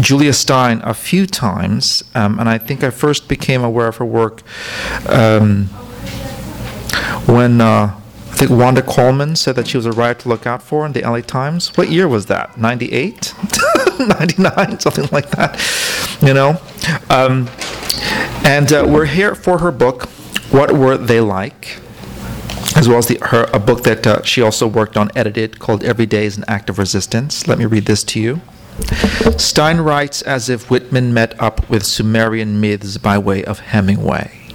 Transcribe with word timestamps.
Julia 0.00 0.32
Stein 0.32 0.80
a 0.84 0.94
few 0.94 1.26
times, 1.26 2.02
um, 2.14 2.38
and 2.38 2.48
I 2.48 2.58
think 2.58 2.84
I 2.84 2.90
first 2.90 3.28
became 3.28 3.64
aware 3.64 3.88
of 3.88 3.96
her 3.96 4.04
work 4.04 4.42
um, 5.08 5.66
when 7.26 7.60
uh, 7.60 7.98
I 8.36 8.38
think 8.38 8.50
Wanda 8.50 8.82
Coleman 8.82 9.34
said 9.34 9.56
that 9.56 9.68
she 9.68 9.78
was 9.78 9.86
a 9.86 9.92
writer 9.92 10.20
to 10.20 10.28
look 10.28 10.46
out 10.46 10.62
for 10.62 10.84
in 10.84 10.92
the 10.92 11.00
LA 11.00 11.22
Times. 11.22 11.74
What 11.76 11.88
year 11.88 12.06
was 12.06 12.26
that? 12.26 12.58
98? 12.58 13.34
99? 13.98 14.78
Something 14.80 15.08
like 15.10 15.30
that. 15.30 15.58
You 16.20 16.34
know? 16.34 16.60
Um, 17.08 17.48
and 18.44 18.70
uh, 18.72 18.84
we're 18.86 19.06
here 19.06 19.34
for 19.34 19.58
her 19.58 19.72
book, 19.72 20.02
What 20.50 20.72
Were 20.72 20.98
They 20.98 21.20
Like? 21.20 21.80
As 22.76 22.86
well 22.86 22.98
as 22.98 23.06
the, 23.06 23.18
her, 23.22 23.48
a 23.54 23.58
book 23.58 23.84
that 23.84 24.06
uh, 24.06 24.22
she 24.22 24.42
also 24.42 24.66
worked 24.66 24.98
on, 24.98 25.10
edited, 25.16 25.58
called 25.58 25.82
Every 25.82 26.04
Day 26.04 26.26
is 26.26 26.36
an 26.36 26.44
Act 26.46 26.68
of 26.68 26.78
Resistance. 26.78 27.48
Let 27.48 27.58
me 27.58 27.64
read 27.64 27.86
this 27.86 28.04
to 28.04 28.20
you. 28.20 28.42
Stein 29.38 29.80
writes 29.80 30.22
as 30.22 30.48
if 30.48 30.70
Whitman 30.70 31.14
met 31.14 31.40
up 31.40 31.68
with 31.68 31.84
Sumerian 31.84 32.60
myths 32.60 32.98
by 32.98 33.18
way 33.18 33.44
of 33.44 33.60
Hemingway. 33.60 34.45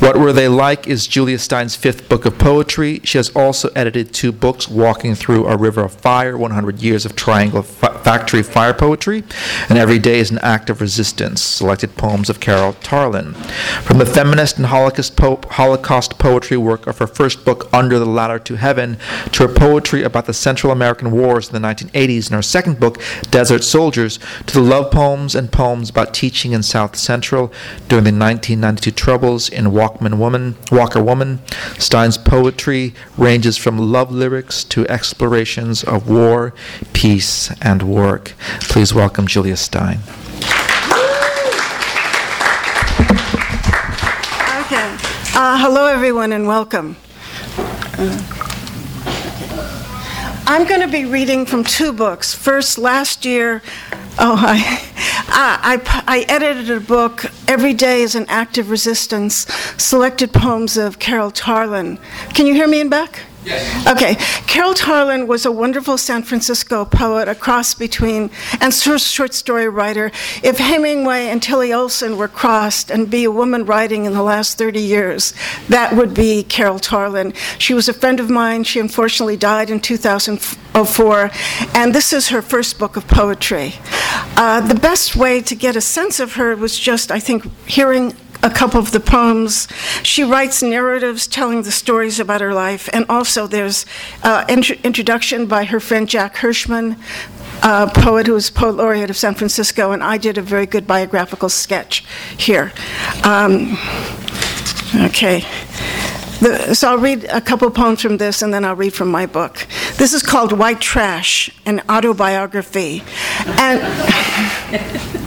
What 0.00 0.16
Were 0.16 0.32
They 0.32 0.46
Like 0.46 0.86
is 0.86 1.08
Julia 1.08 1.40
Stein's 1.40 1.74
fifth 1.74 2.08
book 2.08 2.24
of 2.24 2.38
poetry. 2.38 3.00
She 3.02 3.18
has 3.18 3.30
also 3.30 3.68
edited 3.74 4.14
two 4.14 4.30
books, 4.30 4.68
Walking 4.68 5.16
Through 5.16 5.48
a 5.48 5.56
River 5.56 5.82
of 5.82 5.92
Fire, 5.92 6.38
100 6.38 6.80
Years 6.80 7.04
of 7.04 7.16
Triangle 7.16 7.64
Factory 7.64 8.44
Fire 8.44 8.72
Poetry, 8.72 9.24
and 9.68 9.76
Every 9.76 9.98
Day 9.98 10.20
is 10.20 10.30
an 10.30 10.38
Act 10.38 10.70
of 10.70 10.80
Resistance, 10.80 11.42
selected 11.42 11.96
poems 11.96 12.30
of 12.30 12.38
Carol 12.38 12.74
Tarlin. 12.74 13.34
From 13.82 13.98
the 13.98 14.06
feminist 14.06 14.56
and 14.56 14.66
Holocaust, 14.66 15.16
po- 15.16 15.40
Holocaust 15.50 16.16
poetry 16.16 16.56
work 16.56 16.86
of 16.86 16.98
her 16.98 17.08
first 17.08 17.44
book, 17.44 17.68
Under 17.72 17.98
the 17.98 18.06
Ladder 18.06 18.38
to 18.38 18.54
Heaven, 18.54 18.98
to 19.32 19.48
her 19.48 19.52
poetry 19.52 20.04
about 20.04 20.26
the 20.26 20.32
Central 20.32 20.72
American 20.72 21.10
Wars 21.10 21.48
in 21.48 21.60
the 21.60 21.68
1980s, 21.68 22.26
and 22.26 22.36
her 22.36 22.42
second 22.42 22.78
book, 22.78 22.98
Desert 23.32 23.64
Soldiers, 23.64 24.20
to 24.46 24.54
the 24.54 24.60
love 24.60 24.92
poems 24.92 25.34
and 25.34 25.50
poems 25.50 25.90
about 25.90 26.14
teaching 26.14 26.52
in 26.52 26.62
South 26.62 26.94
Central 26.94 27.52
during 27.88 28.04
the 28.04 28.12
1992 28.12 28.92
Troubles 28.92 29.48
in 29.48 29.72
Walkman 29.88 30.18
Woman, 30.18 30.56
Walker 30.70 31.02
Woman. 31.02 31.40
Stein's 31.78 32.18
poetry 32.18 32.94
ranges 33.16 33.56
from 33.56 33.78
love 33.78 34.10
lyrics 34.12 34.64
to 34.64 34.86
explorations 34.88 35.82
of 35.82 36.08
war, 36.08 36.54
peace, 36.92 37.50
and 37.62 37.82
work. 37.82 38.34
Please 38.62 38.92
welcome 38.92 39.26
Julia 39.26 39.56
Stein. 39.56 40.00
Okay. 44.60 44.96
Uh, 45.34 45.58
hello, 45.58 45.86
everyone, 45.86 46.32
and 46.32 46.46
welcome. 46.46 46.96
Uh, 47.96 48.47
I'm 50.50 50.66
going 50.66 50.80
to 50.80 50.88
be 50.88 51.04
reading 51.04 51.44
from 51.44 51.62
two 51.62 51.92
books. 51.92 52.32
First, 52.34 52.78
last 52.78 53.26
year, 53.26 53.60
oh, 54.18 54.34
I, 54.34 54.80
I, 55.28 56.02
I, 56.06 56.24
edited 56.26 56.70
a 56.70 56.80
book, 56.80 57.26
Every 57.46 57.74
Day 57.74 58.00
is 58.00 58.14
an 58.14 58.24
Act 58.30 58.56
of 58.56 58.70
Resistance, 58.70 59.46
selected 59.76 60.32
poems 60.32 60.78
of 60.78 60.98
Carol 60.98 61.30
Tarlin. 61.30 62.00
Can 62.32 62.46
you 62.46 62.54
hear 62.54 62.66
me 62.66 62.80
in 62.80 62.88
back? 62.88 63.24
Okay. 63.86 64.16
Carol 64.46 64.74
Tarlin 64.74 65.26
was 65.26 65.46
a 65.46 65.52
wonderful 65.52 65.98
San 65.98 66.22
Francisco 66.22 66.84
poet, 66.84 67.28
a 67.28 67.34
cross 67.34 67.74
between, 67.74 68.30
and 68.60 68.74
short 68.74 69.34
story 69.34 69.68
writer. 69.68 70.10
If 70.42 70.58
Hemingway 70.58 71.26
and 71.28 71.42
Tillie 71.42 71.72
Olsen 71.72 72.16
were 72.16 72.28
crossed 72.28 72.90
and 72.90 73.10
be 73.10 73.24
a 73.24 73.30
woman 73.30 73.64
writing 73.64 74.04
in 74.04 74.12
the 74.12 74.22
last 74.22 74.58
30 74.58 74.80
years, 74.80 75.34
that 75.68 75.94
would 75.96 76.14
be 76.14 76.42
Carol 76.42 76.78
Tarlin. 76.78 77.34
She 77.58 77.74
was 77.74 77.88
a 77.88 77.92
friend 77.92 78.20
of 78.20 78.30
mine. 78.30 78.64
She 78.64 78.80
unfortunately 78.80 79.36
died 79.36 79.70
in 79.70 79.80
2004, 79.80 81.30
and 81.74 81.94
this 81.94 82.12
is 82.12 82.28
her 82.28 82.42
first 82.42 82.78
book 82.78 82.96
of 82.96 83.06
poetry. 83.08 83.74
Uh, 84.36 84.60
the 84.60 84.74
best 84.74 85.16
way 85.16 85.40
to 85.42 85.54
get 85.54 85.76
a 85.76 85.80
sense 85.80 86.20
of 86.20 86.34
her 86.34 86.54
was 86.56 86.78
just, 86.78 87.10
I 87.10 87.20
think, 87.20 87.44
hearing 87.66 88.14
a 88.42 88.50
couple 88.50 88.80
of 88.80 88.92
the 88.92 89.00
poems. 89.00 89.68
She 90.02 90.22
writes 90.22 90.62
narratives 90.62 91.26
telling 91.26 91.62
the 91.62 91.72
stories 91.72 92.20
about 92.20 92.40
her 92.40 92.54
life, 92.54 92.88
and 92.92 93.04
also 93.08 93.46
there's 93.46 93.84
uh, 94.22 94.44
int- 94.48 94.84
introduction 94.84 95.46
by 95.46 95.64
her 95.64 95.80
friend 95.80 96.08
Jack 96.08 96.36
Hirschman, 96.36 96.96
a 97.62 97.88
poet 97.88 98.26
who 98.26 98.34
was 98.34 98.50
poet 98.50 98.76
laureate 98.76 99.10
of 99.10 99.16
San 99.16 99.34
Francisco, 99.34 99.92
and 99.92 100.02
I 100.02 100.18
did 100.18 100.38
a 100.38 100.42
very 100.42 100.66
good 100.66 100.86
biographical 100.86 101.48
sketch 101.48 102.04
here. 102.36 102.72
Um, 103.24 103.76
okay. 104.94 105.44
The, 106.40 106.72
so 106.74 106.90
I'll 106.90 106.98
read 106.98 107.24
a 107.24 107.40
couple 107.40 107.68
poems 107.72 108.00
from 108.00 108.18
this 108.18 108.42
and 108.42 108.54
then 108.54 108.64
I'll 108.64 108.76
read 108.76 108.94
from 108.94 109.08
my 109.10 109.26
book. 109.26 109.66
This 109.96 110.12
is 110.12 110.22
called 110.22 110.52
White 110.52 110.80
Trash, 110.80 111.50
an 111.66 111.82
autobiography. 111.90 113.02
And 113.58 113.80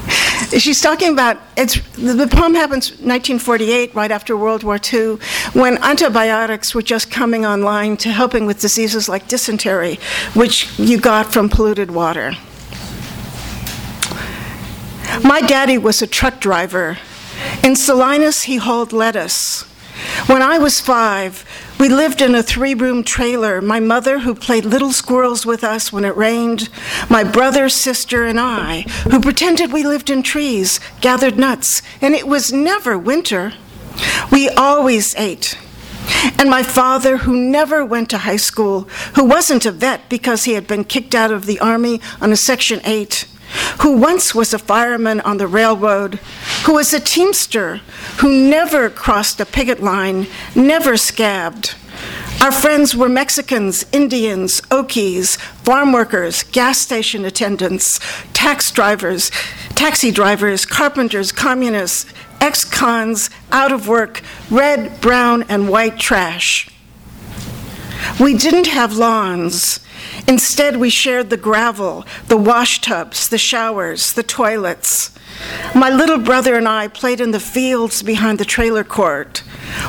she's 0.59 0.81
talking 0.81 1.13
about 1.13 1.37
it's 1.55 1.79
the 1.95 2.27
poem 2.27 2.53
happens 2.55 2.89
1948 2.91 3.95
right 3.95 4.11
after 4.11 4.35
world 4.35 4.63
war 4.63 4.79
ii 4.93 5.17
when 5.53 5.77
antibiotics 5.83 6.75
were 6.75 6.81
just 6.81 7.09
coming 7.09 7.45
online 7.45 7.95
to 7.95 8.09
helping 8.09 8.45
with 8.45 8.59
diseases 8.59 9.07
like 9.07 9.27
dysentery 9.27 9.97
which 10.33 10.77
you 10.77 10.99
got 10.99 11.31
from 11.31 11.49
polluted 11.49 11.91
water. 11.91 12.33
My 15.23 15.41
daddy 15.41 15.77
was 15.77 16.01
a 16.01 16.07
truck 16.07 16.39
driver. 16.39 16.97
In 17.63 17.75
salinas 17.75 18.43
he 18.43 18.57
hauled 18.57 18.91
lettuce. 18.91 19.63
When 20.27 20.41
i 20.41 20.57
was 20.57 20.81
five 20.81 21.45
we 21.81 21.89
lived 21.89 22.21
in 22.21 22.35
a 22.35 22.43
three 22.43 22.75
room 22.75 23.03
trailer. 23.03 23.59
My 23.59 23.79
mother, 23.79 24.19
who 24.19 24.35
played 24.35 24.65
little 24.65 24.91
squirrels 24.91 25.47
with 25.47 25.63
us 25.63 25.91
when 25.91 26.05
it 26.05 26.15
rained, 26.15 26.69
my 27.09 27.23
brother, 27.23 27.69
sister, 27.69 28.23
and 28.23 28.39
I, 28.39 28.81
who 29.09 29.19
pretended 29.19 29.73
we 29.73 29.81
lived 29.81 30.11
in 30.11 30.21
trees, 30.21 30.79
gathered 31.01 31.39
nuts, 31.39 31.81
and 31.99 32.13
it 32.13 32.27
was 32.27 32.53
never 32.53 32.99
winter. 32.99 33.53
We 34.31 34.47
always 34.49 35.15
ate. 35.15 35.57
And 36.37 36.51
my 36.51 36.61
father, 36.61 37.17
who 37.17 37.35
never 37.35 37.83
went 37.83 38.11
to 38.11 38.19
high 38.19 38.37
school, 38.37 38.81
who 39.15 39.25
wasn't 39.25 39.65
a 39.65 39.71
vet 39.71 40.07
because 40.07 40.43
he 40.43 40.53
had 40.53 40.67
been 40.67 40.83
kicked 40.83 41.15
out 41.15 41.31
of 41.31 41.47
the 41.47 41.59
Army 41.59 41.99
on 42.21 42.31
a 42.31 42.35
Section 42.35 42.79
8, 42.83 43.25
who 43.81 43.97
once 43.97 44.33
was 44.33 44.53
a 44.53 44.59
fireman 44.59 45.19
on 45.21 45.37
the 45.37 45.47
railroad, 45.47 46.15
who 46.65 46.73
was 46.73 46.93
a 46.93 46.99
teamster, 46.99 47.77
who 48.19 48.49
never 48.49 48.89
crossed 48.89 49.39
a 49.39 49.45
picket 49.45 49.81
line, 49.81 50.27
never 50.55 50.97
scabbed. 50.97 51.75
Our 52.41 52.51
friends 52.51 52.95
were 52.95 53.09
Mexicans, 53.09 53.85
Indians, 53.91 54.61
Okies, 54.71 55.37
farm 55.37 55.93
workers, 55.93 56.41
gas 56.41 56.79
station 56.79 57.23
attendants, 57.23 57.99
tax 58.33 58.71
drivers, 58.71 59.29
taxi 59.75 60.09
drivers, 60.09 60.65
carpenters, 60.65 61.31
communists, 61.31 62.11
ex 62.39 62.63
cons, 62.63 63.29
out 63.51 63.71
of 63.71 63.87
work, 63.87 64.21
red, 64.49 64.99
brown, 65.01 65.43
and 65.43 65.69
white 65.69 65.99
trash. 65.99 66.67
We 68.19 68.35
didn't 68.35 68.67
have 68.67 68.97
lawns. 68.97 69.80
Instead, 70.27 70.77
we 70.77 70.89
shared 70.89 71.29
the 71.29 71.37
gravel, 71.37 72.05
the 72.27 72.37
wash 72.37 72.81
tubs, 72.81 73.29
the 73.29 73.37
showers, 73.37 74.11
the 74.11 74.23
toilets. 74.23 75.11
My 75.73 75.89
little 75.89 76.19
brother 76.19 76.55
and 76.55 76.67
I 76.67 76.87
played 76.87 77.21
in 77.21 77.31
the 77.31 77.39
fields 77.39 78.03
behind 78.03 78.37
the 78.37 78.45
trailer 78.45 78.83
court. 78.83 79.43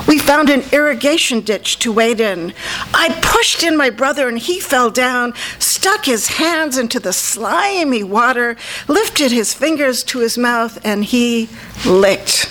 We 0.06 0.18
found 0.18 0.48
an 0.48 0.62
irrigation 0.72 1.40
ditch 1.40 1.78
to 1.80 1.92
wade 1.92 2.20
in. 2.20 2.54
I 2.94 3.18
pushed 3.20 3.62
in 3.62 3.76
my 3.76 3.90
brother 3.90 4.28
and 4.28 4.38
he 4.38 4.60
fell 4.60 4.90
down, 4.90 5.34
stuck 5.58 6.04
his 6.04 6.28
hands 6.28 6.78
into 6.78 7.00
the 7.00 7.12
slimy 7.12 8.04
water, 8.04 8.56
lifted 8.88 9.32
his 9.32 9.52
fingers 9.52 10.02
to 10.04 10.20
his 10.20 10.38
mouth, 10.38 10.78
and 10.84 11.04
he 11.04 11.48
licked. 11.84 12.50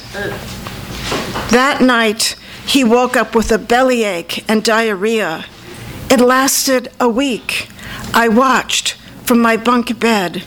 That 1.52 1.80
night, 1.82 2.36
he 2.66 2.84
woke 2.84 3.16
up 3.16 3.34
with 3.34 3.52
a 3.52 3.58
bellyache 3.58 4.44
and 4.50 4.64
diarrhea. 4.64 5.46
It 6.12 6.20
lasted 6.20 6.90
a 7.00 7.08
week. 7.08 7.70
I 8.14 8.28
watched 8.28 8.96
from 9.24 9.40
my 9.40 9.56
bunk 9.56 9.98
bed 9.98 10.44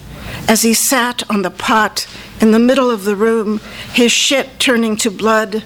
as 0.46 0.60
he 0.60 0.74
sat 0.74 1.22
on 1.30 1.40
the 1.40 1.50
pot 1.50 2.06
in 2.38 2.50
the 2.50 2.58
middle 2.58 2.90
of 2.90 3.04
the 3.04 3.16
room, 3.16 3.60
his 3.94 4.12
shit 4.12 4.60
turning 4.60 4.94
to 4.96 5.10
blood, 5.10 5.64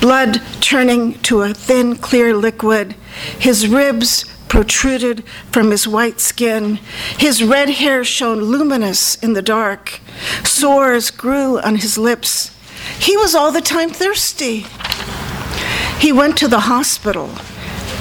blood 0.00 0.40
turning 0.60 1.14
to 1.22 1.42
a 1.42 1.52
thin, 1.52 1.96
clear 1.96 2.32
liquid, 2.32 2.94
his 3.40 3.66
ribs 3.66 4.24
protruded 4.46 5.24
from 5.50 5.72
his 5.72 5.88
white 5.88 6.20
skin. 6.20 6.76
His 7.18 7.42
red 7.42 7.70
hair 7.70 8.04
shone 8.04 8.42
luminous 8.42 9.16
in 9.16 9.32
the 9.32 9.42
dark. 9.42 9.98
Sores 10.44 11.10
grew 11.10 11.58
on 11.58 11.74
his 11.74 11.98
lips. 11.98 12.56
He 13.00 13.16
was 13.16 13.34
all 13.34 13.50
the 13.50 13.60
time 13.60 13.90
thirsty. 13.90 14.66
He 15.98 16.12
went 16.12 16.36
to 16.36 16.46
the 16.46 16.60
hospital. 16.60 17.30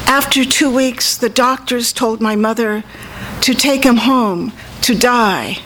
After 0.09 0.43
two 0.43 0.73
weeks, 0.73 1.15
the 1.15 1.29
doctors 1.29 1.93
told 1.93 2.19
my 2.19 2.35
mother 2.35 2.83
to 3.41 3.53
take 3.53 3.83
him 3.83 3.97
home 3.97 4.53
to 4.81 4.95
die. 4.95 5.59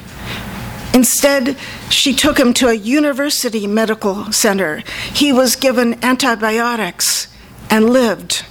Instead, 0.94 1.56
she 1.90 2.14
took 2.14 2.38
him 2.38 2.54
to 2.56 2.68
a 2.68 2.74
university 2.74 3.68
medical 3.68 4.34
center. 4.34 4.84
He 5.14 5.32
was 5.32 5.56
given 5.56 5.98
antibiotics 6.04 7.30
and 7.70 7.90
lived. 7.90 8.46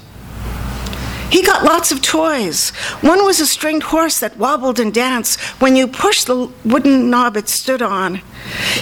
He 1.33 1.43
got 1.43 1.65
lots 1.65 1.91
of 1.91 2.03
toys. 2.03 2.71
One 3.01 3.25
was 3.25 3.41
a 3.41 3.47
stringed 3.47 3.85
horse 3.85 4.21
that 4.21 4.37
wobbled 4.37 4.79
and 4.79 4.93
danced 4.93 5.41
when 5.63 5.77
you 5.77 5.87
pushed 5.89 6.27
the 6.27 6.53
wooden 6.63 7.09
knob 7.09 7.39
it 7.39 7.49
stood 7.49 7.81
on. 7.81 8.17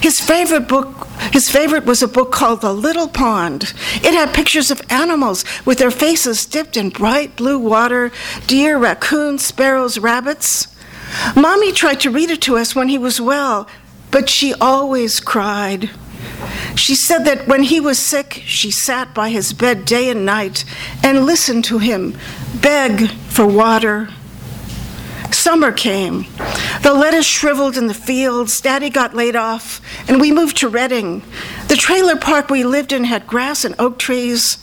His 0.02 0.18
favorite 0.18 0.66
book, 0.66 1.06
his 1.30 1.48
favorite 1.48 1.84
was 1.84 2.02
a 2.02 2.08
book 2.08 2.32
called 2.32 2.60
The 2.60 2.72
Little 2.72 3.06
Pond. 3.06 3.72
It 4.02 4.14
had 4.14 4.34
pictures 4.34 4.72
of 4.72 4.82
animals 4.90 5.44
with 5.64 5.78
their 5.78 5.92
faces 5.92 6.44
dipped 6.44 6.76
in 6.76 6.88
bright 6.88 7.36
blue 7.36 7.56
water, 7.56 8.10
deer, 8.48 8.78
raccoons, 8.78 9.46
sparrows, 9.46 9.96
rabbits. 9.96 10.66
Mommy 11.36 11.70
tried 11.70 12.00
to 12.00 12.10
read 12.10 12.30
it 12.30 12.42
to 12.42 12.56
us 12.56 12.74
when 12.74 12.88
he 12.88 12.98
was 12.98 13.20
well, 13.20 13.68
but 14.10 14.28
she 14.28 14.54
always 14.54 15.20
cried. 15.20 15.90
She 16.74 16.94
said 16.94 17.24
that 17.24 17.46
when 17.46 17.64
he 17.64 17.80
was 17.80 17.98
sick, 17.98 18.42
she 18.46 18.70
sat 18.70 19.14
by 19.14 19.30
his 19.30 19.52
bed 19.52 19.84
day 19.84 20.10
and 20.10 20.24
night 20.24 20.64
and 21.02 21.26
listened 21.26 21.64
to 21.66 21.78
him 21.78 22.16
beg 22.60 23.08
for 23.10 23.46
water. 23.46 24.08
Summer 25.32 25.72
came. 25.72 26.26
The 26.82 26.92
lettuce 26.92 27.26
shriveled 27.26 27.76
in 27.76 27.86
the 27.86 27.94
fields. 27.94 28.60
Daddy 28.60 28.90
got 28.90 29.14
laid 29.14 29.36
off, 29.36 29.80
and 30.08 30.20
we 30.20 30.32
moved 30.32 30.56
to 30.58 30.68
Redding. 30.68 31.22
The 31.68 31.76
trailer 31.76 32.16
park 32.16 32.50
we 32.50 32.64
lived 32.64 32.92
in 32.92 33.04
had 33.04 33.26
grass 33.26 33.64
and 33.64 33.74
oak 33.78 33.98
trees. 33.98 34.58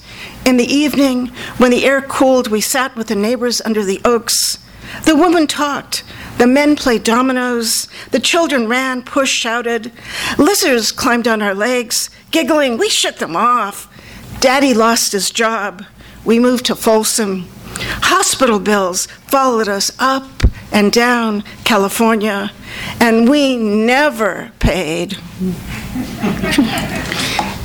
In 0.46 0.58
the 0.58 0.66
evening, 0.66 1.28
when 1.58 1.72
the 1.72 1.86
air 1.86 2.02
cooled, 2.02 2.50
we 2.50 2.62
sat 2.62 2.96
with 2.96 3.08
the 3.08 3.16
neighbors 3.16 3.62
under 3.62 3.84
the 3.84 4.02
oaks. 4.04 4.60
The 5.06 5.16
women 5.16 5.48
talked. 5.48 6.04
The 6.38 6.48
men 6.48 6.76
played 6.76 7.04
dominoes. 7.04 7.88
The 8.12 8.20
children 8.20 8.68
ran, 8.68 9.02
pushed, 9.04 9.36
shouted. 9.36 9.92
Lizards 10.38 10.92
climbed 10.92 11.28
on 11.28 11.42
our 11.42 11.56
legs. 11.56 12.10
Giggling, 12.32 12.78
we 12.78 12.90
shook 12.90 13.18
them 13.18 13.36
off. 13.36 13.92
Daddy 14.40 14.74
lost 14.74 15.14
his 15.14 15.32
job. 15.32 15.84
We 16.24 16.40
moved 16.40 16.66
to 16.66 16.76
Folsom. 16.76 17.48
Hospital 17.80 18.60
bills 18.60 19.06
followed 19.06 19.68
us 19.68 19.92
up 20.00 20.28
and 20.72 20.92
down 20.92 21.44
California, 21.64 22.52
and 23.00 23.30
we 23.30 23.56
never 23.58 24.52
paid. 24.60 25.18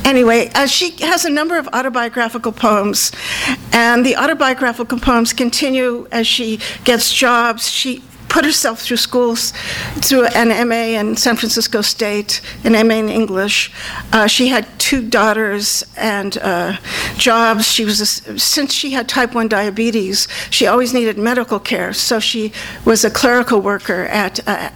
Anyway, 0.05 0.49
uh, 0.55 0.67
she 0.67 0.91
has 1.03 1.25
a 1.25 1.29
number 1.29 1.57
of 1.57 1.67
autobiographical 1.73 2.51
poems, 2.51 3.11
and 3.71 4.05
the 4.05 4.15
autobiographical 4.15 4.99
poems 4.99 5.33
continue 5.33 6.07
as 6.11 6.27
she 6.27 6.59
gets 6.83 7.13
jobs. 7.13 7.69
She 7.69 8.03
put 8.33 8.45
herself 8.45 8.81
through 8.81 8.97
schools, 8.97 9.51
through 10.01 10.25
an 10.25 10.67
MA 10.67 10.99
in 10.99 11.15
San 11.15 11.35
Francisco 11.35 11.81
State, 11.81 12.41
an 12.63 12.73
MA 12.87 12.95
in 12.95 13.07
English. 13.07 13.71
Uh, 14.11 14.25
she 14.25 14.47
had 14.47 14.67
two 14.79 15.07
daughters 15.07 15.83
and 15.95 16.39
uh, 16.39 16.75
jobs. 17.15 17.71
She 17.71 17.85
was 17.85 18.01
a, 18.01 18.39
since 18.39 18.73
she 18.73 18.89
had 18.91 19.07
type 19.07 19.35
one 19.35 19.47
diabetes, 19.47 20.27
she 20.49 20.65
always 20.65 20.95
needed 20.95 21.15
medical 21.19 21.59
care. 21.59 21.93
So 21.93 22.19
she 22.19 22.51
was 22.85 23.05
a 23.05 23.11
clerical 23.11 23.61
worker 23.61 24.05
at. 24.05 24.45
Uh, 24.47 24.71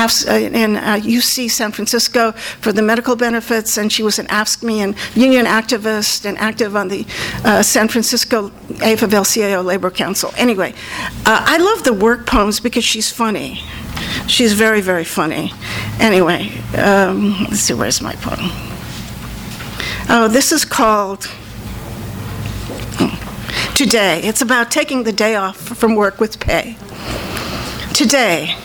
in 0.00 0.74
UC 0.74 1.46
uh, 1.46 1.48
San 1.48 1.72
Francisco 1.72 2.32
for 2.32 2.72
the 2.72 2.82
medical 2.82 3.16
benefits, 3.16 3.76
and 3.76 3.92
she 3.92 4.02
was 4.02 4.18
an 4.18 4.26
AFSCME 4.26 4.78
and 4.78 4.94
union 5.14 5.46
activist 5.46 6.24
and 6.24 6.38
active 6.38 6.76
on 6.76 6.88
the 6.88 7.06
uh, 7.44 7.62
San 7.62 7.88
Francisco 7.88 8.50
AFL-CIO 8.80 9.62
Labor 9.62 9.90
Council. 9.90 10.32
Anyway, 10.36 10.72
uh, 11.26 11.44
I 11.46 11.58
love 11.58 11.84
the 11.84 11.92
work 11.92 12.26
poems 12.26 12.60
because 12.60 12.84
she's 12.84 13.10
funny. 13.10 13.60
She's 14.26 14.52
very, 14.52 14.80
very 14.80 15.04
funny. 15.04 15.52
Anyway, 15.98 16.50
um, 16.76 17.36
let's 17.44 17.60
see, 17.60 17.74
where's 17.74 18.00
my 18.00 18.14
poem? 18.16 18.50
Oh, 20.08 20.28
this 20.28 20.50
is 20.52 20.64
called 20.64 21.26
hmm, 22.96 23.74
Today. 23.74 24.20
It's 24.22 24.42
about 24.42 24.70
taking 24.70 25.04
the 25.04 25.12
day 25.12 25.36
off 25.36 25.56
from 25.56 25.94
work 25.94 26.20
with 26.20 26.40
pay. 26.40 26.76
Today, 27.92 28.56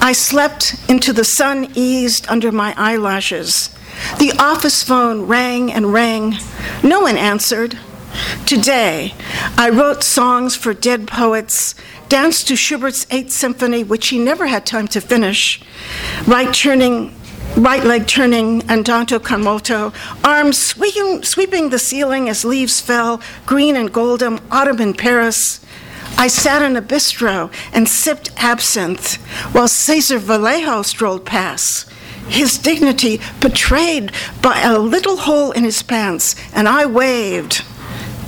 I 0.00 0.12
slept 0.12 0.76
into 0.88 1.12
the 1.12 1.24
sun 1.24 1.70
eased 1.74 2.26
under 2.28 2.52
my 2.52 2.74
eyelashes. 2.76 3.70
The 4.18 4.32
office 4.38 4.82
phone 4.82 5.22
rang 5.26 5.72
and 5.72 5.92
rang. 5.92 6.36
No 6.82 7.00
one 7.00 7.16
answered. 7.16 7.78
Today, 8.46 9.14
I 9.58 9.70
wrote 9.70 10.02
songs 10.02 10.56
for 10.56 10.72
dead 10.72 11.06
poets, 11.06 11.74
danced 12.08 12.48
to 12.48 12.56
Schubert's 12.56 13.06
Eighth 13.10 13.32
Symphony, 13.32 13.84
which 13.84 14.08
he 14.08 14.18
never 14.18 14.46
had 14.46 14.64
time 14.64 14.88
to 14.88 15.00
finish, 15.00 15.60
right 16.26 16.52
turning, 16.54 17.14
right 17.56 17.84
leg 17.84 18.06
turning 18.06 18.62
Andante 18.70 19.18
con 19.18 19.42
moto, 19.42 19.92
arms 20.24 20.58
sweeping, 20.58 21.24
sweeping 21.24 21.70
the 21.70 21.78
ceiling 21.78 22.28
as 22.28 22.44
leaves 22.44 22.80
fell, 22.80 23.20
green 23.44 23.76
and 23.76 23.92
golden, 23.92 24.38
autumn 24.50 24.80
in 24.80 24.94
Paris. 24.94 25.60
I 26.18 26.28
sat 26.28 26.62
in 26.62 26.76
a 26.76 26.82
bistro 26.82 27.52
and 27.74 27.88
sipped 27.88 28.30
absinthe 28.36 29.16
while 29.52 29.68
Cesar 29.68 30.18
Vallejo 30.18 30.82
strolled 30.82 31.26
past, 31.26 31.88
his 32.28 32.58
dignity 32.58 33.20
betrayed 33.40 34.12
by 34.40 34.60
a 34.62 34.78
little 34.78 35.18
hole 35.18 35.52
in 35.52 35.64
his 35.64 35.82
pants, 35.82 36.34
and 36.54 36.68
I 36.68 36.86
waved 36.86 37.64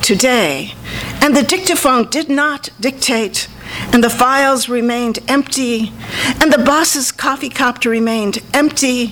today. 0.02 0.74
And 1.22 1.34
the 1.34 1.42
dictaphone 1.42 2.08
did 2.10 2.28
not 2.28 2.68
dictate, 2.78 3.48
and 3.92 4.04
the 4.04 4.10
files 4.10 4.68
remained 4.68 5.18
empty, 5.26 5.92
and 6.40 6.52
the 6.52 6.62
boss's 6.64 7.10
coffee 7.10 7.48
cup 7.48 7.84
remained 7.84 8.38
empty. 8.52 9.08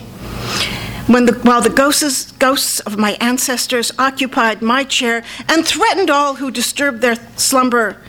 When 1.07 1.27
the, 1.27 1.35
while 1.35 1.63
the 1.63 1.71
ghosts, 1.71 2.33
ghosts 2.33 2.81
of 2.81 2.99
my 2.99 3.13
ancestors 3.21 3.93
occupied 3.99 4.61
my 4.61 4.85
chair 4.85 5.23
and 5.49 5.65
threatened 5.65 6.11
all 6.11 6.35
who 6.35 6.51
disturbed 6.51 7.01
their 7.01 7.17
slumber, 7.37 8.03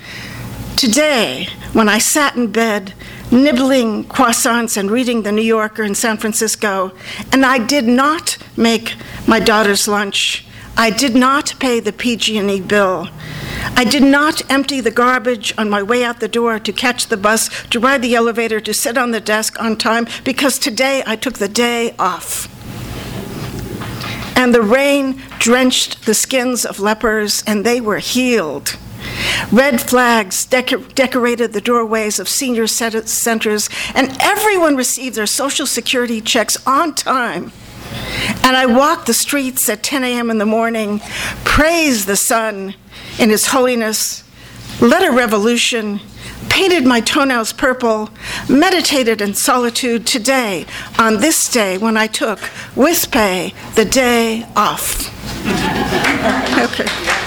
Today, 0.78 1.48
when 1.74 1.90
I 1.90 1.98
sat 1.98 2.36
in 2.36 2.52
bed, 2.52 2.94
nibbling 3.32 4.04
croissants 4.04 4.78
and 4.78 4.92
reading 4.92 5.24
The 5.24 5.32
New 5.32 5.42
Yorker 5.42 5.82
in 5.82 5.96
San 5.96 6.18
Francisco, 6.18 6.92
and 7.32 7.44
I 7.44 7.58
did 7.58 7.86
not 7.86 8.38
make 8.56 8.94
my 9.26 9.40
daughter's 9.40 9.88
lunch, 9.88 10.46
I 10.78 10.92
did 10.92 11.16
not 11.16 11.56
pay 11.60 11.80
the 11.80 11.92
PG&E 11.92 12.62
bill. 12.62 13.10
I 13.76 13.86
did 13.86 14.04
not 14.04 14.48
empty 14.52 14.80
the 14.80 14.92
garbage 14.92 15.52
on 15.58 15.68
my 15.68 15.82
way 15.82 16.04
out 16.04 16.20
the 16.20 16.28
door 16.28 16.60
to 16.60 16.72
catch 16.72 17.08
the 17.08 17.18
bus, 17.18 17.50
to 17.72 17.80
ride 17.80 18.04
the 18.04 18.14
elevator, 18.14 18.60
to 18.60 18.72
sit 18.72 19.00
on 19.00 19.10
the 19.10 19.20
desk 19.20 19.60
on 19.60 19.78
time, 19.78 20.06
because 20.24 20.60
today 20.60 21.02
I 21.08 21.16
took 21.16 21.40
the 21.40 21.50
day 21.50 21.96
off. 21.98 22.48
And 24.38 24.54
the 24.54 24.62
rain 24.62 25.24
drenched 25.40 26.06
the 26.06 26.14
skins 26.14 26.68
of 26.68 26.80
lepers, 26.80 27.44
and 27.48 27.66
they 27.66 27.82
were 27.82 27.98
healed. 27.98 28.78
Red 29.52 29.82
flags 29.82 30.46
decor- 30.46 30.80
decorated 30.94 31.54
the 31.54 31.62
doorways 31.62 32.20
of 32.20 32.28
senior 32.28 32.68
centers, 32.68 33.70
and 33.96 34.18
everyone 34.20 34.76
received 34.76 35.16
their 35.16 35.26
Social 35.26 35.66
Security 35.66 36.22
checks 36.22 36.58
on 36.68 36.94
time. 36.94 37.52
And 38.44 38.56
I 38.56 38.66
walked 38.66 39.08
the 39.08 39.14
streets 39.14 39.70
at 39.70 39.84
10 39.84 40.04
a.m. 40.04 40.30
in 40.30 40.38
the 40.38 40.46
morning, 40.46 41.00
praised 41.44 42.08
the 42.08 42.16
sun 42.16 42.76
in 43.20 43.30
his 43.30 43.48
holiness, 43.48 44.24
led 44.82 45.04
a 45.08 45.12
revolution, 45.12 46.00
painted 46.50 46.86
my 46.86 47.02
toenails 47.02 47.54
purple, 47.54 48.10
meditated 48.50 49.22
in 49.22 49.34
solitude 49.34 50.06
today, 50.06 50.66
on 51.00 51.18
this 51.18 51.50
day 51.50 51.78
when 51.78 51.98
I 51.98 52.08
took, 52.08 52.40
with 52.76 53.12
pay, 53.12 53.54
the 53.76 53.86
day 53.86 54.46
off. 54.56 55.14
okay. 56.72 57.27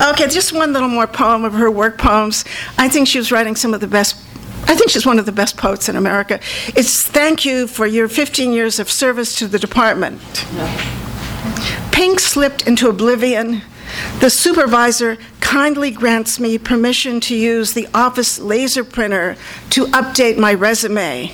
Okay, 0.00 0.28
just 0.28 0.52
one 0.52 0.72
little 0.74 0.90
more 0.90 1.06
poem 1.06 1.44
of 1.44 1.54
her 1.54 1.70
work 1.70 1.96
poems. 1.96 2.44
I 2.76 2.88
think 2.88 3.08
she 3.08 3.18
was 3.18 3.32
writing 3.32 3.56
some 3.56 3.72
of 3.72 3.80
the 3.80 3.86
best 3.86 4.22
I 4.68 4.74
think 4.74 4.90
she's 4.90 5.06
one 5.06 5.20
of 5.20 5.26
the 5.26 5.32
best 5.32 5.56
poets 5.56 5.88
in 5.88 5.94
America. 5.94 6.40
It's 6.68 7.06
thank 7.06 7.44
you 7.44 7.68
for 7.68 7.86
your 7.86 8.08
15 8.08 8.52
years 8.52 8.80
of 8.80 8.90
service 8.90 9.36
to 9.36 9.46
the 9.46 9.60
department. 9.60 10.20
Pink 11.92 12.18
slipped 12.18 12.66
into 12.66 12.88
oblivion. 12.88 13.62
The 14.18 14.28
supervisor 14.28 15.18
kindly 15.40 15.92
grants 15.92 16.40
me 16.40 16.58
permission 16.58 17.20
to 17.20 17.36
use 17.36 17.74
the 17.74 17.86
office 17.94 18.40
laser 18.40 18.82
printer 18.82 19.36
to 19.70 19.86
update 19.86 20.36
my 20.36 20.52
resume. 20.52 21.32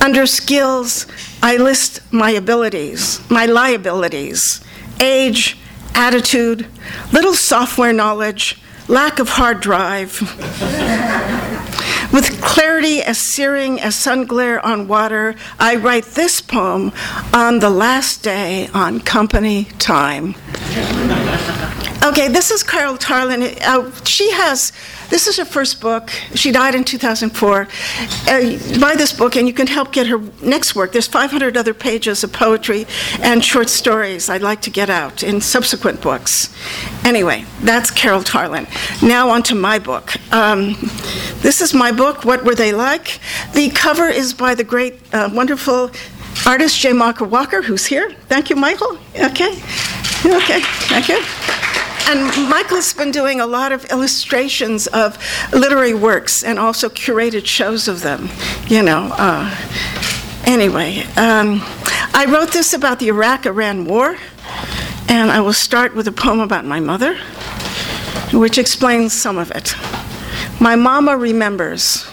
Under 0.00 0.24
skills, 0.24 1.06
I 1.42 1.58
list 1.58 2.00
my 2.10 2.30
abilities, 2.30 3.20
my 3.30 3.44
liabilities, 3.44 4.64
age, 4.98 5.58
attitude, 5.96 6.66
little 7.12 7.34
software 7.34 7.92
knowledge, 7.92 8.60
lack 8.86 9.18
of 9.18 9.30
hard 9.30 9.60
drive. 9.60 10.20
With 12.12 12.40
clarity 12.40 13.02
as 13.02 13.18
searing 13.18 13.80
as 13.80 13.96
sun 13.96 14.26
glare 14.26 14.64
on 14.64 14.86
water, 14.86 15.34
I 15.58 15.76
write 15.76 16.04
this 16.04 16.40
poem 16.40 16.92
on 17.32 17.58
the 17.58 17.70
last 17.70 18.22
day 18.22 18.68
on 18.72 19.00
company 19.00 19.64
time. 19.78 20.34
Okay, 22.06 22.28
this 22.28 22.52
is 22.52 22.62
Carol 22.62 22.96
Tarlin. 22.96 23.60
Uh, 23.62 23.90
she 24.04 24.30
has, 24.30 24.72
this 25.10 25.26
is 25.26 25.38
her 25.38 25.44
first 25.44 25.80
book. 25.80 26.10
She 26.36 26.52
died 26.52 26.76
in 26.76 26.84
2004. 26.84 27.62
Uh, 27.62 28.78
buy 28.78 28.94
this 28.94 29.12
book 29.12 29.34
and 29.34 29.48
you 29.48 29.52
can 29.52 29.66
help 29.66 29.90
get 29.90 30.06
her 30.06 30.18
next 30.40 30.76
work. 30.76 30.92
There's 30.92 31.08
500 31.08 31.56
other 31.56 31.74
pages 31.74 32.22
of 32.22 32.32
poetry 32.32 32.86
and 33.20 33.44
short 33.44 33.68
stories 33.68 34.30
I'd 34.30 34.40
like 34.40 34.60
to 34.62 34.70
get 34.70 34.88
out 34.88 35.24
in 35.24 35.40
subsequent 35.40 36.00
books. 36.00 36.54
Anyway, 37.04 37.44
that's 37.62 37.90
Carol 37.90 38.20
Tarlin. 38.22 38.68
Now 39.02 39.28
on 39.30 39.42
to 39.42 39.56
my 39.56 39.80
book. 39.80 40.14
Um, 40.32 40.76
this 41.40 41.60
is 41.60 41.74
my 41.74 41.90
book, 41.90 42.24
What 42.24 42.44
Were 42.44 42.54
They 42.54 42.72
Like? 42.72 43.18
The 43.52 43.68
cover 43.70 44.06
is 44.06 44.32
by 44.32 44.54
the 44.54 44.64
great, 44.64 44.94
uh, 45.12 45.28
wonderful 45.32 45.90
artist 46.46 46.78
J. 46.78 46.92
Michael 46.92 47.26
Walker, 47.26 47.62
who's 47.62 47.84
here. 47.84 48.12
Thank 48.28 48.48
you, 48.48 48.54
Michael. 48.54 48.96
Okay. 49.16 49.60
Okay, 50.24 50.60
thank 50.88 51.08
you. 51.08 51.75
And 52.08 52.48
Michael's 52.48 52.92
been 52.92 53.10
doing 53.10 53.40
a 53.40 53.46
lot 53.46 53.72
of 53.72 53.84
illustrations 53.86 54.86
of 54.86 55.18
literary 55.52 55.92
works 55.92 56.44
and 56.44 56.56
also 56.56 56.88
curated 56.88 57.46
shows 57.46 57.88
of 57.88 58.02
them, 58.02 58.28
you 58.68 58.80
know. 58.80 59.10
Uh, 59.12 59.52
anyway, 60.44 61.00
um, 61.16 61.62
I 62.14 62.26
wrote 62.28 62.52
this 62.52 62.72
about 62.74 63.00
the 63.00 63.08
Iraq 63.08 63.44
Iran 63.44 63.86
War, 63.86 64.16
and 65.08 65.32
I 65.32 65.40
will 65.40 65.52
start 65.52 65.96
with 65.96 66.06
a 66.06 66.12
poem 66.12 66.38
about 66.38 66.64
my 66.64 66.78
mother, 66.78 67.16
which 68.32 68.56
explains 68.56 69.12
some 69.12 69.36
of 69.36 69.50
it. 69.50 69.74
My 70.60 70.76
mama 70.76 71.16
remembers. 71.16 72.06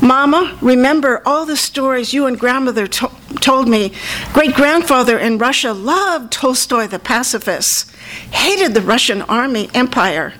Mama, 0.00 0.56
remember 0.62 1.20
all 1.26 1.44
the 1.44 1.58
stories 1.58 2.14
you 2.14 2.24
and 2.24 2.40
grandmother 2.40 2.86
to- 2.86 3.10
told 3.40 3.68
me. 3.68 3.92
Great 4.32 4.54
grandfather 4.54 5.18
in 5.18 5.36
Russia 5.36 5.74
loved 5.74 6.32
Tolstoy 6.32 6.86
the 6.86 6.98
pacifist 6.98 7.91
hated 8.30 8.74
the 8.74 8.80
Russian 8.80 9.22
army 9.22 9.70
empire, 9.74 10.34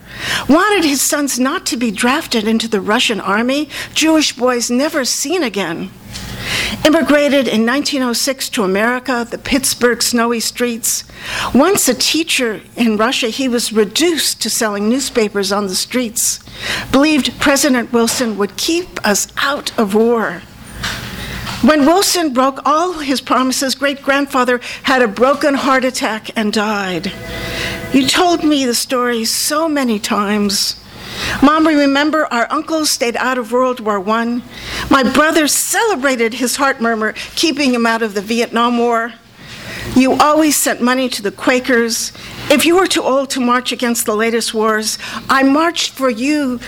wanted 0.49 0.85
his 0.85 1.03
sons 1.03 1.39
not 1.39 1.67
to 1.67 1.77
be 1.77 1.91
drafted 1.91 2.47
into 2.47 2.69
the 2.69 2.81
Russian 2.81 3.21
army, 3.21 3.69
Jewish 3.95 4.37
boys 4.37 4.71
never 4.71 5.05
seen 5.05 5.43
again. 5.43 5.91
Immigrated 6.85 7.47
in 7.47 7.65
1906 7.65 8.49
to 8.51 8.65
America, 8.65 9.27
the 9.31 9.39
Pittsburgh 9.39 10.03
snowy 10.03 10.41
streets. 10.41 11.05
Once 11.55 11.89
a 11.89 11.95
teacher 11.95 12.61
in 12.77 12.97
Russia, 12.97 13.29
he 13.29 13.49
was 13.49 13.73
reduced 13.73 14.43
to 14.43 14.51
selling 14.51 14.89
newspapers 14.89 15.53
on 15.53 15.69
the 15.69 15.75
streets. 15.75 16.41
Believed 16.91 17.39
President 17.39 17.93
Wilson 17.93 18.37
would 18.37 18.57
keep 18.57 19.05
us 19.07 19.29
out 19.37 19.77
of 19.79 19.95
war. 19.95 20.43
When 21.63 21.87
Wilson 21.87 22.33
broke 22.33 22.59
all 22.67 22.95
his 22.95 23.21
promises, 23.21 23.77
great 23.77 24.03
grandfather 24.03 24.61
had 24.83 25.01
a 25.01 25.07
broken 25.07 25.55
heart 25.55 25.85
attack 25.85 26.37
and 26.37 26.53
died. 26.53 27.13
You 27.93 28.09
told 28.09 28.43
me 28.43 28.67
the 28.67 28.75
story 28.75 29.25
so 29.25 29.69
many 29.69 30.01
times. 30.01 30.75
Mom, 31.41 31.65
we 31.65 31.75
remember 31.77 32.27
our 32.33 32.51
uncle 32.51 32.85
stayed 32.85 33.17
out 33.17 33.39
of 33.39 33.53
World 33.53 33.79
War 33.79 34.01
I. 34.09 34.43
My 34.91 35.05
brother 35.05 35.47
celebrated 35.47 36.35
his 36.35 36.57
heart 36.57 36.81
murmur, 36.81 37.13
keeping 37.37 37.73
him 37.73 37.87
out 37.87 38.03
of 38.03 38.15
the 38.15 38.23
Vietnam 38.23 38.79
War. 38.79 39.13
You 39.95 40.15
always 40.15 40.61
sent 40.61 40.81
money 40.81 41.09
to 41.11 41.23
the 41.23 41.31
Quakers. 41.31 42.13
If 42.51 42.65
you 42.65 42.77
were 42.77 42.87
too 42.87 43.03
old 43.03 43.29
to 43.31 43.41
march 43.41 43.73
against 43.73 44.07
the 44.07 44.17
latest 44.17 44.55
wars, 44.55 44.99
I 45.29 45.43
marched 45.43 45.93
for 45.93 46.09
you 46.09 46.61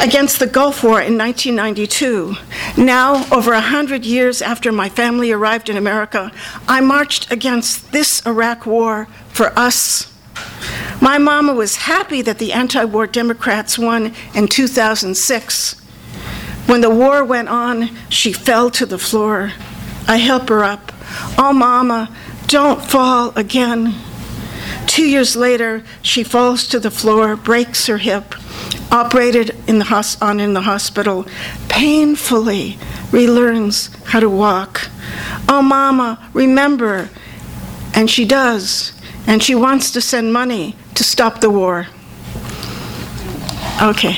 against 0.00 0.38
the 0.38 0.46
Gulf 0.46 0.84
War 0.84 1.00
in 1.00 1.18
1992. 1.18 2.36
Now, 2.76 3.26
over 3.32 3.52
a 3.52 3.60
hundred 3.60 4.04
years 4.04 4.40
after 4.40 4.70
my 4.70 4.88
family 4.88 5.32
arrived 5.32 5.68
in 5.68 5.76
America, 5.76 6.30
I 6.68 6.80
marched 6.80 7.30
against 7.32 7.90
this 7.92 8.24
Iraq 8.24 8.66
war 8.66 9.08
for 9.28 9.56
us. 9.58 10.12
My 11.00 11.18
mama 11.18 11.54
was 11.54 11.76
happy 11.76 12.22
that 12.22 12.38
the 12.38 12.52
anti 12.52 12.84
war 12.84 13.06
Democrats 13.06 13.78
won 13.78 14.14
in 14.34 14.48
2006. 14.48 15.80
When 16.66 16.80
the 16.80 16.90
war 16.90 17.24
went 17.24 17.48
on, 17.48 17.90
she 18.08 18.32
fell 18.32 18.70
to 18.70 18.86
the 18.86 18.98
floor. 18.98 19.52
I 20.06 20.16
help 20.16 20.48
her 20.48 20.64
up. 20.64 20.92
Oh, 21.38 21.52
mama, 21.52 22.14
don't 22.46 22.82
fall 22.82 23.32
again. 23.36 23.94
Two 24.86 25.08
years 25.08 25.34
later, 25.36 25.82
she 26.02 26.22
falls 26.22 26.68
to 26.68 26.78
the 26.78 26.90
floor, 26.90 27.36
breaks 27.36 27.86
her 27.86 27.98
hip, 27.98 28.34
operated 28.92 29.56
in 29.66 29.78
the 29.78 29.86
hos- 29.86 30.20
on 30.22 30.40
in 30.40 30.54
the 30.54 30.62
hospital, 30.62 31.26
painfully 31.68 32.78
relearns 33.10 33.94
how 34.06 34.20
to 34.20 34.30
walk. 34.30 34.88
Oh, 35.48 35.62
Mama, 35.62 36.28
remember. 36.32 37.10
And 37.94 38.10
she 38.10 38.24
does. 38.24 38.92
And 39.26 39.42
she 39.42 39.54
wants 39.54 39.90
to 39.92 40.00
send 40.00 40.32
money 40.32 40.76
to 40.94 41.04
stop 41.04 41.40
the 41.40 41.50
war. 41.50 41.86
Okay. 43.82 44.16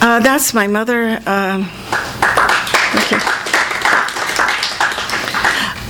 Uh, 0.00 0.20
that's 0.20 0.54
my 0.54 0.66
mother. 0.66 1.20
Um, 1.26 1.70
okay. 2.94 3.37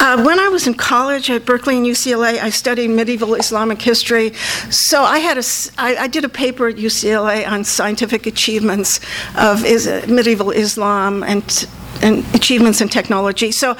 Uh, 0.00 0.22
when 0.22 0.38
I 0.38 0.48
was 0.48 0.66
in 0.68 0.74
college 0.74 1.28
at 1.28 1.44
Berkeley 1.44 1.76
and 1.76 1.84
UCLA, 1.84 2.38
I 2.38 2.50
studied 2.50 2.88
medieval 2.88 3.34
Islamic 3.34 3.82
history. 3.82 4.32
So 4.70 5.02
I 5.02 5.18
had 5.18 5.38
a, 5.38 5.42
I, 5.76 5.96
I 5.96 6.06
did 6.06 6.24
a 6.24 6.28
paper 6.28 6.68
at 6.68 6.76
UCLA 6.76 7.46
on 7.48 7.64
scientific 7.64 8.26
achievements 8.26 9.00
of 9.36 9.64
is, 9.64 9.86
medieval 10.06 10.50
Islam 10.50 11.24
and 11.24 11.66
and 12.00 12.24
achievements 12.32 12.80
in 12.80 12.88
technology. 12.88 13.50
So 13.50 13.76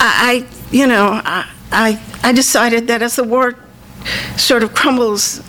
I, 0.00 0.44
you 0.72 0.88
know, 0.88 1.20
I, 1.72 2.00
I 2.24 2.32
decided 2.32 2.88
that 2.88 3.02
as 3.02 3.16
the 3.16 3.24
war 3.24 3.54
sort 4.36 4.62
of 4.62 4.74
crumbles 4.74 5.40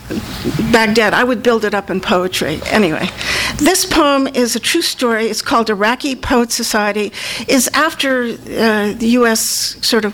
Baghdad, 0.71 1.13
I 1.13 1.23
would 1.23 1.41
build 1.41 1.65
it 1.65 1.73
up 1.73 1.89
in 1.89 2.01
poetry. 2.01 2.59
Anyway, 2.65 3.09
this 3.57 3.85
poem 3.85 4.27
is 4.27 4.55
a 4.55 4.59
true 4.59 4.81
story. 4.81 5.27
It's 5.27 5.41
called 5.41 5.69
Iraqi 5.69 6.15
Poet 6.15 6.51
Society. 6.51 7.11
is 7.47 7.69
after 7.73 8.23
uh, 8.23 8.93
the 8.93 9.07
U.S. 9.19 9.41
sort 9.85 10.05
of 10.05 10.13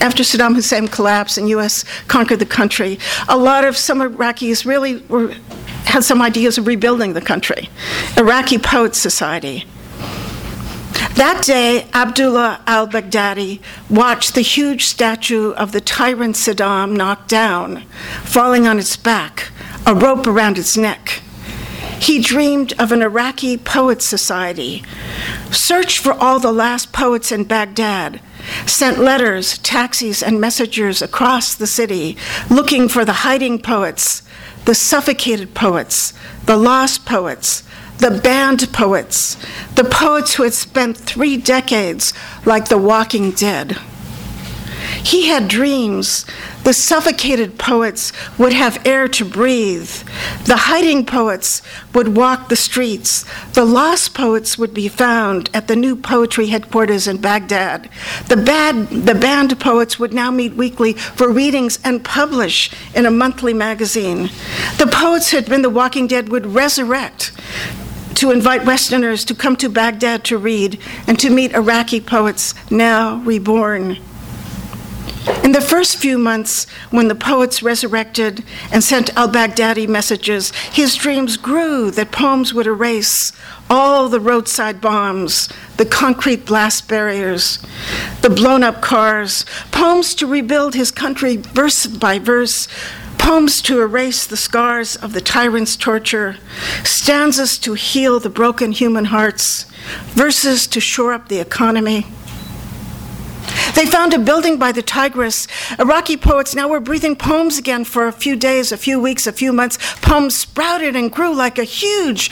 after 0.00 0.24
Saddam 0.24 0.54
Hussein 0.54 0.88
collapsed 0.88 1.38
and 1.38 1.48
U.S. 1.50 1.84
conquered 2.08 2.40
the 2.40 2.46
country, 2.46 2.98
a 3.28 3.36
lot 3.36 3.64
of 3.64 3.76
some 3.76 4.00
Iraqis 4.00 4.64
really 4.64 4.96
were, 5.02 5.32
had 5.84 6.02
some 6.02 6.20
ideas 6.20 6.58
of 6.58 6.66
rebuilding 6.66 7.12
the 7.12 7.20
country. 7.20 7.68
Iraqi 8.16 8.58
Poet 8.58 8.96
Society. 8.96 9.64
That 11.16 11.42
day, 11.44 11.88
Abdullah 11.92 12.62
al 12.66 12.88
Baghdadi 12.88 13.60
watched 13.90 14.34
the 14.34 14.40
huge 14.40 14.84
statue 14.84 15.50
of 15.52 15.72
the 15.72 15.80
tyrant 15.80 16.36
Saddam 16.36 16.96
knocked 16.96 17.28
down, 17.28 17.82
falling 18.24 18.66
on 18.66 18.78
its 18.78 18.96
back, 18.96 19.50
a 19.86 19.94
rope 19.94 20.26
around 20.26 20.58
its 20.58 20.76
neck. 20.76 21.20
He 22.00 22.20
dreamed 22.20 22.72
of 22.80 22.92
an 22.92 23.02
Iraqi 23.02 23.56
poet 23.56 24.02
society, 24.02 24.82
searched 25.50 25.98
for 25.98 26.12
all 26.12 26.40
the 26.40 26.52
last 26.52 26.92
poets 26.92 27.30
in 27.30 27.44
Baghdad, 27.44 28.20
sent 28.66 28.98
letters, 28.98 29.58
taxis, 29.58 30.22
and 30.22 30.40
messengers 30.40 31.02
across 31.02 31.54
the 31.54 31.66
city 31.66 32.16
looking 32.50 32.88
for 32.88 33.04
the 33.04 33.22
hiding 33.22 33.60
poets, 33.60 34.22
the 34.64 34.74
suffocated 34.74 35.54
poets, 35.54 36.12
the 36.46 36.56
lost 36.56 37.04
poets, 37.06 37.62
the 38.02 38.10
banned 38.10 38.72
poets, 38.72 39.36
the 39.76 39.84
poets 39.84 40.34
who 40.34 40.42
had 40.42 40.52
spent 40.52 40.96
three 40.96 41.36
decades 41.36 42.12
like 42.44 42.68
the 42.68 42.76
walking 42.76 43.30
dead. 43.30 43.78
He 45.04 45.28
had 45.28 45.46
dreams. 45.46 46.26
The 46.64 46.72
suffocated 46.72 47.58
poets 47.58 48.12
would 48.38 48.52
have 48.52 48.84
air 48.84 49.06
to 49.08 49.24
breathe. 49.24 49.90
The 50.46 50.56
hiding 50.56 51.06
poets 51.06 51.62
would 51.94 52.16
walk 52.16 52.48
the 52.48 52.56
streets. 52.56 53.24
The 53.52 53.64
lost 53.64 54.14
poets 54.14 54.58
would 54.58 54.74
be 54.74 54.88
found 54.88 55.48
at 55.54 55.68
the 55.68 55.76
new 55.76 55.94
poetry 55.94 56.48
headquarters 56.48 57.06
in 57.06 57.18
Baghdad. 57.18 57.88
The, 58.28 58.36
bad, 58.36 58.88
the 58.88 59.14
banned 59.14 59.58
poets 59.60 60.00
would 60.00 60.12
now 60.12 60.32
meet 60.32 60.54
weekly 60.54 60.94
for 60.94 61.30
readings 61.30 61.78
and 61.84 62.04
publish 62.04 62.72
in 62.94 63.06
a 63.06 63.10
monthly 63.12 63.54
magazine. 63.54 64.30
The 64.78 64.90
poets 64.90 65.30
who 65.30 65.36
had 65.36 65.48
been 65.48 65.62
the 65.62 65.70
walking 65.70 66.08
dead 66.08 66.30
would 66.30 66.46
resurrect 66.46 67.30
to 68.16 68.30
invite 68.30 68.64
Westerners 68.64 69.24
to 69.24 69.34
come 69.34 69.56
to 69.56 69.68
Baghdad 69.68 70.24
to 70.24 70.38
read 70.38 70.78
and 71.06 71.18
to 71.18 71.30
meet 71.30 71.54
Iraqi 71.54 72.00
poets 72.00 72.54
now 72.70 73.16
reborn. 73.24 73.98
In 75.44 75.52
the 75.52 75.60
first 75.60 75.98
few 75.98 76.18
months, 76.18 76.66
when 76.90 77.08
the 77.08 77.14
poets 77.14 77.62
resurrected 77.62 78.44
and 78.72 78.82
sent 78.82 79.16
al 79.16 79.28
Baghdadi 79.28 79.88
messages, 79.88 80.50
his 80.72 80.96
dreams 80.96 81.36
grew 81.36 81.90
that 81.92 82.10
poems 82.10 82.52
would 82.52 82.66
erase 82.66 83.32
all 83.70 84.08
the 84.08 84.20
roadside 84.20 84.80
bombs, 84.80 85.48
the 85.76 85.86
concrete 85.86 86.44
blast 86.44 86.88
barriers, 86.88 87.58
the 88.22 88.30
blown 88.30 88.62
up 88.62 88.82
cars, 88.82 89.44
poems 89.70 90.14
to 90.16 90.26
rebuild 90.26 90.74
his 90.74 90.90
country 90.90 91.36
verse 91.36 91.86
by 91.86 92.18
verse, 92.18 92.66
poems 93.22 93.62
to 93.62 93.80
erase 93.80 94.26
the 94.26 94.36
scars 94.36 94.96
of 94.96 95.12
the 95.12 95.20
tyrant's 95.20 95.76
torture, 95.76 96.36
stanzas 96.82 97.56
to 97.56 97.74
heal 97.74 98.18
the 98.18 98.28
broken 98.28 98.72
human 98.72 99.06
hearts, 99.06 99.62
verses 100.08 100.66
to 100.66 100.80
shore 100.80 101.12
up 101.12 101.28
the 101.28 101.38
economy. 101.38 102.04
They 103.76 103.86
found 103.86 104.12
a 104.12 104.18
building 104.18 104.58
by 104.58 104.72
the 104.72 104.82
Tigris. 104.82 105.46
Iraqi 105.78 106.16
poets 106.16 106.54
now 106.54 106.68
were 106.68 106.80
breathing 106.80 107.14
poems 107.14 107.58
again 107.58 107.84
for 107.84 108.08
a 108.08 108.12
few 108.12 108.34
days, 108.34 108.72
a 108.72 108.76
few 108.76 109.00
weeks, 109.00 109.26
a 109.28 109.32
few 109.32 109.52
months. 109.52 109.78
Poems 110.00 110.36
sprouted 110.36 110.96
and 110.96 111.10
grew 111.10 111.32
like 111.32 111.58
a 111.58 111.64
huge 111.64 112.28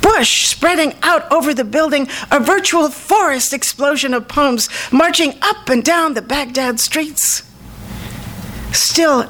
bush 0.00 0.46
spreading 0.46 0.94
out 1.02 1.30
over 1.32 1.52
the 1.52 1.64
building, 1.64 2.08
a 2.30 2.38
virtual 2.38 2.88
forest 2.90 3.52
explosion 3.52 4.14
of 4.14 4.28
poems 4.28 4.68
marching 4.92 5.34
up 5.42 5.68
and 5.68 5.84
down 5.84 6.14
the 6.14 6.22
Baghdad 6.22 6.78
streets. 6.78 7.42
Still, 8.72 9.28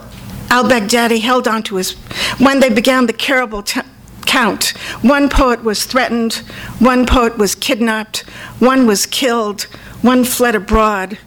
al 0.50 0.64
Baghdadi 0.64 1.20
held 1.20 1.46
on 1.46 1.62
to 1.64 1.76
his. 1.76 1.92
When 2.38 2.60
they 2.60 2.70
began 2.70 3.06
the 3.06 3.12
terrible 3.12 3.62
t- 3.62 3.80
count, 4.26 4.68
one 5.02 5.28
poet 5.28 5.64
was 5.64 5.84
threatened, 5.84 6.34
one 6.78 7.06
poet 7.06 7.38
was 7.38 7.54
kidnapped, 7.54 8.20
one 8.58 8.86
was 8.86 9.06
killed, 9.06 9.62
one 10.02 10.24
fled 10.24 10.54
abroad. 10.54 11.18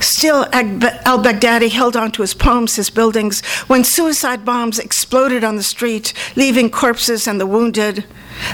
Still, 0.00 0.46
al 0.52 1.18
Baghdadi 1.22 1.70
held 1.70 1.96
on 1.96 2.12
to 2.12 2.22
his 2.22 2.34
poems, 2.34 2.76
his 2.76 2.90
buildings, 2.90 3.42
when 3.68 3.84
suicide 3.84 4.44
bombs 4.44 4.78
exploded 4.78 5.42
on 5.44 5.56
the 5.56 5.62
street, 5.62 6.12
leaving 6.36 6.70
corpses 6.70 7.26
and 7.26 7.40
the 7.40 7.46
wounded. 7.46 8.04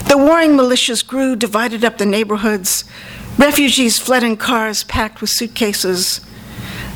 The 0.09 0.19
warring 0.19 0.53
militias 0.53 1.07
grew, 1.07 1.35
divided 1.35 1.85
up 1.85 1.99
the 1.99 2.07
neighborhoods. 2.07 2.85
Refugees 3.39 3.99
fled 3.99 4.23
in 4.23 4.37
cars 4.37 4.85
packed 4.85 5.21
with 5.21 5.31
suitcases. 5.31 6.21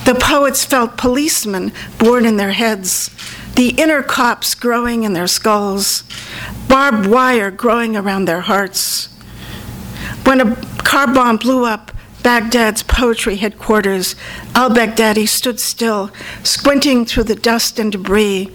The 0.05 0.15
poets 0.15 0.65
felt 0.65 0.99
policemen 0.99 1.73
born 1.99 2.27
in 2.27 2.37
their 2.37 2.53
heads, 2.53 3.11
the 3.57 3.71
inner 3.71 4.03
cops 4.03 4.55
growing 4.55 5.05
in 5.05 5.15
their 5.15 5.27
skulls, 5.27 6.03
barbed 6.69 7.07
wire 7.07 7.51
growing 7.51 7.97
around 7.97 8.27
their 8.27 8.43
hearts. 8.43 9.07
When 10.25 10.41
a 10.41 10.57
car 10.79 11.07
bomb 11.07 11.39
blew 11.39 11.65
up, 11.65 11.91
Baghdad's 12.23 12.83
poetry 12.83 13.37
headquarters, 13.37 14.17
al 14.55 14.71
Baghdadi 14.71 15.29
stood 15.29 15.61
still, 15.61 16.11
squinting 16.43 17.05
through 17.05 17.25
the 17.25 17.35
dust 17.35 17.79
and 17.79 17.93
debris, 17.93 18.51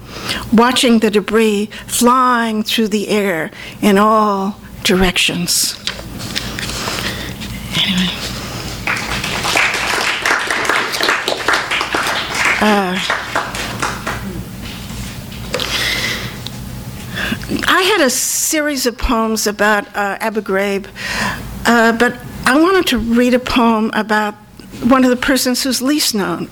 watching 0.52 1.00
the 1.00 1.12
debris 1.12 1.68
flying 1.86 2.64
through 2.64 2.88
the 2.88 3.10
air 3.10 3.52
in 3.82 3.98
all 3.98 4.60
directions. 4.84 5.76
Anyway. 7.78 8.29
Uh, 12.62 13.00
I 17.68 17.82
had 17.84 18.02
a 18.02 18.10
series 18.10 18.86
of 18.86 18.98
poems 18.98 19.48
about 19.48 19.88
uh, 19.96 20.18
Abu 20.20 20.42
Ghraib, 20.42 20.88
uh, 21.66 21.94
but 21.98 22.18
I 22.46 22.60
wanted 22.60 22.86
to 22.88 22.98
read 22.98 23.34
a 23.34 23.40
poem 23.40 23.92
about 23.94 24.34
one 24.84 25.06
of 25.06 25.10
the 25.10 25.16
persons 25.16 25.64
who's 25.64 25.82
least 25.82 26.14
known, 26.14 26.50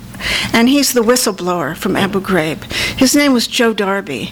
and 0.53 0.69
he's 0.69 0.93
the 0.93 1.01
whistleblower 1.01 1.75
from 1.75 1.97
Abu 1.97 2.21
Ghraib. 2.21 2.63
His 2.97 3.13
name 3.13 3.33
was 3.33 3.45
Joe 3.45 3.73
Darby. 3.73 4.31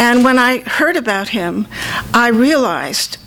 And 0.00 0.24
when 0.24 0.40
I 0.40 0.58
heard 0.58 0.96
about 0.96 1.28
him, 1.28 1.68
I 2.12 2.28
realized 2.28 3.18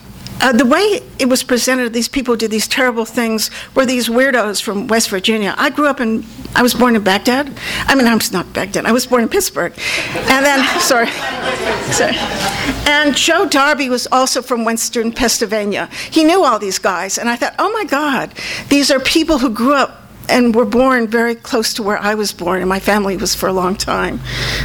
uh, 0.41 0.53
the 0.53 0.65
way 0.65 1.01
it 1.19 1.27
was 1.27 1.43
presented, 1.43 1.93
these 1.93 2.07
people 2.07 2.35
did 2.35 2.51
these 2.51 2.67
terrible 2.67 3.05
things, 3.05 3.51
were 3.75 3.85
these 3.85 4.07
weirdos 4.07 4.61
from 4.61 4.87
West 4.87 5.09
Virginia. 5.09 5.53
I 5.57 5.69
grew 5.69 5.87
up 5.87 5.99
in, 5.99 6.25
I 6.55 6.61
was 6.61 6.73
born 6.73 6.95
in 6.95 7.03
Baghdad. 7.03 7.53
I 7.87 7.95
mean, 7.95 8.07
I'm 8.07 8.19
not 8.31 8.51
Baghdad, 8.53 8.85
I 8.85 8.91
was 8.91 9.05
born 9.05 9.23
in 9.23 9.29
Pittsburgh. 9.29 9.73
And 10.15 10.45
then, 10.45 10.65
sorry, 10.79 11.09
sorry. 11.91 12.15
And 12.87 13.15
Joe 13.15 13.47
Darby 13.47 13.89
was 13.89 14.07
also 14.11 14.41
from 14.41 14.65
Western 14.65 15.11
Pennsylvania. 15.11 15.89
He 16.09 16.23
knew 16.23 16.43
all 16.43 16.59
these 16.59 16.79
guys, 16.79 17.17
and 17.17 17.29
I 17.29 17.35
thought, 17.35 17.55
oh 17.59 17.71
my 17.71 17.83
God, 17.83 18.33
these 18.69 18.91
are 18.91 18.99
people 18.99 19.39
who 19.39 19.49
grew 19.49 19.73
up 19.73 19.98
and 20.29 20.55
were 20.55 20.65
born 20.65 21.07
very 21.07 21.35
close 21.35 21.73
to 21.75 21.83
where 21.83 21.97
I 21.97 22.15
was 22.15 22.31
born, 22.31 22.59
and 22.61 22.69
my 22.69 22.79
family 22.79 23.17
was 23.17 23.35
for 23.35 23.47
a 23.47 23.53
long 23.53 23.75
time. 23.75 24.19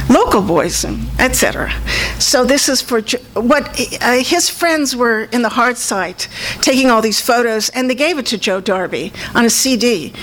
Local 0.09 0.41
boys, 0.41 0.83
and 0.83 1.07
etc. 1.19 1.71
So 2.19 2.45
this 2.45 2.69
is 2.69 2.81
for 2.81 3.01
what 3.33 3.79
uh, 4.01 4.23
his 4.23 4.49
friends 4.49 4.95
were 4.95 5.23
in 5.31 5.41
the 5.41 5.49
hard 5.49 5.77
site 5.77 6.27
taking 6.61 6.89
all 6.89 7.01
these 7.01 7.21
photos, 7.21 7.69
and 7.69 7.89
they 7.89 7.95
gave 7.95 8.17
it 8.17 8.25
to 8.27 8.37
Joe 8.37 8.61
Darby 8.61 9.11
on 9.33 9.45
a 9.45 9.49
CD. 9.49 10.13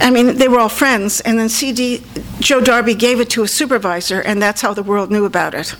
I 0.00 0.10
mean, 0.10 0.36
they 0.36 0.48
were 0.48 0.58
all 0.58 0.68
friends, 0.68 1.20
and 1.20 1.38
then 1.38 1.48
CD, 1.48 2.02
Joe 2.40 2.60
Darby 2.60 2.94
gave 2.94 3.20
it 3.20 3.30
to 3.30 3.42
a 3.42 3.48
supervisor, 3.48 4.20
and 4.20 4.42
that's 4.42 4.60
how 4.60 4.74
the 4.74 4.82
world 4.82 5.10
knew 5.10 5.24
about 5.24 5.54
it. 5.54 5.76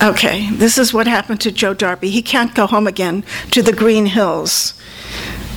Okay, 0.00 0.48
this 0.52 0.78
is 0.78 0.94
what 0.94 1.08
happened 1.08 1.40
to 1.40 1.50
Joe 1.50 1.74
Darby. 1.74 2.10
He 2.10 2.22
can't 2.22 2.54
go 2.54 2.66
home 2.66 2.86
again 2.86 3.24
to 3.50 3.62
the 3.62 3.72
Green 3.72 4.06
Hills. 4.06 4.77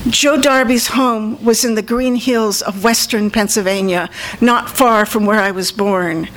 Joe 0.10 0.42
Darby's 0.42 0.88
home 0.88 1.44
was 1.46 1.64
in 1.64 1.76
the 1.76 1.84
green 1.84 2.16
hills 2.16 2.64
of 2.64 2.84
western 2.84 3.30
Pennsylvania, 3.30 4.10
not 4.42 4.68
far 4.68 5.06
from 5.06 5.28
where 5.28 5.40
I 5.40 5.52
was 5.52 5.72
born. 5.72 6.28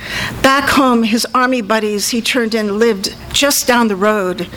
Back 0.43 0.69
home, 0.69 1.01
his 1.01 1.25
army 1.33 1.61
buddies 1.61 2.09
he 2.09 2.21
turned 2.21 2.53
in 2.53 2.77
lived 2.77 3.15
just 3.33 3.65
down 3.65 3.87
the 3.87 3.95
road. 3.95 4.47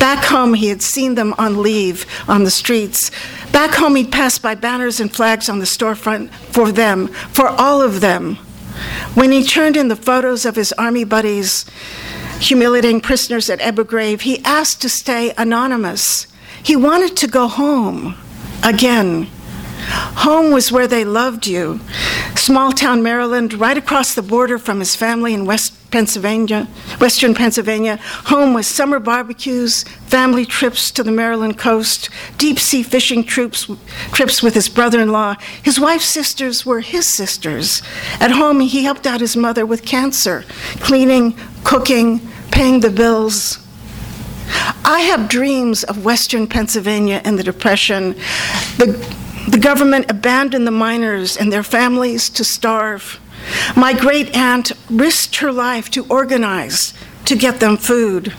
Back 0.00 0.24
home, 0.24 0.54
he 0.54 0.66
had 0.66 0.82
seen 0.82 1.14
them 1.14 1.32
on 1.38 1.62
leave 1.62 2.06
on 2.26 2.42
the 2.42 2.50
streets. 2.50 3.12
Back 3.52 3.72
home, 3.72 3.94
he'd 3.94 4.10
passed 4.10 4.42
by 4.42 4.56
banners 4.56 4.98
and 4.98 5.14
flags 5.14 5.48
on 5.48 5.60
the 5.60 5.64
storefront 5.64 6.30
for 6.30 6.72
them, 6.72 7.06
for 7.06 7.46
all 7.46 7.80
of 7.80 8.00
them. 8.00 8.34
When 9.14 9.30
he 9.30 9.44
turned 9.44 9.76
in 9.76 9.86
the 9.86 9.94
photos 9.94 10.44
of 10.44 10.56
his 10.56 10.72
army 10.72 11.04
buddies 11.04 11.66
humiliating 12.40 13.00
prisoners 13.00 13.48
at 13.48 13.60
Ghraib, 13.60 14.22
he 14.22 14.44
asked 14.44 14.82
to 14.82 14.88
stay 14.88 15.32
anonymous. 15.38 16.26
He 16.64 16.74
wanted 16.74 17.16
to 17.18 17.28
go 17.28 17.46
home 17.46 18.16
again. 18.62 19.28
Home 20.26 20.52
was 20.52 20.72
where 20.72 20.88
they 20.88 21.04
loved 21.04 21.46
you. 21.46 21.80
Small 22.34 22.72
town 22.72 23.02
Maryland, 23.02 23.54
right 23.54 23.76
across 23.76 24.14
the 24.14 24.22
border 24.22 24.58
from 24.58 24.80
his 24.80 24.96
family 24.96 25.32
in 25.34 25.44
West 25.44 25.74
Pennsylvania, 25.90 26.68
Western 27.00 27.34
Pennsylvania. 27.34 27.98
Home 28.26 28.52
was 28.52 28.66
summer 28.66 28.98
barbecues, 28.98 29.84
family 30.06 30.44
trips 30.44 30.90
to 30.90 31.02
the 31.02 31.12
Maryland 31.12 31.58
coast, 31.58 32.10
deep 32.38 32.58
sea 32.58 32.82
fishing 32.82 33.24
trips, 33.24 33.70
trips 34.12 34.42
with 34.42 34.54
his 34.54 34.68
brother 34.68 35.00
in 35.00 35.12
law. 35.12 35.36
His 35.62 35.78
wife's 35.78 36.06
sisters 36.06 36.66
were 36.66 36.80
his 36.80 37.16
sisters. 37.16 37.82
At 38.20 38.32
home, 38.32 38.60
he 38.60 38.84
helped 38.84 39.06
out 39.06 39.20
his 39.20 39.36
mother 39.36 39.64
with 39.64 39.84
cancer, 39.84 40.44
cleaning, 40.80 41.38
cooking, 41.64 42.20
paying 42.50 42.80
the 42.80 42.90
bills. 42.90 43.65
I 44.84 45.00
have 45.00 45.28
dreams 45.28 45.84
of 45.84 46.04
Western 46.04 46.46
Pennsylvania 46.46 47.20
in 47.24 47.36
the 47.36 47.42
Depression. 47.42 48.14
The, 48.78 48.86
the 49.48 49.58
government 49.58 50.10
abandoned 50.10 50.66
the 50.66 50.72
miners 50.72 51.36
and 51.36 51.52
their 51.52 51.62
families 51.62 52.30
to 52.30 52.44
starve. 52.44 53.20
My 53.76 53.92
great 53.92 54.36
aunt 54.36 54.72
risked 54.90 55.36
her 55.36 55.52
life 55.52 55.90
to 55.90 56.04
organize 56.06 56.94
to 57.26 57.36
get 57.36 57.60
them 57.60 57.76
food. 57.76 58.32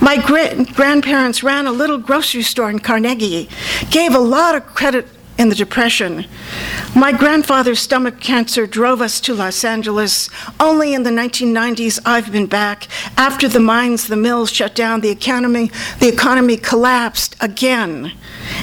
My 0.00 0.18
grandparents 0.18 1.42
ran 1.42 1.66
a 1.66 1.72
little 1.72 1.98
grocery 1.98 2.42
store 2.42 2.70
in 2.70 2.78
Carnegie, 2.78 3.48
gave 3.90 4.14
a 4.14 4.18
lot 4.18 4.54
of 4.54 4.66
credit 4.66 5.08
in 5.38 5.48
the 5.48 5.54
Depression. 5.54 6.24
My 6.94 7.12
grandfather's 7.12 7.80
stomach 7.80 8.20
cancer 8.20 8.66
drove 8.66 9.00
us 9.00 9.20
to 9.20 9.34
Los 9.34 9.64
Angeles. 9.64 10.30
Only 10.58 10.94
in 10.94 11.02
the 11.02 11.10
1990s 11.10 12.00
I've 12.04 12.32
been 12.32 12.46
back. 12.46 12.88
After 13.16 13.48
the 13.48 13.60
mines, 13.60 14.06
the 14.06 14.16
mills 14.16 14.50
shut 14.50 14.74
down, 14.74 15.00
the 15.00 15.10
economy, 15.10 15.70
the 16.00 16.08
economy 16.08 16.56
collapsed 16.56 17.36
again. 17.40 18.12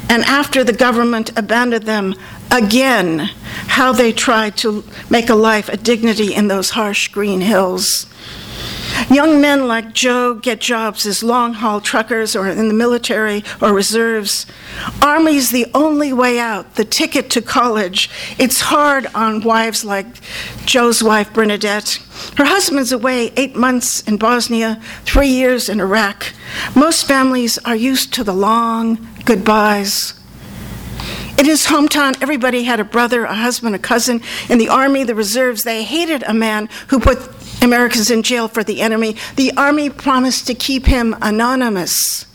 And 0.10 0.24
after 0.24 0.64
the 0.64 0.74
government 0.74 1.38
abandoned 1.38 1.86
them 1.86 2.16
again, 2.52 3.30
how 3.68 3.92
they 3.92 4.12
tried 4.12 4.58
to 4.58 4.84
make 5.10 5.30
a 5.30 5.36
life, 5.36 5.70
a 5.70 5.78
dignity 5.78 6.34
in 6.34 6.48
those 6.48 6.72
harsh 6.72 7.08
green 7.10 7.42
hills. 7.42 8.08
Young 9.10 9.42
men 9.42 9.68
like 9.68 9.94
Joe 9.94 10.34
get 10.34 10.60
jobs 10.60 11.06
as 11.06 11.24
long 11.24 11.54
haul 11.54 11.82
truckers 11.82 12.36
or 12.36 12.48
in 12.48 12.68
the 12.68 12.74
military 12.74 13.44
or 13.62 13.74
reserves. 13.74 14.46
Army's 15.02 15.52
the 15.52 15.68
only 15.74 16.14
way 16.14 16.40
out, 16.40 16.76
the 16.76 16.86
ticket 16.86 17.30
to 17.32 17.42
college. 17.42 18.10
It's 18.38 18.62
hard 18.62 19.08
on 19.14 19.42
wives 19.42 19.84
like 19.84 20.08
Joe's 20.66 21.04
wife, 21.04 21.34
Bernadette. 21.34 22.00
Her 22.38 22.46
husband's 22.46 22.92
away 22.92 23.32
eight 23.36 23.56
months 23.56 24.02
in 24.02 24.18
Bosnia, 24.18 24.82
three 25.04 25.28
years 25.28 25.70
in 25.70 25.80
Iraq. 25.80 26.34
Most 26.76 27.08
families 27.08 27.58
are 27.60 27.76
used 27.76 28.14
to 28.14 28.24
the 28.24 28.34
long 28.34 29.08
goodbyes. 29.26 30.14
In 31.38 31.46
his 31.46 31.66
hometown, 31.66 32.22
everybody 32.22 32.64
had 32.64 32.80
a 32.80 32.84
brother, 32.86 33.26
a 33.26 33.34
husband, 33.34 33.76
a 33.76 33.80
cousin. 33.80 34.22
In 34.50 34.60
the 34.60 34.70
Army, 34.70 35.04
the 35.04 35.16
reserves, 35.16 35.64
they 35.64 35.84
hated 35.84 36.24
a 36.24 36.34
man 36.34 36.70
who 36.88 37.00
put 37.00 37.43
Americans 37.64 38.12
in 38.12 38.24
jail 38.24 38.48
for 38.48 38.64
the 38.64 38.82
enemy. 38.82 39.16
The 39.36 39.52
Army 39.56 39.90
promised 39.90 40.48
to 40.48 40.54
keep 40.54 40.86
him 40.86 41.16
anonymous. 41.22 42.26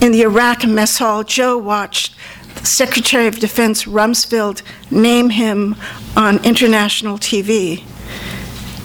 In 0.00 0.12
the 0.12 0.22
Iraq 0.22 0.66
mess 0.66 0.98
hall, 0.98 1.24
Joe 1.24 1.56
watched 1.56 2.14
Secretary 2.62 3.26
of 3.26 3.38
Defense 3.38 3.84
Rumsfeld 3.84 4.62
name 4.90 5.30
him 5.30 5.76
on 6.16 6.44
international 6.44 7.18
TV. 7.18 7.84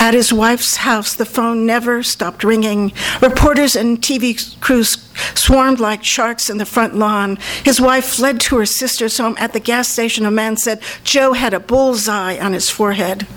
At 0.02 0.14
his 0.14 0.32
wife's 0.32 0.78
house, 0.78 1.14
the 1.14 1.26
phone 1.26 1.66
never 1.66 2.04
stopped 2.04 2.46
ringing. 2.46 2.94
Reporters 3.22 3.76
and 3.76 4.02
TV 4.02 4.60
crews 4.62 5.10
swarmed 5.36 5.82
like 5.82 6.06
sharks 6.06 6.50
in 6.50 6.58
the 6.58 6.66
front 6.66 6.96
lawn. 6.96 7.38
His 7.66 7.82
wife 7.82 8.06
fled 8.06 8.40
to 8.42 8.58
her 8.58 8.66
sister's 8.66 9.18
home. 9.18 9.36
At 9.38 9.52
the 9.52 9.60
gas 9.60 9.90
station, 9.90 10.26
a 10.26 10.32
man 10.32 10.56
said 10.56 10.82
Joe 11.04 11.34
had 11.34 11.54
a 11.54 11.60
bullseye 11.60 12.40
on 12.40 12.54
his 12.54 12.70
forehead. 12.70 13.28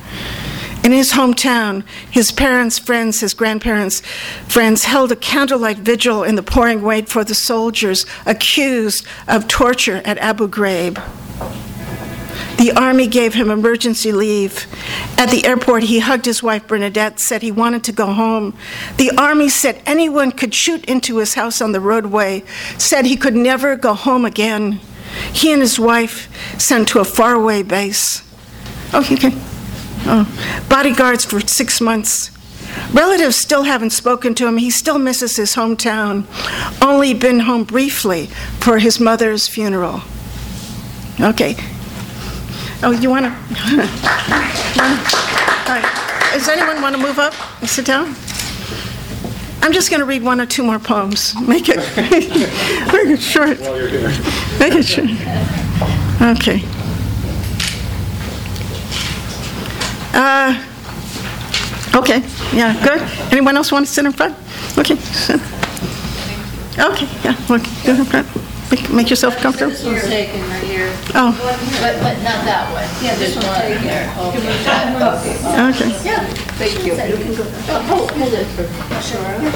In 0.85 0.91
his 0.91 1.13
hometown, 1.13 1.85
his 2.11 2.33
parents, 2.33 2.79
friends, 2.79 3.21
his 3.21 3.35
grandparents, 3.35 4.01
friends 4.49 4.85
held 4.85 5.13
a 5.13 5.17
candlelight 5.17 5.79
vigil 5.79 6.25
in 6.25 6.35
the 6.35 6.43
pouring 6.43 6.83
rain 6.83 7.07
for 7.07 7.23
the 7.23 7.35
soldiers 7.35 8.05
accused 8.27 9.07
of 9.29 9.47
torture 9.47 10.03
at 10.05 10.19
Abu 10.19 10.49
Ghraib. 10.49 11.01
The 12.59 12.73
Army 12.73 13.07
gave 13.07 13.35
him 13.35 13.51
emergency 13.51 14.13
leave. 14.13 14.67
At 15.19 15.31
the 15.31 15.45
airport, 15.45 15.85
he 15.85 15.99
hugged 15.99 16.27
his 16.27 16.43
wife 16.43 16.67
Bernadette, 16.67 17.19
said 17.19 17.43
he 17.43 17.51
wanted 17.51 17.83
to 17.85 17.93
go 17.93 18.07
home. 18.07 18.57
The 18.99 19.11
Army 19.17 19.49
said 19.49 19.83
anyone 19.87 20.31
could 20.31 20.55
shoot 20.55 20.85
into 20.85 21.19
his 21.19 21.35
house 21.35 21.61
on 21.61 21.73
the 21.73 21.81
roadway, 21.81 22.45
said 22.79 23.07
he 23.07 23.17
could 23.17 23.35
never 23.35 23.75
go 23.77 23.95
home 23.95 24.25
again. 24.25 24.81
He 25.33 25.53
and 25.53 25.61
his 25.61 25.79
wife 25.79 26.29
sent 26.61 26.89
to 26.89 27.01
a 27.01 27.05
faraway 27.05 27.63
base. 27.63 28.23
Oh, 28.93 29.07
okay. 29.11 29.35
Oh. 30.05 30.27
Bodyguards 30.69 31.25
for 31.25 31.41
six 31.41 31.81
months. 31.81 32.31
Relatives 32.93 33.37
still 33.37 33.65
haven't 33.65 33.91
spoken 33.91 34.35
to 34.37 34.47
him. 34.47 34.57
He 34.57 34.71
still 34.71 34.99
misses 34.99 35.37
his 35.37 35.55
hometown. 35.55 36.25
Only 36.83 37.13
been 37.15 37.41
home 37.41 37.65
briefly 37.65 38.27
for 38.61 38.79
his 38.79 38.99
mother's 38.99 39.47
funeral. 39.49 40.01
Okay, 41.21 41.55
Oh, 42.85 42.91
you 42.91 43.11
want 43.11 43.27
to? 43.27 43.31
Does 46.33 46.49
anyone 46.49 46.83
want 46.83 46.97
to 46.97 47.01
move 47.01 47.19
up 47.19 47.33
and 47.61 47.69
sit 47.71 47.85
down? 47.85 48.17
I'm 49.63 49.73
just 49.73 49.89
going 49.91 50.01
to 50.01 50.07
read 50.07 50.25
one 50.25 50.41
or 50.41 50.47
two 50.47 50.65
more 50.65 50.81
poems. 50.81 51.33
Make 51.41 51.69
it, 51.69 51.77
make 51.97 52.29
it 53.09 53.21
short. 53.21 53.61
While 53.61 53.77
you're 53.79 53.89
here. 53.89 54.09
Make 54.59 54.73
it 54.75 54.85
short. 54.85 55.11
Okay. 56.39 56.65
Uh, 60.15 60.55
okay. 61.95 62.21
Yeah. 62.53 62.73
Good. 62.85 63.01
Anyone 63.33 63.57
else 63.57 63.73
want 63.73 63.87
to 63.87 63.93
sit 63.93 64.05
in 64.05 64.13
front? 64.13 64.37
Okay. 64.79 64.95
Okay. 66.79 67.09
Yeah. 67.25 67.37
Look. 67.49 67.63
Go 67.85 67.95
in 67.95 68.05
front. 68.05 68.29
Make, 68.73 68.91
make 68.91 69.11
yourself 69.11 69.37
comfortable. 69.37 69.73
This 69.73 69.85
one's 69.85 70.03
taken 70.05 70.41
right 70.49 70.65
here. 70.65 70.89
Oh, 71.15 71.37
But, 71.83 72.01
but 72.01 72.17
not 72.25 72.41
that 72.49 72.73
one. 72.73 72.89
Yeah, 73.05 73.15
there's 73.17 73.37
one 73.37 73.45
there. 73.85 74.09
Okay. 74.17 74.41
okay. 75.69 75.91
Yeah, 76.03 76.25
thank 76.57 76.83
you. 76.87 76.95
Oh, 76.95 77.83
Hold, 77.83 78.11
hold 78.13 78.33
it 78.33 78.47
for, 78.57 78.65
sure. 79.03 79.53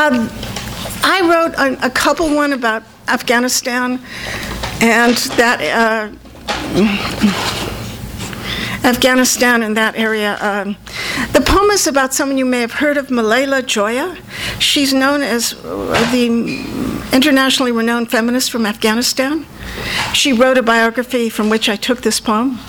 Um, 0.00 0.30
I 1.12 1.22
wrote 1.22 1.54
a, 1.58 1.86
a 1.86 1.90
couple 1.90 2.32
one 2.32 2.52
about 2.52 2.84
Afghanistan, 3.08 4.00
and 4.80 5.16
that 5.36 5.60
uh, 5.60 6.08
Afghanistan 8.86 9.64
and 9.64 9.76
that 9.76 9.96
area. 9.96 10.38
Um, 10.40 10.76
the 11.32 11.40
poem 11.40 11.68
is 11.70 11.88
about 11.88 12.14
someone 12.14 12.38
you 12.38 12.44
may 12.44 12.60
have 12.60 12.74
heard 12.74 12.96
of, 12.96 13.08
Malalai 13.08 13.66
Joya. 13.66 14.16
She's 14.60 14.94
known 14.94 15.20
as 15.22 15.50
the 15.50 16.26
internationally 17.12 17.72
renowned 17.72 18.08
feminist 18.08 18.52
from 18.52 18.64
Afghanistan. 18.64 19.46
She 20.14 20.32
wrote 20.32 20.58
a 20.58 20.62
biography 20.62 21.28
from 21.28 21.50
which 21.50 21.68
I 21.68 21.74
took 21.74 22.02
this 22.02 22.20
poem. 22.20 22.60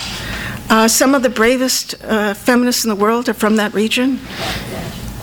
Uh, 0.68 0.88
some 0.88 1.14
of 1.14 1.22
the 1.22 1.30
bravest 1.30 1.94
uh, 2.04 2.34
feminists 2.34 2.84
in 2.86 2.90
the 2.90 2.96
world 2.96 3.30
are 3.30 3.36
from 3.36 3.58
that 3.58 3.76
region. 3.76 4.20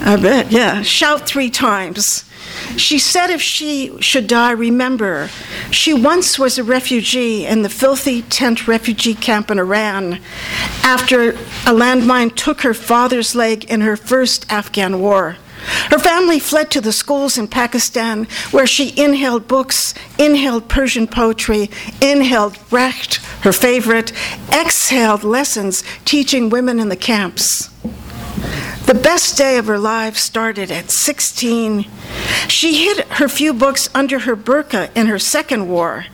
I 0.02 0.16
bet, 0.22 0.52
yeah. 0.52 0.82
Shout 0.82 1.26
three 1.26 1.50
times. 1.50 2.27
She 2.76 2.98
said 2.98 3.30
if 3.30 3.42
she 3.42 4.00
should 4.00 4.26
die, 4.26 4.52
remember, 4.52 5.30
she 5.70 5.92
once 5.94 6.38
was 6.38 6.58
a 6.58 6.64
refugee 6.64 7.46
in 7.46 7.62
the 7.62 7.68
filthy 7.68 8.22
tent 8.22 8.68
refugee 8.68 9.14
camp 9.14 9.50
in 9.50 9.58
Iran 9.58 10.20
after 10.82 11.30
a 11.30 11.72
landmine 11.72 12.34
took 12.34 12.62
her 12.62 12.74
father's 12.74 13.34
leg 13.34 13.64
in 13.64 13.80
her 13.80 13.96
first 13.96 14.50
Afghan 14.50 15.00
war. 15.00 15.36
Her 15.90 15.98
family 15.98 16.38
fled 16.38 16.70
to 16.72 16.80
the 16.80 16.92
schools 16.92 17.36
in 17.36 17.48
Pakistan 17.48 18.26
where 18.50 18.66
she 18.66 18.94
inhaled 18.96 19.48
books, 19.48 19.92
inhaled 20.18 20.68
Persian 20.68 21.06
poetry, 21.06 21.70
inhaled 22.00 22.56
Brecht, 22.70 23.16
her 23.42 23.52
favorite, 23.52 24.12
exhaled 24.52 25.24
lessons 25.24 25.82
teaching 26.04 26.48
women 26.48 26.78
in 26.78 26.88
the 26.88 26.96
camps. 26.96 27.70
The 28.86 28.98
best 29.00 29.36
day 29.36 29.58
of 29.58 29.66
her 29.66 29.78
life 29.78 30.16
started 30.16 30.70
at 30.70 30.90
16. 30.90 31.84
She 32.48 32.84
hid 32.84 33.00
her 33.06 33.28
few 33.28 33.52
books 33.52 33.88
under 33.94 34.20
her 34.20 34.34
burqa 34.34 34.90
in 34.96 35.06
her 35.06 35.18
second 35.18 35.68
war. 35.68 36.06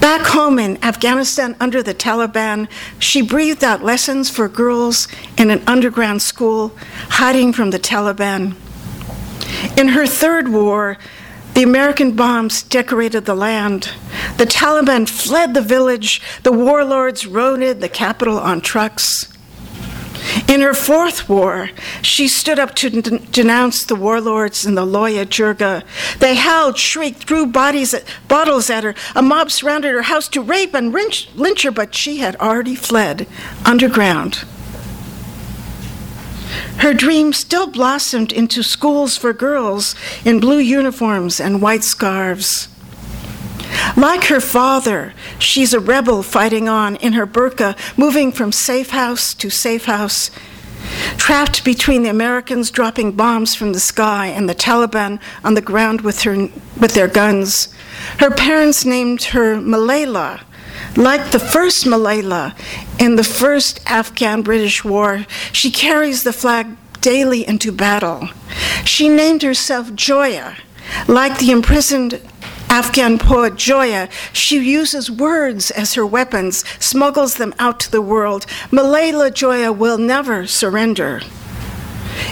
Back 0.00 0.26
home 0.26 0.58
in 0.58 0.82
Afghanistan 0.82 1.54
under 1.60 1.82
the 1.82 1.94
Taliban, 1.94 2.68
she 2.98 3.22
breathed 3.22 3.62
out 3.62 3.84
lessons 3.84 4.28
for 4.28 4.48
girls 4.48 5.06
in 5.38 5.50
an 5.50 5.62
underground 5.66 6.22
school, 6.22 6.76
hiding 7.10 7.52
from 7.52 7.70
the 7.70 7.78
Taliban. 7.78 8.56
In 9.78 9.88
her 9.88 10.06
third 10.06 10.48
war, 10.48 10.98
the 11.54 11.62
American 11.62 12.12
bombs 12.16 12.62
decorated 12.62 13.24
the 13.24 13.34
land. 13.34 13.90
The 14.36 14.44
Taliban 14.44 15.08
fled 15.08 15.54
the 15.54 15.62
village. 15.62 16.20
The 16.42 16.52
warlords 16.52 17.26
raided 17.26 17.80
the 17.80 17.88
capital 17.88 18.38
on 18.38 18.60
trucks. 18.60 19.32
In 20.48 20.60
her 20.60 20.74
fourth 20.74 21.28
war, 21.28 21.70
she 22.02 22.28
stood 22.28 22.58
up 22.58 22.74
to 22.76 22.90
d- 22.90 23.18
denounce 23.30 23.84
the 23.84 23.94
warlords 23.94 24.64
and 24.64 24.76
the 24.76 24.86
Loya 24.86 25.24
Jirga. 25.24 25.82
They 26.18 26.34
howled, 26.36 26.78
shrieked, 26.78 27.24
threw 27.24 27.46
bodies 27.46 27.94
at, 27.94 28.04
bottles 28.28 28.70
at 28.70 28.84
her. 28.84 28.94
A 29.14 29.22
mob 29.22 29.50
surrounded 29.50 29.92
her 29.92 30.02
house 30.02 30.28
to 30.28 30.42
rape 30.42 30.74
and 30.74 30.92
lynch, 30.92 31.28
lynch 31.34 31.62
her, 31.62 31.70
but 31.70 31.94
she 31.94 32.18
had 32.18 32.36
already 32.36 32.74
fled 32.74 33.26
underground. 33.64 34.44
Her 36.78 36.94
dream 36.94 37.32
still 37.32 37.66
blossomed 37.66 38.32
into 38.32 38.62
schools 38.62 39.16
for 39.16 39.32
girls 39.32 39.94
in 40.24 40.40
blue 40.40 40.58
uniforms 40.58 41.40
and 41.40 41.62
white 41.62 41.84
scarves. 41.84 42.68
Like 43.96 44.24
her 44.24 44.40
father, 44.40 45.14
she's 45.38 45.72
a 45.72 45.80
rebel 45.80 46.22
fighting 46.22 46.68
on 46.68 46.96
in 46.96 47.14
her 47.14 47.26
burqa, 47.26 47.76
moving 47.96 48.32
from 48.32 48.52
safe 48.52 48.90
house 48.90 49.34
to 49.34 49.50
safe 49.50 49.86
house, 49.86 50.30
trapped 51.16 51.64
between 51.64 52.02
the 52.02 52.10
Americans 52.10 52.70
dropping 52.70 53.12
bombs 53.12 53.54
from 53.54 53.72
the 53.72 53.80
sky 53.80 54.26
and 54.26 54.48
the 54.48 54.54
Taliban 54.54 55.20
on 55.42 55.54
the 55.54 55.60
ground 55.60 56.02
with, 56.02 56.22
her, 56.22 56.48
with 56.80 56.94
their 56.94 57.08
guns. 57.08 57.74
Her 58.18 58.30
parents 58.30 58.84
named 58.84 59.24
her 59.24 59.56
Malalai, 59.56 60.42
Like 60.96 61.30
the 61.30 61.38
first 61.38 61.84
Malalai 61.84 62.54
in 63.00 63.16
the 63.16 63.24
first 63.24 63.80
Afghan 63.86 64.42
British 64.42 64.84
War, 64.84 65.26
she 65.52 65.70
carries 65.70 66.22
the 66.22 66.32
flag 66.32 66.76
daily 67.00 67.46
into 67.46 67.72
battle. 67.72 68.28
She 68.84 69.08
named 69.08 69.42
herself 69.42 69.94
Joya. 69.94 70.56
Like 71.08 71.38
the 71.38 71.50
imprisoned 71.50 72.20
Afghan 72.68 73.18
poet 73.18 73.56
Joya, 73.56 74.08
she 74.32 74.58
uses 74.58 75.10
words 75.10 75.70
as 75.70 75.94
her 75.94 76.04
weapons, 76.04 76.64
smuggles 76.78 77.36
them 77.36 77.54
out 77.58 77.80
to 77.80 77.90
the 77.90 78.02
world. 78.02 78.46
Malalai 78.70 79.32
Joya 79.32 79.72
will 79.72 79.98
never 79.98 80.46
surrender. 80.46 81.20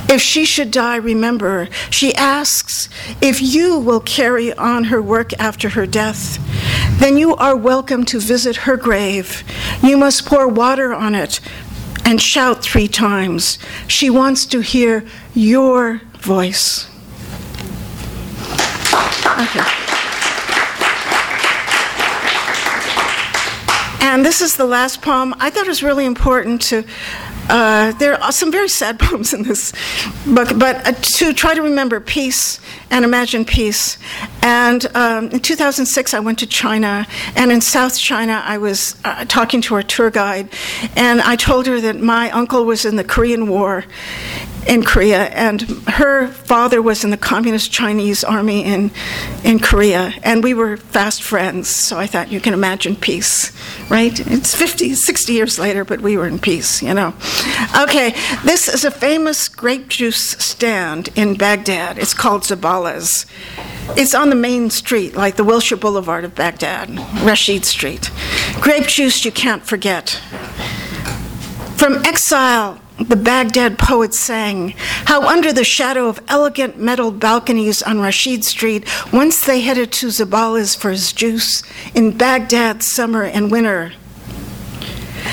If 0.09 0.21
she 0.21 0.45
should 0.45 0.71
die, 0.71 0.97
remember, 0.97 1.69
she 1.91 2.15
asks 2.15 2.89
if 3.21 3.41
you 3.41 3.79
will 3.79 4.01
carry 4.01 4.53
on 4.53 4.85
her 4.85 5.01
work 5.01 5.33
after 5.39 5.71
her 5.71 5.87
death. 5.87 6.39
Then 6.99 7.17
you 7.17 7.35
are 7.37 7.57
welcome 7.57 8.05
to 8.07 8.21
visit 8.21 8.57
her 8.57 8.77
grave. 8.77 9.45
You 9.83 9.97
must 9.97 10.27
pour 10.27 10.49
water 10.49 10.93
on 10.95 11.15
it 11.15 11.41
and 12.05 12.21
shout 12.21 12.63
three 12.63 12.89
times. 12.89 13.59
She 13.89 14.11
wants 14.11 14.47
to 14.47 14.61
hear 14.61 15.05
your 15.35 16.01
voice. 16.19 16.89
Okay. 19.39 19.84
And 24.05 24.23
this 24.23 24.43
is 24.43 24.59
the 24.59 24.67
last 24.67 25.01
poem. 25.01 25.35
I 25.41 25.49
thought 25.49 25.65
it 25.65 25.69
was 25.69 25.83
really 25.83 26.05
important 26.05 26.61
to 26.69 26.85
uh, 27.49 27.93
there 27.93 28.23
are 28.23 28.33
some 28.33 28.53
very 28.53 28.69
sad 28.69 28.99
poems 29.01 29.33
in 29.33 29.43
this 29.45 29.73
book, 30.27 30.49
but 30.59 30.87
uh, 30.87 30.93
to 30.93 31.33
try 31.33 31.55
to 31.55 31.63
remember 31.63 32.01
peace 32.01 32.61
and 32.91 33.03
imagine 33.03 33.47
peace. 33.47 33.97
And 34.43 34.85
um, 34.95 35.31
in 35.31 35.41
2006, 35.41 36.13
I 36.13 36.21
went 36.21 36.39
to 36.41 36.47
China, 36.47 37.07
and 37.35 37.51
in 37.51 37.63
South 37.63 37.99
China, 37.99 38.43
I 38.45 38.59
was 38.59 38.95
uh, 39.07 39.25
talking 39.25 39.63
to 39.63 39.75
our 39.75 39.83
tour 39.83 40.11
guide, 40.11 40.51
and 40.97 41.23
I 41.23 41.37
told 41.37 41.67
her 41.67 41.81
that 41.81 41.99
my 41.99 42.31
uncle 42.31 42.67
was 42.67 42.85
in 42.85 42.97
the 42.97 43.05
Korean 43.05 43.49
War, 43.49 43.85
in 44.67 44.83
Korea, 44.83 45.25
and 45.25 45.63
her 45.89 46.29
father 46.29 46.81
was 46.81 47.05
in 47.05 47.11
the 47.11 47.17
Communist 47.17 47.71
Chinese 47.71 48.25
Army 48.25 48.65
in, 48.65 48.91
in 49.43 49.59
Korea, 49.59 50.15
and 50.23 50.43
we 50.43 50.55
were 50.55 50.77
fast 50.77 51.23
friends, 51.23 51.69
so 51.69 51.99
I 51.99 52.07
thought 52.07 52.33
you 52.33 52.41
can 52.41 52.55
imagine 52.55 52.97
peace, 52.97 53.53
right? 53.91 54.19
It's 54.31 54.55
50, 54.55 54.95
60 54.95 55.33
years 55.33 55.59
later, 55.59 55.85
but 55.85 56.01
we 56.01 56.17
were 56.17 56.27
in 56.27 56.39
peace, 56.39 56.83
you 56.83 56.95
know. 56.95 57.15
Okay, 57.79 58.15
this 58.45 58.69
is 58.69 58.85
a 58.85 58.91
famous 58.91 59.49
grape 59.49 59.89
juice 59.89 60.31
stand 60.39 61.09
in 61.15 61.35
Baghdad. 61.35 61.99
It's 61.99 62.15
called 62.15 62.43
Zabala's. 62.43 63.27
It's 63.97 64.15
on 64.15 64.31
the 64.31 64.37
main 64.37 64.71
street, 64.71 65.15
like 65.15 65.37
the 65.37 65.45
Wilshire 65.45 65.79
Boulevard 65.79 66.25
of 66.25 66.35
Baghdad, 66.35 66.91
Rashid 67.23 67.65
Street. 67.65 68.11
Grape 68.61 68.87
juice 68.87 69.25
you 69.25 69.33
can't 69.33 69.63
forget. 69.63 70.21
From 71.77 72.05
exile 72.07 72.81
the 72.99 73.17
Baghdad 73.17 73.79
poet 73.79 74.15
sang 74.15 74.75
how, 75.07 75.27
under 75.27 75.53
the 75.53 75.65
shadow 75.65 76.09
of 76.09 76.21
elegant 76.29 76.79
metal 76.79 77.11
balconies 77.11 77.83
on 77.83 78.01
Rashid 78.01 78.45
Street, 78.45 78.87
once 79.13 79.45
they 79.45 79.61
headed 79.61 79.93
to 79.93 80.09
Zabala's 80.09 80.75
for 80.75 80.91
his 80.91 81.13
juice 81.13 81.63
in 81.95 82.17
Baghdad 82.17 82.83
summer 82.83 83.25
and 83.25 83.51
winter. 83.51 83.93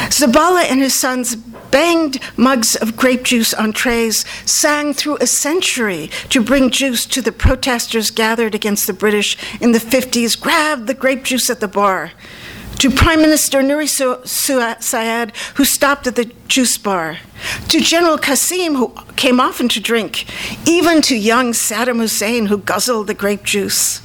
Zabala 0.10 0.64
and 0.64 0.82
his 0.82 1.00
sons 1.00 1.36
banged 1.36 2.20
mugs 2.36 2.76
of 2.76 2.98
grape 2.98 3.24
juice 3.24 3.54
on 3.54 3.72
trays, 3.72 4.26
sang 4.46 4.94
through 4.94 5.18
a 5.22 5.28
century 5.28 6.10
to 6.30 6.44
bring 6.44 6.70
juice 6.70 7.06
to 7.06 7.22
the 7.22 7.32
protesters 7.32 8.12
gathered 8.12 8.54
against 8.54 8.88
the 8.88 8.94
British 8.94 9.38
in 9.62 9.72
the 9.72 9.80
50s, 9.80 10.40
grabbed 10.40 10.88
the 10.88 10.94
grape 10.94 11.24
juice 11.24 11.50
at 11.50 11.60
the 11.60 11.68
bar 11.68 12.12
to 12.82 12.90
Prime 12.90 13.22
Minister 13.22 13.60
Nuri 13.60 13.88
Saad, 14.82 15.38
who 15.54 15.66
stopped 15.66 16.08
at 16.08 16.16
the 16.16 16.32
juice 16.48 16.80
bar, 16.80 17.20
to 17.68 17.80
General 17.80 18.18
Qasim, 18.18 18.76
who 18.76 18.92
came 19.16 19.40
often 19.40 19.70
to 19.70 19.80
drink, 19.80 20.26
even 20.68 21.04
to 21.04 21.16
young 21.16 21.52
Saddam 21.52 22.00
Hussein, 22.00 22.48
who 22.48 22.58
guzzled 22.58 23.06
the 23.06 23.14
grape 23.14 23.44
juice. 23.44 24.00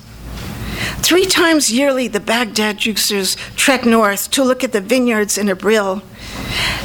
Three 1.00 1.24
times 1.24 1.72
yearly, 1.72 2.06
the 2.06 2.20
Baghdad 2.20 2.76
juicers 2.76 3.36
trek 3.56 3.86
north 3.86 4.30
to 4.32 4.44
look 4.44 4.62
at 4.62 4.72
the 4.72 4.82
vineyards 4.82 5.38
in 5.38 5.46
Erbil. 5.46 6.02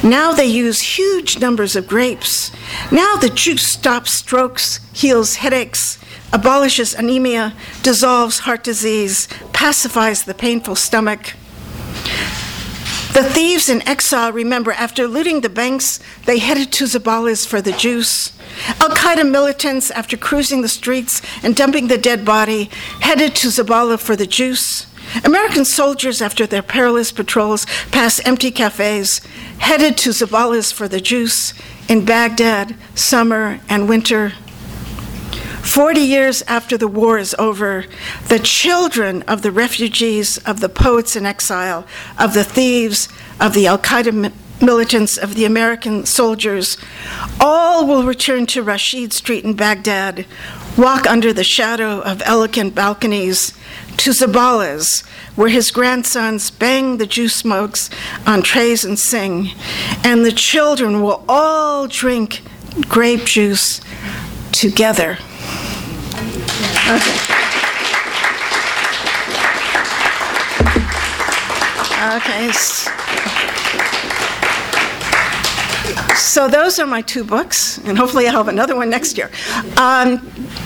Now 0.02 0.32
they 0.32 0.46
use 0.46 0.96
huge 0.96 1.40
numbers 1.40 1.76
of 1.76 1.86
grapes. 1.86 2.50
Now 2.90 3.16
the 3.16 3.28
juice 3.28 3.70
stops 3.70 4.14
strokes, 4.14 4.80
heals 4.94 5.34
headaches, 5.34 5.98
abolishes 6.32 6.94
anemia, 6.94 7.52
dissolves 7.82 8.38
heart 8.38 8.64
disease, 8.64 9.28
pacifies 9.52 10.24
the 10.24 10.32
painful 10.32 10.74
stomach. 10.74 11.34
The 13.12 13.22
thieves 13.24 13.68
in 13.68 13.86
exile 13.86 14.32
remember 14.32 14.72
after 14.72 15.06
looting 15.06 15.42
the 15.42 15.50
banks, 15.50 16.00
they 16.24 16.38
headed 16.38 16.72
to 16.72 16.84
Zabala's 16.84 17.44
for 17.44 17.60
the 17.60 17.72
juice. 17.72 18.32
Al 18.80 18.88
Qaeda 18.88 19.30
militants, 19.30 19.90
after 19.90 20.16
cruising 20.16 20.62
the 20.62 20.68
streets 20.68 21.20
and 21.42 21.54
dumping 21.54 21.88
the 21.88 21.98
dead 21.98 22.24
body, 22.24 22.70
headed 23.00 23.34
to 23.36 23.48
Zabala 23.48 23.98
for 23.98 24.16
the 24.16 24.26
juice. 24.26 24.86
American 25.24 25.66
soldiers, 25.66 26.22
after 26.22 26.46
their 26.46 26.62
perilous 26.62 27.12
patrols 27.12 27.66
past 27.90 28.26
empty 28.26 28.50
cafes, 28.50 29.18
headed 29.58 29.98
to 29.98 30.10
Zabala's 30.10 30.72
for 30.72 30.88
the 30.88 31.00
juice 31.00 31.52
in 31.88 32.06
Baghdad, 32.06 32.74
summer 32.94 33.60
and 33.68 33.88
winter. 33.88 34.32
40 35.62 36.00
years 36.00 36.42
after 36.48 36.76
the 36.76 36.88
war 36.88 37.18
is 37.18 37.34
over, 37.38 37.86
the 38.28 38.40
children 38.40 39.22
of 39.22 39.42
the 39.42 39.52
refugees, 39.52 40.38
of 40.38 40.60
the 40.60 40.68
poets 40.68 41.14
in 41.14 41.24
exile, 41.24 41.86
of 42.18 42.34
the 42.34 42.44
thieves, 42.44 43.08
of 43.40 43.54
the 43.54 43.66
Al 43.68 43.78
Qaeda 43.78 44.32
militants, 44.60 45.16
of 45.16 45.34
the 45.34 45.44
American 45.44 46.04
soldiers, 46.04 46.76
all 47.40 47.86
will 47.86 48.04
return 48.04 48.46
to 48.46 48.62
Rashid 48.62 49.12
Street 49.12 49.44
in 49.44 49.54
Baghdad, 49.54 50.26
walk 50.76 51.06
under 51.06 51.32
the 51.32 51.44
shadow 51.44 52.00
of 52.00 52.22
elegant 52.24 52.74
balconies 52.74 53.52
to 53.98 54.10
Zabala's, 54.10 55.00
where 55.36 55.48
his 55.48 55.70
grandsons 55.70 56.50
bang 56.50 56.98
the 56.98 57.06
juice 57.06 57.44
mugs 57.44 57.88
on 58.26 58.42
trays 58.42 58.84
and 58.84 58.98
sing, 58.98 59.50
and 60.02 60.24
the 60.24 60.32
children 60.32 61.02
will 61.02 61.24
all 61.28 61.86
drink 61.86 62.42
grape 62.88 63.24
juice 63.24 63.80
together. 64.50 65.18
Okay. 66.62 67.32
Okay. 72.16 73.31
So 76.16 76.48
those 76.48 76.78
are 76.78 76.86
my 76.86 77.02
two 77.02 77.24
books, 77.24 77.78
and 77.78 77.96
hopefully 77.96 78.26
I'll 78.26 78.34
have 78.34 78.48
another 78.48 78.76
one 78.76 78.90
next 78.90 79.16
year. 79.16 79.30
Um, 79.76 80.20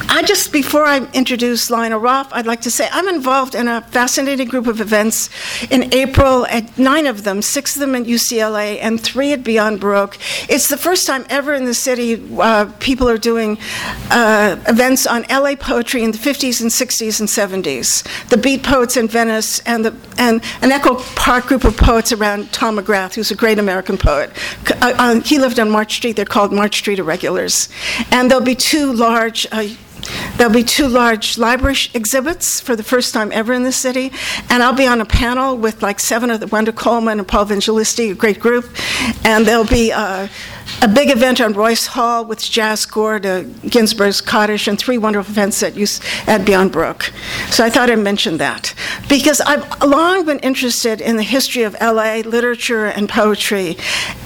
I 0.08 0.22
just, 0.24 0.52
before 0.52 0.84
I 0.84 1.06
introduce 1.12 1.70
Lionel 1.70 1.98
Rolfe, 1.98 2.28
I'd 2.32 2.46
like 2.46 2.60
to 2.62 2.70
say 2.70 2.88
I'm 2.90 3.08
involved 3.08 3.54
in 3.54 3.68
a 3.68 3.80
fascinating 3.82 4.48
group 4.48 4.66
of 4.66 4.80
events 4.80 5.30
in 5.70 5.92
April, 5.94 6.46
at 6.46 6.78
nine 6.78 7.06
of 7.06 7.24
them, 7.24 7.42
six 7.42 7.76
of 7.76 7.80
them 7.80 7.94
at 7.94 8.04
UCLA, 8.04 8.78
and 8.80 9.00
three 9.00 9.32
at 9.32 9.44
Beyond 9.44 9.80
Baroque. 9.80 10.18
It's 10.48 10.68
the 10.68 10.76
first 10.76 11.06
time 11.06 11.26
ever 11.28 11.54
in 11.54 11.64
the 11.64 11.74
city 11.74 12.22
uh, 12.38 12.70
people 12.80 13.08
are 13.08 13.18
doing 13.18 13.58
uh, 14.10 14.56
events 14.68 15.06
on 15.06 15.24
LA 15.30 15.54
poetry 15.54 16.02
in 16.02 16.12
the 16.12 16.18
50s 16.18 16.60
and 16.60 16.70
60s 16.70 17.20
and 17.20 17.28
70s. 17.64 18.28
The 18.28 18.36
Beat 18.36 18.62
Poets 18.62 18.96
in 18.96 19.08
Venice 19.08 19.60
and, 19.60 19.84
the, 19.84 19.94
and 20.18 20.42
an 20.62 20.72
Echo 20.72 20.96
Park 21.14 21.46
group 21.46 21.64
of 21.64 21.76
poets 21.76 22.12
around 22.12 22.52
Tom 22.52 22.78
McGrath, 22.78 23.14
who's 23.14 23.30
a 23.30 23.36
great 23.36 23.58
American 23.58 23.98
poet. 23.98 24.30
Uh, 24.82 24.94
uh, 24.98 25.20
he 25.36 25.42
lived 25.42 25.60
on 25.60 25.70
Marsh 25.70 25.96
Street. 25.96 26.16
They're 26.16 26.24
called 26.24 26.50
Marsh 26.50 26.78
Street 26.78 26.98
Irregulars. 26.98 27.68
And 28.10 28.30
there'll 28.30 28.42
be 28.42 28.54
two 28.54 28.90
large 28.90 29.46
uh, 29.52 29.68
There'll 30.36 30.52
be 30.52 30.62
two 30.62 30.86
large 30.86 31.36
library 31.36 31.76
exhibits 31.92 32.60
for 32.60 32.76
the 32.76 32.84
first 32.84 33.12
time 33.12 33.32
ever 33.32 33.52
in 33.52 33.64
the 33.64 33.72
city, 33.72 34.12
and 34.48 34.62
I'll 34.62 34.72
be 34.72 34.86
on 34.86 35.00
a 35.00 35.04
panel 35.04 35.56
with 35.56 35.82
like 35.82 35.98
seven 35.98 36.30
of 36.30 36.38
the 36.38 36.46
Wanda 36.46 36.72
Coleman 36.72 37.18
and 37.18 37.26
Paul 37.26 37.46
Vangelisti, 37.46 38.12
a 38.12 38.14
great 38.14 38.38
group, 38.38 38.66
and 39.24 39.44
there'll 39.44 39.64
be 39.64 39.90
uh, 39.90 40.28
a 40.82 40.88
big 40.88 41.10
event 41.10 41.40
on 41.40 41.52
Royce 41.52 41.86
Hall 41.86 42.24
with 42.24 42.42
jazz 42.42 42.80
score 42.80 43.18
to 43.20 43.44
Ginsberg's 43.66 44.20
Kaddish 44.20 44.68
and 44.68 44.78
three 44.78 44.98
wonderful 44.98 45.32
events 45.32 45.62
at, 45.62 45.76
at 46.28 46.44
Beyond 46.44 46.72
Baroque. 46.72 47.12
So 47.50 47.64
I 47.64 47.70
thought 47.70 47.90
I'd 47.90 47.98
mention 47.98 48.38
that 48.38 48.74
because 49.08 49.40
I've 49.40 49.82
long 49.82 50.26
been 50.26 50.38
interested 50.40 51.00
in 51.00 51.16
the 51.16 51.22
history 51.22 51.62
of 51.62 51.76
LA 51.80 52.16
literature 52.24 52.86
and 52.86 53.08
poetry, 53.08 53.76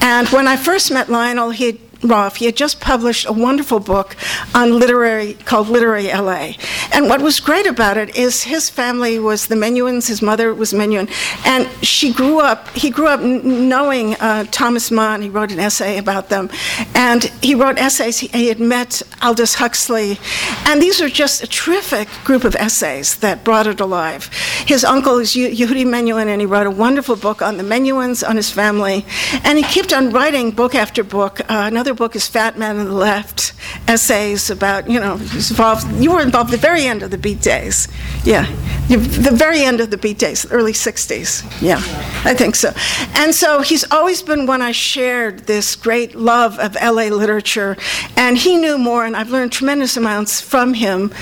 and 0.01 0.29
when 0.29 0.47
I 0.49 0.57
first 0.57 0.91
met 0.91 1.09
Lionel, 1.09 1.51
he 1.51 1.81
Rolfe. 2.03 2.37
He 2.37 2.47
had 2.47 2.57
just 2.57 2.81
published 2.81 3.27
a 3.27 3.33
wonderful 3.33 3.81
book 3.81 4.17
on 4.55 4.79
literary 4.79 5.35
called 5.35 5.69
Literary 5.69 6.07
LA. 6.09 6.53
And 6.93 7.09
what 7.09 7.21
was 7.21 7.41
great 7.41 7.67
about 7.67 7.97
it 7.97 8.17
is 8.17 8.43
his 8.43 8.71
family 8.71 9.19
was 9.19 9.47
the 9.47 9.55
Menuhins, 9.55 10.09
his 10.09 10.23
mother 10.23 10.55
was 10.55 10.73
Menuhin, 10.73 11.11
and 11.45 11.69
she 11.85 12.13
grew 12.13 12.41
up, 12.41 12.69
he 12.71 12.91
grew 12.91 13.09
up 13.09 13.21
knowing 13.21 14.15
uh, 14.15 14.45
Thomas 14.51 14.91
Mann. 14.91 15.23
He 15.23 15.29
wrote 15.29 15.53
an 15.53 15.59
essay 15.59 15.99
about 15.99 16.29
them. 16.29 16.51
And 16.95 17.25
he 17.43 17.55
wrote 17.55 17.79
essays. 17.79 18.19
He, 18.19 18.29
he 18.29 18.49
had 18.49 18.61
met 18.61 19.03
Aldous 19.23 19.55
Huxley. 19.55 20.19
And 20.67 20.81
these 20.81 21.01
are 21.01 21.09
just 21.09 21.43
a 21.43 21.47
terrific 21.47 22.09
group 22.25 22.45
of 22.45 22.55
essays 22.57 23.17
that 23.17 23.45
brought 23.45 23.67
it 23.67 23.81
alive. 23.81 24.31
His 24.67 24.85
uncle 24.85 25.19
is 25.19 25.33
Yehudi 25.33 25.85
Menuhin, 25.85 26.27
and 26.27 26.41
he 26.41 26.47
wrote 26.47 26.67
a 26.67 26.71
wonderful 26.71 27.17
book 27.17 27.43
on 27.43 27.57
the 27.57 27.63
Menuhins, 27.63 28.27
on 28.29 28.37
his 28.37 28.51
family. 28.51 29.05
And 29.45 29.59
he 29.59 29.65
kept 29.65 29.93
on 29.93 30.11
writing 30.11 30.51
book 30.51 30.75
after 30.75 31.05
book. 31.05 31.41
Uh, 31.43 31.65
another 31.67 31.90
book 31.95 32.17
is 32.17 32.29
Fat 32.29 32.59
Man 32.59 32.79
on 32.79 32.87
the 32.87 32.93
Left, 32.93 33.53
essays 33.89 34.51
about, 34.51 34.89
you 34.89 35.01
know, 35.01 35.15
involved, 35.15 35.87
you 36.03 36.13
were 36.13 36.23
involved 36.23 36.53
at 36.53 36.61
the 36.61 36.67
very 36.67 36.85
end 36.87 37.03
of 37.03 37.11
the 37.11 37.19
Beat 37.19 37.41
Days. 37.41 37.89
Yeah, 38.25 38.47
the 38.89 39.31
very 39.33 39.63
end 39.63 39.81
of 39.81 39.91
the 39.91 39.97
Beat 39.97 40.19
Days, 40.19 40.51
early 40.51 40.73
60s. 40.73 41.45
Yeah, 41.63 41.79
I 42.25 42.35
think 42.35 42.57
so. 42.57 42.73
And 43.15 43.35
so 43.35 43.61
he's 43.61 43.91
always 43.91 44.23
been 44.23 44.47
one 44.47 44.63
I 44.63 44.73
shared 44.73 45.41
this 45.47 45.77
great 45.77 46.15
love 46.15 46.59
of 46.59 46.75
LA 46.75 47.09
literature. 47.09 47.77
And 48.17 48.37
he 48.37 48.57
knew 48.57 48.79
more, 48.79 49.05
and 49.05 49.17
I've 49.17 49.31
learned 49.31 49.53
tremendous 49.53 49.97
amounts 49.97 50.41
from 50.41 50.75
him. 50.75 51.13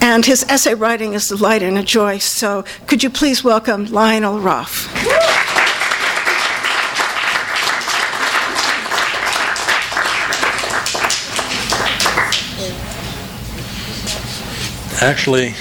And 0.00 0.24
his 0.24 0.44
essay 0.44 0.74
writing 0.74 1.14
is 1.14 1.30
a 1.30 1.36
delight 1.36 1.62
and 1.62 1.78
a 1.78 1.82
joy. 1.82 2.18
So 2.18 2.64
could 2.86 3.02
you 3.02 3.10
please 3.10 3.44
welcome 3.44 3.86
Lionel 3.86 4.40
Rolfe? 4.40 4.88
Actually, 15.02 15.54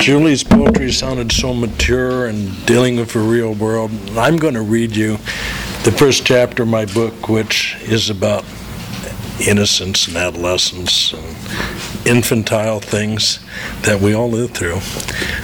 Julie's 0.00 0.44
poetry 0.44 0.92
sounded 0.92 1.32
so 1.32 1.52
mature 1.52 2.26
and 2.26 2.64
dealing 2.64 2.94
with 2.94 3.12
the 3.12 3.18
real 3.18 3.54
world. 3.54 3.90
I'm 4.16 4.36
going 4.36 4.54
to 4.54 4.62
read 4.62 4.94
you 4.94 5.16
the 5.82 5.90
first 5.90 6.24
chapter 6.24 6.62
of 6.62 6.68
my 6.68 6.84
book, 6.84 7.28
which 7.28 7.74
is 7.82 8.08
about 8.08 8.44
innocence 9.44 10.06
and 10.06 10.16
adolescence 10.16 11.12
and 11.12 12.06
infantile 12.06 12.78
things 12.78 13.40
that 13.82 14.00
we 14.00 14.14
all 14.14 14.30
live 14.30 14.52
through. 14.52 14.78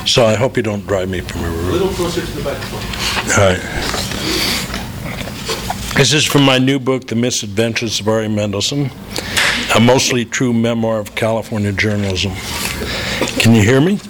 So 0.06 0.24
I 0.24 0.36
hope 0.36 0.56
you 0.56 0.62
don't 0.62 0.86
drive 0.86 1.08
me 1.08 1.22
from 1.22 1.42
a 1.42 1.48
room. 1.48 1.70
A 1.70 1.72
little 1.72 1.88
closer 1.88 2.20
to 2.20 2.32
the 2.32 2.44
microphone. 2.44 2.80
All 3.32 3.50
right. 3.50 3.60
This 5.96 6.12
is 6.12 6.24
from 6.24 6.44
my 6.44 6.58
new 6.58 6.78
book, 6.78 7.08
The 7.08 7.16
Misadventures 7.16 7.98
of 7.98 8.06
Ari 8.06 8.28
Mendelsohn 8.28 8.90
a 9.74 9.80
mostly 9.80 10.24
true 10.24 10.52
memoir 10.52 10.98
of 10.98 11.14
California 11.14 11.72
journalism. 11.72 12.32
Can 13.38 13.54
you 13.54 13.62
hear 13.62 13.80
me? 13.80 14.00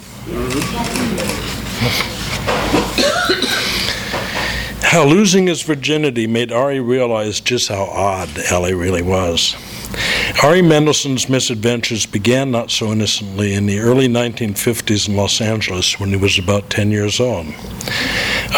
How 4.82 5.04
losing 5.04 5.46
his 5.46 5.62
virginity 5.62 6.26
made 6.26 6.50
Ari 6.50 6.80
realize 6.80 7.40
just 7.40 7.68
how 7.68 7.84
odd 7.84 8.30
Ellie 8.50 8.74
really 8.74 9.02
was. 9.02 9.54
Ari 10.42 10.62
Mendelsohn's 10.62 11.28
misadventures 11.28 12.06
began 12.06 12.50
not 12.50 12.70
so 12.70 12.90
innocently 12.90 13.52
in 13.54 13.66
the 13.66 13.78
early 13.80 14.08
1950s 14.08 15.08
in 15.08 15.16
Los 15.16 15.40
Angeles 15.40 16.00
when 16.00 16.08
he 16.10 16.16
was 16.16 16.38
about 16.38 16.70
10 16.70 16.90
years 16.90 17.20
old. 17.20 17.46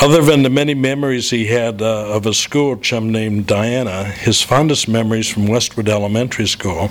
Other 0.01 0.23
than 0.23 0.43
the 0.43 0.51
many 0.51 0.75
memories 0.75 1.31
he 1.31 1.47
had 1.47 1.81
uh, 1.81 2.15
of 2.15 2.27
a 2.27 2.35
school 2.35 2.77
chum 2.77 3.13
named 3.13 3.47
Diana, 3.47 4.05
his 4.05 4.43
fondest 4.43 4.89
memories 4.89 5.29
from 5.29 5.47
Westwood 5.47 5.89
Elementary 5.89 6.47
School 6.47 6.91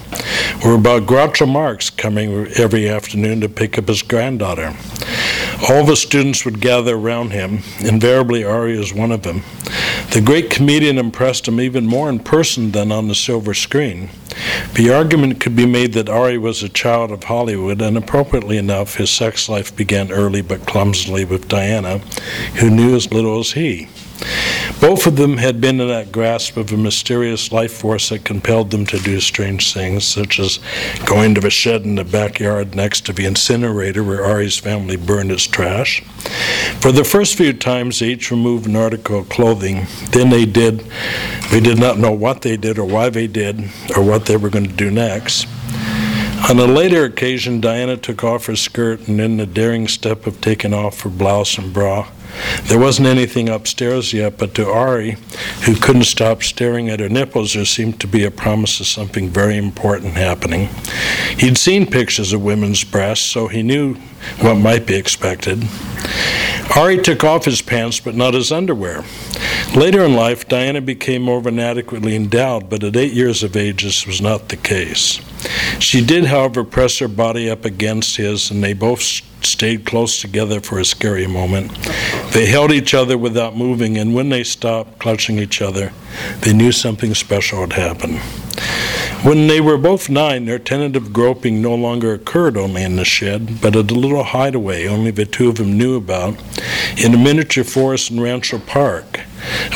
were 0.63 0.75
about 0.75 1.03
Groucho 1.03 1.47
Marx 1.47 1.89
coming 1.89 2.47
every 2.57 2.87
afternoon 2.87 3.41
to 3.41 3.49
pick 3.49 3.77
up 3.77 3.87
his 3.87 4.01
granddaughter. 4.01 4.73
All 5.69 5.85
the 5.85 5.95
students 5.95 6.43
would 6.43 6.59
gather 6.59 6.95
around 6.95 7.31
him, 7.31 7.59
invariably 7.79 8.43
Ari 8.43 8.77
was 8.77 8.93
one 8.93 9.11
of 9.11 9.21
them. 9.21 9.43
The 10.11 10.21
great 10.21 10.49
comedian 10.49 10.97
impressed 10.97 11.47
him 11.47 11.61
even 11.61 11.85
more 11.85 12.09
in 12.09 12.19
person 12.19 12.71
than 12.71 12.91
on 12.91 13.07
the 13.07 13.15
silver 13.15 13.53
screen. 13.53 14.09
The 14.73 14.91
argument 14.91 15.39
could 15.39 15.55
be 15.55 15.65
made 15.65 15.93
that 15.93 16.09
Ari 16.09 16.39
was 16.39 16.63
a 16.63 16.69
child 16.69 17.11
of 17.11 17.25
Hollywood, 17.25 17.81
and 17.81 17.95
appropriately 17.95 18.57
enough, 18.57 18.95
his 18.95 19.11
sex 19.11 19.47
life 19.47 19.75
began 19.75 20.11
early 20.11 20.41
but 20.41 20.65
clumsily 20.65 21.25
with 21.25 21.47
Diana, 21.47 21.99
who 22.59 22.69
knew 22.69 22.95
as 22.95 23.11
little 23.11 23.39
as 23.39 23.51
he. 23.51 23.87
Both 24.79 25.05
of 25.05 25.15
them 25.15 25.37
had 25.37 25.61
been 25.61 25.79
in 25.79 25.87
that 25.89 26.11
grasp 26.11 26.57
of 26.57 26.71
a 26.71 26.77
mysterious 26.77 27.51
life 27.51 27.71
force 27.73 28.09
that 28.09 28.25
compelled 28.25 28.71
them 28.71 28.85
to 28.87 28.99
do 28.99 29.19
strange 29.19 29.73
things, 29.73 30.05
such 30.05 30.39
as 30.39 30.59
going 31.05 31.35
to 31.35 31.41
the 31.41 31.49
shed 31.49 31.83
in 31.83 31.95
the 31.95 32.03
backyard 32.03 32.75
next 32.75 33.05
to 33.05 33.13
the 33.13 33.25
incinerator 33.25 34.03
where 34.03 34.25
Ari's 34.25 34.57
family 34.57 34.97
burned 34.97 35.31
its 35.31 35.45
trash. 35.45 36.01
For 36.79 36.91
the 36.91 37.03
first 37.03 37.35
few 37.35 37.53
times, 37.53 37.99
they 37.99 38.09
each 38.09 38.31
removed 38.31 38.65
an 38.65 38.75
article 38.75 39.19
of 39.19 39.29
clothing. 39.29 39.85
Then 40.11 40.29
they 40.29 40.45
did, 40.45 40.83
they 41.51 41.59
did 41.59 41.79
not 41.79 41.99
know 41.99 42.11
what 42.11 42.41
they 42.41 42.57
did 42.57 42.79
or 42.79 42.85
why 42.85 43.09
they 43.09 43.27
did 43.27 43.69
or 43.95 44.03
what 44.03 44.25
they 44.25 44.37
were 44.37 44.49
going 44.49 44.67
to 44.67 44.75
do 44.75 44.89
next. 44.89 45.47
On 46.49 46.57
a 46.57 46.65
later 46.65 47.05
occasion, 47.05 47.61
Diana 47.61 47.97
took 47.97 48.23
off 48.23 48.47
her 48.47 48.55
skirt 48.55 49.07
and 49.07 49.21
in 49.21 49.37
the 49.37 49.45
daring 49.45 49.87
step 49.87 50.25
of 50.25 50.41
taking 50.41 50.73
off 50.73 51.01
her 51.01 51.09
blouse 51.09 51.59
and 51.59 51.71
bra, 51.71 52.09
there 52.63 52.79
wasn't 52.79 53.07
anything 53.07 53.49
upstairs 53.49 54.13
yet, 54.13 54.37
but 54.37 54.53
to 54.55 54.67
Ari, 54.67 55.17
who 55.65 55.75
couldn't 55.75 56.05
stop 56.05 56.43
staring 56.43 56.89
at 56.89 56.99
her 56.99 57.09
nipples, 57.09 57.53
there 57.53 57.65
seemed 57.65 57.99
to 58.01 58.07
be 58.07 58.23
a 58.23 58.31
promise 58.31 58.79
of 58.79 58.87
something 58.87 59.29
very 59.29 59.57
important 59.57 60.13
happening. 60.13 60.69
He'd 61.37 61.57
seen 61.57 61.85
pictures 61.85 62.33
of 62.33 62.41
women's 62.41 62.83
breasts, 62.83 63.25
so 63.25 63.47
he 63.47 63.63
knew 63.63 63.95
what 64.39 64.55
might 64.55 64.85
be 64.85 64.95
expected. 64.95 65.63
Ari 66.75 66.99
took 66.99 67.23
off 67.23 67.45
his 67.45 67.61
pants, 67.61 67.99
but 67.99 68.15
not 68.15 68.33
his 68.33 68.51
underwear. 68.51 69.03
Later 69.75 70.03
in 70.03 70.15
life, 70.15 70.47
Diana 70.47 70.81
became 70.81 71.21
more 71.21 71.41
than 71.41 71.59
adequately 71.59 72.15
endowed, 72.15 72.69
but 72.69 72.83
at 72.83 72.95
eight 72.95 73.13
years 73.13 73.43
of 73.43 73.55
age, 73.55 73.83
this 73.83 74.05
was 74.05 74.21
not 74.21 74.49
the 74.49 74.57
case. 74.57 75.19
She 75.79 76.05
did, 76.05 76.25
however, 76.25 76.63
press 76.63 76.99
her 76.99 77.07
body 77.07 77.49
up 77.49 77.65
against 77.65 78.17
his, 78.17 78.51
and 78.51 78.63
they 78.63 78.73
both 78.73 79.01
stayed 79.45 79.85
close 79.85 80.21
together 80.21 80.59
for 80.59 80.79
a 80.79 80.85
scary 80.85 81.27
moment. 81.27 81.71
They 82.33 82.45
held 82.45 82.71
each 82.71 82.93
other 82.93 83.17
without 83.17 83.55
moving, 83.55 83.97
and 83.97 84.13
when 84.13 84.29
they 84.29 84.43
stopped 84.43 84.99
clutching 84.99 85.39
each 85.39 85.61
other, 85.61 85.93
they 86.41 86.53
knew 86.53 86.71
something 86.71 87.13
special 87.13 87.61
had 87.61 87.73
happened. 87.73 88.19
When 89.23 89.45
they 89.45 89.61
were 89.61 89.77
both 89.77 90.09
nine, 90.09 90.45
their 90.45 90.57
tentative 90.57 91.13
groping 91.13 91.61
no 91.61 91.75
longer 91.75 92.13
occurred 92.13 92.57
only 92.57 92.81
in 92.81 92.95
the 92.95 93.05
shed, 93.05 93.61
but 93.61 93.75
at 93.75 93.91
a 93.91 93.93
little 93.93 94.23
hideaway 94.23 94.87
only 94.87 95.11
the 95.11 95.25
two 95.25 95.47
of 95.47 95.57
them 95.57 95.77
knew 95.77 95.95
about, 95.95 96.35
in 96.97 97.13
a 97.13 97.17
miniature 97.17 97.63
forest 97.63 98.09
in 98.09 98.19
Rancho 98.19 98.57
Park, 98.57 99.19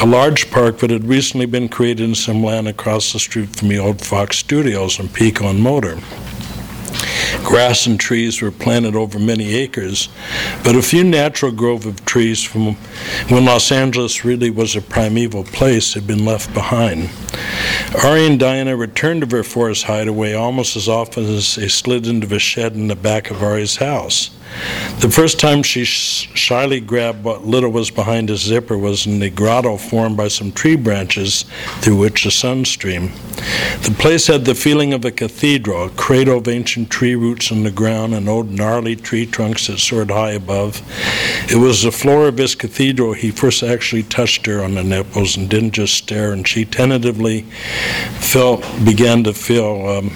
a 0.01 0.05
large 0.07 0.49
park 0.49 0.79
that 0.79 0.89
had 0.89 1.07
recently 1.07 1.45
been 1.45 1.69
created 1.69 2.09
in 2.09 2.15
some 2.15 2.43
land 2.43 2.67
across 2.67 3.13
the 3.13 3.19
street 3.19 3.55
from 3.55 3.67
the 3.67 3.77
old 3.77 4.01
Fox 4.01 4.37
Studios 4.37 4.99
in 4.99 5.09
Pico 5.09 5.47
and 5.47 5.59
Motor. 5.59 5.99
Grass 7.45 7.85
and 7.85 7.99
trees 7.99 8.41
were 8.41 8.49
planted 8.49 8.95
over 8.95 9.19
many 9.19 9.53
acres, 9.53 10.09
but 10.63 10.75
a 10.75 10.81
few 10.81 11.03
natural 11.03 11.51
grove 11.51 11.85
of 11.85 12.03
trees 12.03 12.43
from 12.43 12.73
when 13.29 13.45
Los 13.45 13.71
Angeles 13.71 14.25
really 14.25 14.49
was 14.49 14.75
a 14.75 14.81
primeval 14.81 15.43
place 15.43 15.93
had 15.93 16.07
been 16.07 16.25
left 16.25 16.51
behind. 16.55 17.11
Ari 18.03 18.25
and 18.25 18.39
Diana 18.39 18.75
returned 18.75 19.21
to 19.21 19.27
their 19.27 19.43
forest 19.43 19.83
hideaway 19.83 20.33
almost 20.33 20.75
as 20.75 20.89
often 20.89 21.25
as 21.25 21.55
they 21.55 21.67
slid 21.67 22.07
into 22.07 22.25
the 22.25 22.39
shed 22.39 22.73
in 22.73 22.87
the 22.87 22.95
back 22.95 23.29
of 23.29 23.43
Ari's 23.43 23.75
house. 23.75 24.31
The 24.99 25.09
first 25.09 25.39
time 25.39 25.61
she 25.61 25.83
shyly 25.83 26.79
grabbed 26.79 27.23
what 27.23 27.45
little 27.45 27.69
was 27.69 27.91
behind 27.91 28.29
his 28.29 28.41
zipper 28.41 28.77
was 28.77 29.05
in 29.05 29.19
the 29.19 29.29
grotto 29.29 29.77
formed 29.77 30.17
by 30.17 30.29
some 30.29 30.51
tree 30.51 30.75
branches 30.75 31.43
through 31.81 31.97
which 31.97 32.23
the 32.23 32.31
sun 32.31 32.65
streamed. 32.65 33.11
The 33.83 33.95
place 33.99 34.27
had 34.27 34.45
the 34.45 34.55
feeling 34.55 34.93
of 34.93 35.03
a 35.03 35.11
cathedral, 35.11 35.85
a 35.85 35.89
cradle 35.89 36.37
of 36.37 36.47
ancient 36.47 36.89
tree 36.89 37.15
roots 37.15 37.51
in 37.51 37.63
the 37.63 37.71
ground 37.71 38.13
and 38.13 38.29
old 38.29 38.49
gnarly 38.49 38.95
tree 38.95 39.25
trunks 39.25 39.67
that 39.67 39.79
soared 39.79 40.09
high 40.09 40.31
above. 40.31 40.81
It 41.51 41.57
was 41.57 41.83
the 41.83 41.91
floor 41.91 42.27
of 42.27 42.37
this 42.37 42.55
cathedral 42.55 43.13
he 43.13 43.31
first 43.31 43.63
actually 43.63 44.03
touched 44.03 44.45
her 44.45 44.63
on 44.63 44.75
the 44.75 44.83
nipples 44.83 45.37
and 45.37 45.49
didn't 45.49 45.71
just 45.71 45.93
stare, 45.93 46.31
and 46.31 46.47
she 46.47 46.65
tentatively 46.65 47.41
felt, 48.19 48.63
began 48.83 49.23
to 49.25 49.33
feel 49.33 49.87
um, 49.87 50.15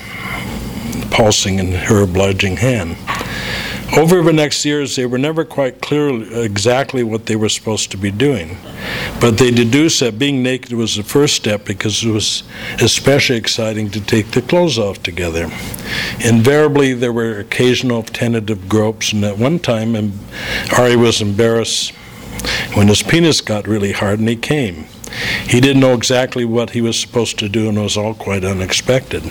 pulsing 1.12 1.60
in 1.60 1.74
her 1.74 2.04
obliging 2.04 2.58
hand. 2.58 2.96
Over 3.98 4.22
the 4.22 4.34
next 4.34 4.66
years, 4.66 4.96
they 4.96 5.06
were 5.06 5.18
never 5.18 5.44
quite 5.44 5.82
clear 5.82 6.10
exactly 6.42 7.04
what 7.04 7.26
they 7.26 7.36
were 7.36 7.50
supposed 7.50 7.90
to 7.92 7.98
be 7.98 8.12
doing. 8.12 8.58
But 9.20 9.38
they 9.38 9.50
deduced 9.52 10.00
that 10.02 10.20
being 10.20 10.44
naked 10.44 10.74
was 10.74 10.96
the 10.96 11.04
first 11.04 11.36
step 11.36 11.66
because 11.66 12.04
it 12.04 12.12
was 12.12 12.44
especially 12.82 13.38
exciting 13.38 13.90
to 13.92 14.00
take 14.02 14.32
the 14.32 14.42
clothes 14.42 14.78
off 14.78 15.02
together. 15.02 15.50
Invariably, 16.24 16.94
there 16.94 17.12
were 17.12 17.40
occasional 17.40 18.04
tentative 18.04 18.70
gropes, 18.70 19.12
and 19.12 19.26
at 19.26 19.38
one 19.38 19.58
time, 19.58 19.96
Ari 20.78 20.96
was 20.96 21.20
embarrassed 21.20 21.92
when 22.76 22.88
his 22.88 23.02
penis 23.02 23.42
got 23.42 23.68
really 23.68 23.92
hard 23.92 24.20
and 24.20 24.30
he 24.30 24.36
came. 24.36 24.86
He 25.48 25.60
didn't 25.60 25.82
know 25.82 25.94
exactly 25.94 26.46
what 26.46 26.72
he 26.72 26.82
was 26.82 27.00
supposed 27.00 27.40
to 27.40 27.50
do, 27.50 27.70
and 27.70 27.78
it 27.78 27.82
was 27.82 27.98
all 27.98 28.14
quite 28.14 28.44
unexpected. 28.44 29.24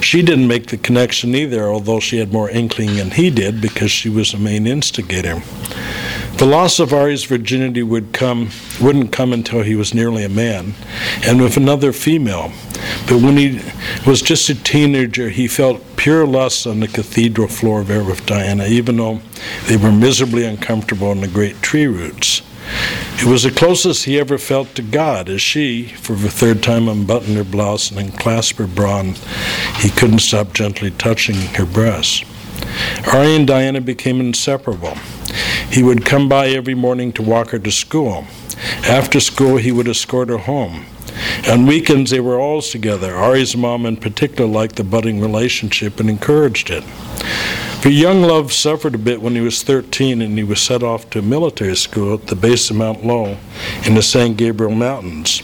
She 0.00 0.22
didn't 0.22 0.48
make 0.48 0.66
the 0.68 0.76
connection 0.76 1.34
either, 1.34 1.68
although 1.68 2.00
she 2.00 2.18
had 2.18 2.32
more 2.32 2.50
inkling 2.50 2.96
than 2.96 3.10
he 3.10 3.30
did 3.30 3.60
because 3.60 3.90
she 3.90 4.08
was 4.08 4.32
the 4.32 4.38
main 4.38 4.66
instigator. 4.66 5.42
The 6.36 6.46
loss 6.46 6.78
of 6.78 6.94
Ari's 6.94 7.24
virginity 7.24 7.82
would 7.82 8.14
come, 8.14 8.50
wouldn't 8.80 9.12
come 9.12 9.32
until 9.32 9.62
he 9.62 9.76
was 9.76 9.92
nearly 9.92 10.24
a 10.24 10.28
man, 10.28 10.74
and 11.26 11.42
with 11.42 11.58
another 11.58 11.92
female. 11.92 12.50
But 13.06 13.20
when 13.20 13.36
he 13.36 13.60
was 14.06 14.22
just 14.22 14.48
a 14.48 14.54
teenager, 14.54 15.28
he 15.28 15.46
felt 15.46 15.96
pure 15.96 16.26
lust 16.26 16.66
on 16.66 16.80
the 16.80 16.88
cathedral 16.88 17.48
floor 17.48 17.84
there 17.84 18.02
with 18.02 18.24
Diana, 18.24 18.64
even 18.64 18.96
though 18.96 19.20
they 19.66 19.76
were 19.76 19.92
miserably 19.92 20.46
uncomfortable 20.46 21.12
in 21.12 21.20
the 21.20 21.28
great 21.28 21.60
tree 21.60 21.86
roots. 21.86 22.40
It 23.16 23.24
was 23.24 23.42
the 23.42 23.50
closest 23.50 24.04
he 24.04 24.18
ever 24.18 24.38
felt 24.38 24.74
to 24.74 24.82
God 24.82 25.28
as 25.28 25.42
she, 25.42 25.88
for 25.88 26.14
the 26.14 26.30
third 26.30 26.62
time, 26.62 26.88
unbuttoned 26.88 27.36
her 27.36 27.44
blouse 27.44 27.90
and 27.90 28.00
unclasped 28.00 28.58
her 28.58 28.66
bra, 28.66 29.00
and 29.00 29.16
he 29.76 29.90
couldn't 29.90 30.20
stop 30.20 30.54
gently 30.54 30.90
touching 30.90 31.36
her 31.36 31.66
breasts. 31.66 32.24
Ari 33.12 33.36
and 33.36 33.46
Diana 33.46 33.80
became 33.80 34.20
inseparable. 34.20 34.94
He 35.70 35.82
would 35.82 36.04
come 36.04 36.28
by 36.28 36.48
every 36.48 36.74
morning 36.74 37.12
to 37.12 37.22
walk 37.22 37.50
her 37.50 37.58
to 37.58 37.70
school. 37.70 38.24
After 38.86 39.20
school, 39.20 39.56
he 39.56 39.72
would 39.72 39.88
escort 39.88 40.28
her 40.28 40.38
home. 40.38 40.86
On 41.48 41.66
weekends, 41.66 42.10
they 42.10 42.20
were 42.20 42.40
always 42.40 42.70
together. 42.70 43.14
Ari's 43.14 43.56
mom, 43.56 43.86
in 43.86 43.96
particular, 43.96 44.50
liked 44.50 44.76
the 44.76 44.84
budding 44.84 45.20
relationship 45.20 46.00
and 46.00 46.08
encouraged 46.08 46.70
it. 46.70 46.84
But 47.82 47.92
young 47.92 48.20
love 48.20 48.52
suffered 48.52 48.94
a 48.94 48.98
bit 48.98 49.22
when 49.22 49.34
he 49.34 49.40
was 49.40 49.62
13 49.62 50.20
and 50.20 50.36
he 50.36 50.44
was 50.44 50.60
sent 50.60 50.82
off 50.82 51.08
to 51.10 51.22
military 51.22 51.76
school 51.76 52.12
at 52.12 52.26
the 52.26 52.36
base 52.36 52.68
of 52.68 52.76
Mount 52.76 53.06
Lowe 53.06 53.38
in 53.86 53.94
the 53.94 54.02
San 54.02 54.34
Gabriel 54.34 54.74
Mountains. 54.74 55.42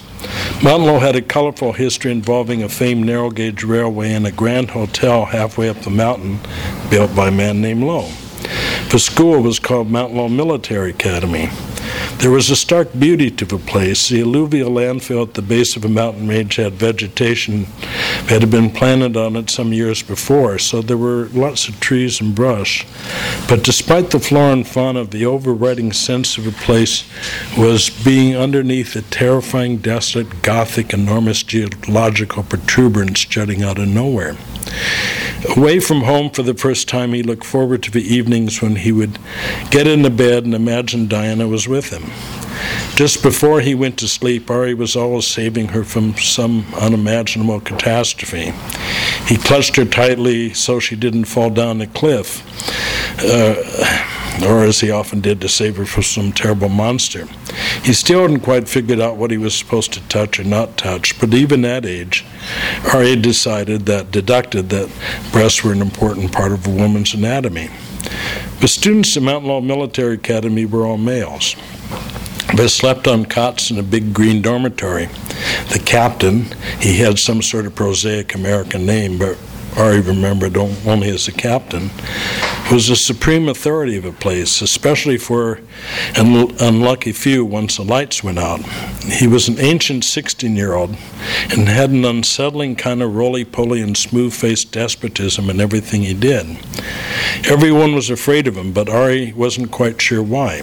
Mount 0.62 0.82
Lowe 0.82 0.98
had 0.98 1.16
a 1.16 1.22
colorful 1.22 1.72
history 1.72 2.12
involving 2.12 2.62
a 2.62 2.68
famed 2.68 3.06
narrow 3.06 3.30
gauge 3.30 3.64
railway 3.64 4.12
and 4.12 4.26
a 4.26 4.32
grand 4.32 4.72
hotel 4.72 5.24
halfway 5.24 5.70
up 5.70 5.80
the 5.80 5.90
mountain 5.90 6.38
built 6.90 7.16
by 7.16 7.28
a 7.28 7.32
man 7.32 7.62
named 7.62 7.82
Lowe. 7.82 8.12
The 8.90 8.98
school 8.98 9.42
was 9.42 9.58
called 9.58 9.90
Mount 9.90 10.12
Lowe 10.12 10.28
Military 10.28 10.90
Academy. 10.90 11.48
There 12.18 12.30
was 12.30 12.48
a 12.48 12.56
stark 12.56 12.98
beauty 12.98 13.30
to 13.30 13.44
the 13.44 13.58
place. 13.58 14.08
The 14.08 14.22
alluvial 14.22 14.70
landfill 14.70 15.22
at 15.22 15.34
the 15.34 15.42
base 15.42 15.76
of 15.76 15.84
a 15.84 15.88
mountain 15.88 16.26
range 16.26 16.56
had 16.56 16.72
vegetation 16.72 17.66
that 18.24 18.40
had 18.40 18.50
been 18.50 18.70
planted 18.70 19.18
on 19.18 19.36
it 19.36 19.50
some 19.50 19.74
years 19.74 20.02
before, 20.02 20.58
so 20.58 20.80
there 20.80 20.96
were 20.96 21.28
lots 21.34 21.68
of 21.68 21.78
trees 21.78 22.20
and 22.20 22.34
brush. 22.34 22.86
But 23.48 23.62
despite 23.62 24.10
the 24.10 24.18
flora 24.18 24.52
and 24.52 24.66
fauna, 24.66 25.04
the 25.04 25.26
overriding 25.26 25.92
sense 25.92 26.38
of 26.38 26.44
the 26.44 26.52
place 26.52 27.04
was 27.56 27.90
being 27.90 28.34
underneath 28.34 28.96
a 28.96 29.02
terrifying, 29.02 29.76
desolate, 29.76 30.42
gothic, 30.42 30.94
enormous 30.94 31.42
geological 31.42 32.44
protuberance 32.44 33.26
jutting 33.26 33.62
out 33.62 33.78
of 33.78 33.88
nowhere. 33.88 34.36
Away 35.56 35.78
from 35.80 36.02
home 36.02 36.30
for 36.30 36.42
the 36.42 36.54
first 36.54 36.88
time, 36.88 37.12
he 37.12 37.22
looked 37.22 37.44
forward 37.44 37.82
to 37.84 37.90
the 37.90 38.02
evenings 38.02 38.60
when 38.60 38.76
he 38.76 38.90
would 38.90 39.18
get 39.70 39.86
into 39.86 40.10
bed 40.10 40.44
and 40.44 40.54
imagine 40.54 41.06
Diana 41.06 41.46
was 41.46 41.68
with 41.68 41.90
him. 41.90 42.05
Just 42.94 43.22
before 43.22 43.60
he 43.60 43.74
went 43.74 43.98
to 43.98 44.08
sleep, 44.08 44.50
Ari 44.50 44.72
was 44.72 44.96
always 44.96 45.26
saving 45.26 45.68
her 45.68 45.84
from 45.84 46.16
some 46.16 46.64
unimaginable 46.74 47.60
catastrophe. 47.60 48.52
He 49.26 49.36
clutched 49.36 49.76
her 49.76 49.84
tightly 49.84 50.54
so 50.54 50.80
she 50.80 50.96
didn't 50.96 51.26
fall 51.26 51.50
down 51.50 51.78
the 51.78 51.86
cliff, 51.88 52.42
uh, 53.22 54.46
or 54.46 54.64
as 54.64 54.80
he 54.80 54.90
often 54.90 55.20
did, 55.20 55.42
to 55.42 55.48
save 55.48 55.76
her 55.76 55.84
from 55.84 56.04
some 56.04 56.32
terrible 56.32 56.70
monster. 56.70 57.26
He 57.84 57.92
still 57.92 58.22
hadn't 58.22 58.40
quite 58.40 58.66
figured 58.66 59.00
out 59.00 59.16
what 59.16 59.30
he 59.30 59.36
was 59.36 59.54
supposed 59.54 59.92
to 59.92 60.00
touch 60.08 60.40
or 60.40 60.44
not 60.44 60.78
touch, 60.78 61.20
but 61.20 61.34
even 61.34 61.66
at 61.66 61.84
age, 61.84 62.24
Ari 62.94 63.16
decided 63.16 63.84
that, 63.86 64.10
deducted 64.10 64.70
that 64.70 64.90
breasts 65.32 65.62
were 65.62 65.72
an 65.72 65.82
important 65.82 66.32
part 66.32 66.52
of 66.52 66.66
a 66.66 66.70
woman's 66.70 67.12
anatomy. 67.12 67.68
The 68.60 68.68
students 68.68 69.14
at 69.18 69.22
Mount 69.22 69.44
Lowe 69.44 69.60
Military 69.60 70.14
Academy 70.14 70.64
were 70.64 70.86
all 70.86 70.96
males. 70.96 71.56
They 72.54 72.68
slept 72.68 73.06
on 73.06 73.26
cots 73.26 73.70
in 73.70 73.78
a 73.78 73.82
big 73.82 74.14
green 74.14 74.40
dormitory. 74.40 75.06
The 75.72 75.82
captain, 75.84 76.46
he 76.80 76.98
had 76.98 77.18
some 77.18 77.42
sort 77.42 77.66
of 77.66 77.74
prosaic 77.74 78.34
American 78.34 78.86
name, 78.86 79.18
but 79.18 79.36
Ari 79.76 80.00
remembered 80.00 80.56
only 80.56 81.10
as 81.10 81.26
the 81.26 81.32
captain, 81.32 81.90
was 82.72 82.88
the 82.88 82.96
supreme 82.96 83.48
authority 83.48 83.96
of 83.96 84.06
a 84.06 84.12
place, 84.12 84.62
especially 84.62 85.18
for 85.18 85.60
an 86.16 86.50
unlucky 86.60 87.12
few 87.12 87.44
once 87.44 87.76
the 87.76 87.84
lights 87.84 88.24
went 88.24 88.38
out. 88.38 88.60
He 89.04 89.26
was 89.26 89.48
an 89.48 89.58
ancient 89.60 90.04
16 90.04 90.56
year 90.56 90.74
old 90.74 90.96
and 91.50 91.68
had 91.68 91.90
an 91.90 92.04
unsettling 92.06 92.76
kind 92.76 93.02
of 93.02 93.14
roly 93.14 93.44
poly 93.44 93.82
and 93.82 93.96
smooth 93.96 94.32
faced 94.32 94.72
despotism 94.72 95.50
in 95.50 95.60
everything 95.60 96.02
he 96.02 96.14
did. 96.14 96.46
Everyone 97.44 97.94
was 97.94 98.08
afraid 98.08 98.48
of 98.48 98.56
him, 98.56 98.72
but 98.72 98.88
Ari 98.88 99.34
wasn't 99.34 99.70
quite 99.70 100.00
sure 100.00 100.22
why. 100.22 100.62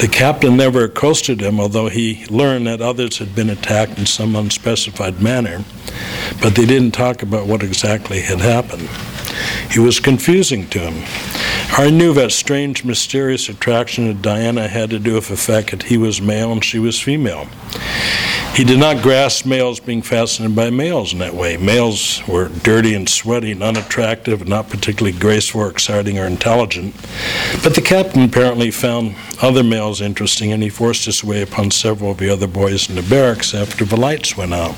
The 0.00 0.08
captain 0.08 0.56
never 0.56 0.84
accosted 0.84 1.42
him, 1.42 1.60
although 1.60 1.90
he 1.90 2.24
learned 2.30 2.66
that 2.66 2.80
others 2.80 3.18
had 3.18 3.34
been 3.34 3.50
attacked 3.50 3.98
in 3.98 4.06
some 4.06 4.34
unspecified 4.34 5.20
manner, 5.20 5.62
but 6.40 6.54
they 6.54 6.64
didn't 6.64 6.92
talk 6.92 7.22
about 7.22 7.46
what 7.46 7.62
exactly 7.62 8.22
had 8.22 8.40
happened. 8.40 8.88
He 9.70 9.78
was 9.78 10.00
confusing 10.00 10.66
to 10.70 10.78
him. 10.78 11.04
I 11.76 11.90
knew 11.90 12.14
that 12.14 12.32
strange, 12.32 12.82
mysterious 12.82 13.50
attraction 13.50 14.06
to 14.06 14.14
Diana 14.14 14.68
had 14.68 14.88
to 14.88 14.98
do 14.98 15.16
with 15.16 15.28
the 15.28 15.36
fact 15.36 15.70
that 15.72 15.82
he 15.82 15.98
was 15.98 16.18
male 16.22 16.50
and 16.50 16.64
she 16.64 16.78
was 16.78 16.98
female. 16.98 17.46
He 18.54 18.64
did 18.64 18.78
not 18.78 19.00
grasp 19.02 19.46
males 19.46 19.80
being 19.80 20.02
fascinated 20.02 20.54
by 20.54 20.70
males 20.70 21.12
in 21.12 21.20
that 21.20 21.34
way. 21.34 21.56
Males 21.56 22.20
were 22.26 22.48
dirty 22.48 22.94
and 22.94 23.08
sweaty 23.08 23.52
and 23.52 23.62
unattractive, 23.62 24.46
not 24.46 24.68
particularly 24.68 25.16
graceful 25.16 25.66
exciting 25.68 26.18
or 26.18 26.26
intelligent. 26.26 26.94
But 27.62 27.74
the 27.74 27.80
captain 27.80 28.24
apparently 28.24 28.70
found 28.70 29.14
other 29.40 29.62
males 29.62 30.00
interesting, 30.00 30.52
and 30.52 30.62
he 30.62 30.68
forced 30.68 31.06
his 31.06 31.24
way 31.24 31.40
upon 31.40 31.70
several 31.70 32.10
of 32.10 32.18
the 32.18 32.28
other 32.28 32.48
boys 32.48 32.90
in 32.90 32.96
the 32.96 33.02
barracks 33.02 33.54
after 33.54 33.84
the 33.84 33.96
lights 33.96 34.36
went 34.36 34.52
out. 34.52 34.74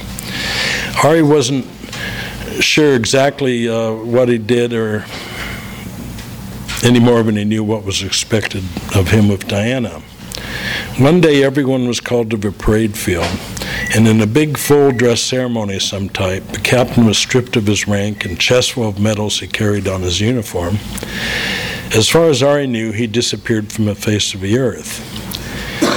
Ari 1.02 1.22
wasn't 1.22 1.66
sure 2.60 2.94
exactly 2.94 3.68
uh, 3.68 3.92
what 3.94 4.28
he 4.28 4.38
did 4.38 4.74
or 4.74 5.06
any 6.84 7.00
more 7.00 7.22
than 7.22 7.36
he 7.36 7.44
knew 7.44 7.64
what 7.64 7.84
was 7.84 8.02
expected 8.02 8.62
of 8.94 9.08
him 9.08 9.28
with 9.28 9.48
Diana. 9.48 10.02
One 10.98 11.20
day, 11.20 11.42
everyone 11.42 11.88
was 11.88 12.00
called 12.00 12.30
to 12.30 12.36
the 12.36 12.52
parade 12.52 12.96
field, 12.96 13.26
and 13.94 14.06
in 14.06 14.20
a 14.20 14.26
big 14.26 14.58
full 14.58 14.92
dress 14.92 15.22
ceremony 15.22 15.76
of 15.76 15.82
some 15.82 16.08
type, 16.08 16.46
the 16.48 16.58
captain 16.60 17.06
was 17.06 17.18
stripped 17.18 17.56
of 17.56 17.66
his 17.66 17.88
rank 17.88 18.24
and 18.24 18.38
chest 18.38 18.72
full 18.72 18.88
of 18.88 18.98
medals 18.98 19.40
he 19.40 19.46
carried 19.46 19.88
on 19.88 20.02
his 20.02 20.20
uniform. 20.20 20.76
As 21.94 22.08
far 22.08 22.26
as 22.26 22.42
Ari 22.42 22.66
knew, 22.66 22.92
he 22.92 23.06
disappeared 23.06 23.72
from 23.72 23.84
the 23.84 23.94
face 23.94 24.34
of 24.34 24.40
the 24.40 24.58
earth. 24.58 25.00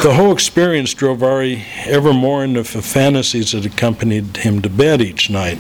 The 0.03 0.13
whole 0.13 0.32
experience 0.32 0.93
drove 0.93 1.24
Ari 1.24 1.66
ever 1.86 2.13
more 2.13 2.43
into 2.43 2.63
the 2.63 2.82
fantasies 2.82 3.53
that 3.53 3.66
accompanied 3.66 4.38
him 4.38 4.61
to 4.61 4.70
bed 4.70 5.01
each 5.01 5.30
night. 5.30 5.57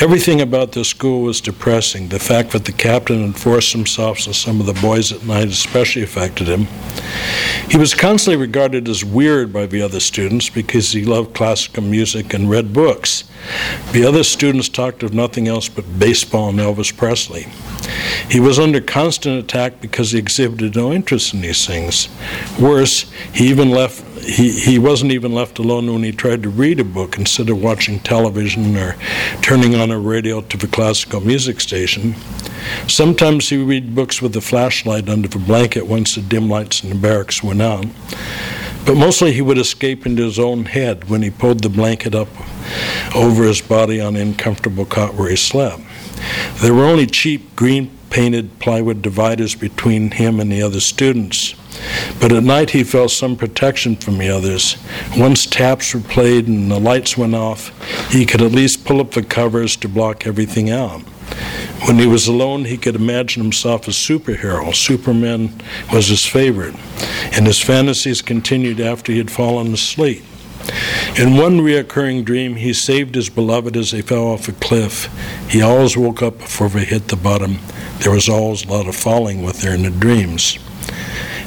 Everything 0.00 0.40
about 0.40 0.72
the 0.72 0.84
school 0.84 1.22
was 1.22 1.40
depressing. 1.40 2.08
The 2.08 2.18
fact 2.18 2.52
that 2.52 2.64
the 2.64 2.72
captain 2.72 3.26
had 3.26 3.36
forced 3.36 3.72
himself 3.72 4.26
on 4.26 4.34
some 4.34 4.60
of 4.60 4.66
the 4.66 4.80
boys 4.80 5.12
at 5.12 5.24
night 5.24 5.48
especially 5.48 6.02
affected 6.02 6.48
him. 6.48 6.66
He 7.68 7.76
was 7.76 7.94
constantly 7.94 8.40
regarded 8.40 8.88
as 8.88 9.04
weird 9.04 9.52
by 9.52 9.66
the 9.66 9.82
other 9.82 10.00
students 10.00 10.48
because 10.48 10.92
he 10.92 11.04
loved 11.04 11.34
classical 11.34 11.82
music 11.82 12.34
and 12.34 12.50
read 12.50 12.72
books. 12.72 13.24
The 13.92 14.04
other 14.04 14.24
students 14.24 14.68
talked 14.68 15.02
of 15.02 15.14
nothing 15.14 15.48
else 15.48 15.68
but 15.68 15.98
baseball 15.98 16.48
and 16.48 16.58
Elvis 16.58 16.96
Presley. 16.96 17.46
He 18.28 18.40
was 18.40 18.58
under 18.58 18.80
constant 18.80 19.42
attack 19.42 19.80
because 19.80 20.12
he 20.12 20.18
exhibited 20.18 20.76
no 20.76 20.92
interest 20.92 21.34
in 21.34 21.40
these 21.40 21.66
things. 21.66 22.08
Worse, 22.58 23.10
he 23.32 23.48
even 23.48 23.70
left 23.70 24.04
he, 24.20 24.50
he 24.50 24.78
wasn't 24.78 25.12
even 25.12 25.32
left 25.32 25.58
alone 25.58 25.92
when 25.92 26.02
he 26.02 26.12
tried 26.12 26.42
to 26.42 26.50
read 26.50 26.80
a 26.80 26.84
book 26.84 27.18
instead 27.18 27.48
of 27.48 27.62
watching 27.62 27.98
television 28.00 28.76
or 28.76 28.96
turning 29.42 29.74
on 29.74 29.90
a 29.90 29.98
radio 29.98 30.40
to 30.42 30.56
the 30.56 30.66
classical 30.66 31.20
music 31.20 31.60
station. 31.60 32.14
Sometimes 32.86 33.48
he 33.48 33.58
would 33.58 33.68
read 33.68 33.94
books 33.94 34.20
with 34.20 34.36
a 34.36 34.40
flashlight 34.40 35.08
under 35.08 35.28
the 35.28 35.38
blanket 35.38 35.86
once 35.86 36.14
the 36.14 36.20
dim 36.20 36.48
lights 36.48 36.82
in 36.82 36.90
the 36.90 36.96
barracks 36.96 37.42
went 37.42 37.62
out. 37.62 37.86
But 38.86 38.96
mostly 38.96 39.32
he 39.32 39.42
would 39.42 39.58
escape 39.58 40.06
into 40.06 40.24
his 40.24 40.38
own 40.38 40.64
head 40.64 41.08
when 41.08 41.22
he 41.22 41.30
pulled 41.30 41.62
the 41.62 41.68
blanket 41.68 42.14
up 42.14 42.28
over 43.14 43.44
his 43.44 43.60
body 43.60 44.00
on 44.00 44.14
the 44.14 44.22
uncomfortable 44.22 44.84
cot 44.84 45.14
where 45.14 45.30
he 45.30 45.36
slept. 45.36 45.82
There 46.56 46.74
were 46.74 46.84
only 46.84 47.06
cheap 47.06 47.56
green 47.56 47.90
painted 48.10 48.58
plywood 48.58 49.00
dividers 49.00 49.54
between 49.54 50.10
him 50.10 50.40
and 50.40 50.50
the 50.50 50.62
other 50.62 50.80
students. 50.80 51.54
But 52.20 52.32
at 52.32 52.42
night 52.42 52.70
he 52.70 52.84
felt 52.84 53.12
some 53.12 53.36
protection 53.36 53.96
from 53.96 54.18
the 54.18 54.28
others. 54.28 54.76
Once 55.16 55.46
taps 55.46 55.94
were 55.94 56.00
played 56.00 56.48
and 56.48 56.70
the 56.70 56.80
lights 56.80 57.16
went 57.16 57.34
off, 57.34 57.72
he 58.10 58.26
could 58.26 58.42
at 58.42 58.52
least 58.52 58.84
pull 58.84 59.00
up 59.00 59.12
the 59.12 59.22
covers 59.22 59.76
to 59.76 59.88
block 59.88 60.26
everything 60.26 60.70
out. 60.70 61.00
When 61.86 61.98
he 61.98 62.06
was 62.06 62.26
alone, 62.26 62.64
he 62.64 62.76
could 62.76 62.96
imagine 62.96 63.42
himself 63.42 63.88
a 63.88 63.92
superhero. 63.92 64.74
Superman 64.74 65.62
was 65.92 66.08
his 66.08 66.26
favorite, 66.26 66.74
and 67.32 67.46
his 67.46 67.60
fantasies 67.60 68.20
continued 68.20 68.80
after 68.80 69.12
he 69.12 69.18
had 69.18 69.30
fallen 69.30 69.72
asleep. 69.72 70.24
In 71.18 71.36
one 71.36 71.60
reoccurring 71.60 72.24
dream, 72.24 72.56
he 72.56 72.72
saved 72.72 73.14
his 73.14 73.28
beloved 73.28 73.76
as 73.76 73.90
they 73.90 74.02
fell 74.02 74.28
off 74.28 74.48
a 74.48 74.52
cliff. 74.52 75.08
He 75.48 75.60
always 75.62 75.96
woke 75.96 76.22
up 76.22 76.38
before 76.38 76.68
they 76.68 76.84
hit 76.84 77.08
the 77.08 77.16
bottom. 77.16 77.58
There 78.00 78.12
was 78.12 78.28
always 78.28 78.64
a 78.64 78.68
lot 78.68 78.86
of 78.86 78.96
falling 78.96 79.42
with 79.42 79.62
her 79.62 79.74
in 79.74 79.82
the 79.82 79.90
dreams. 79.90 80.58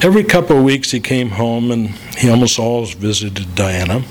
Every 0.01 0.23
couple 0.23 0.57
of 0.57 0.63
weeks, 0.63 0.91
he 0.91 0.99
came 0.99 1.29
home 1.29 1.71
and 1.71 1.89
he 2.17 2.29
almost 2.29 2.59
always 2.59 2.93
visited 2.93 3.55
Diana. 3.55 4.03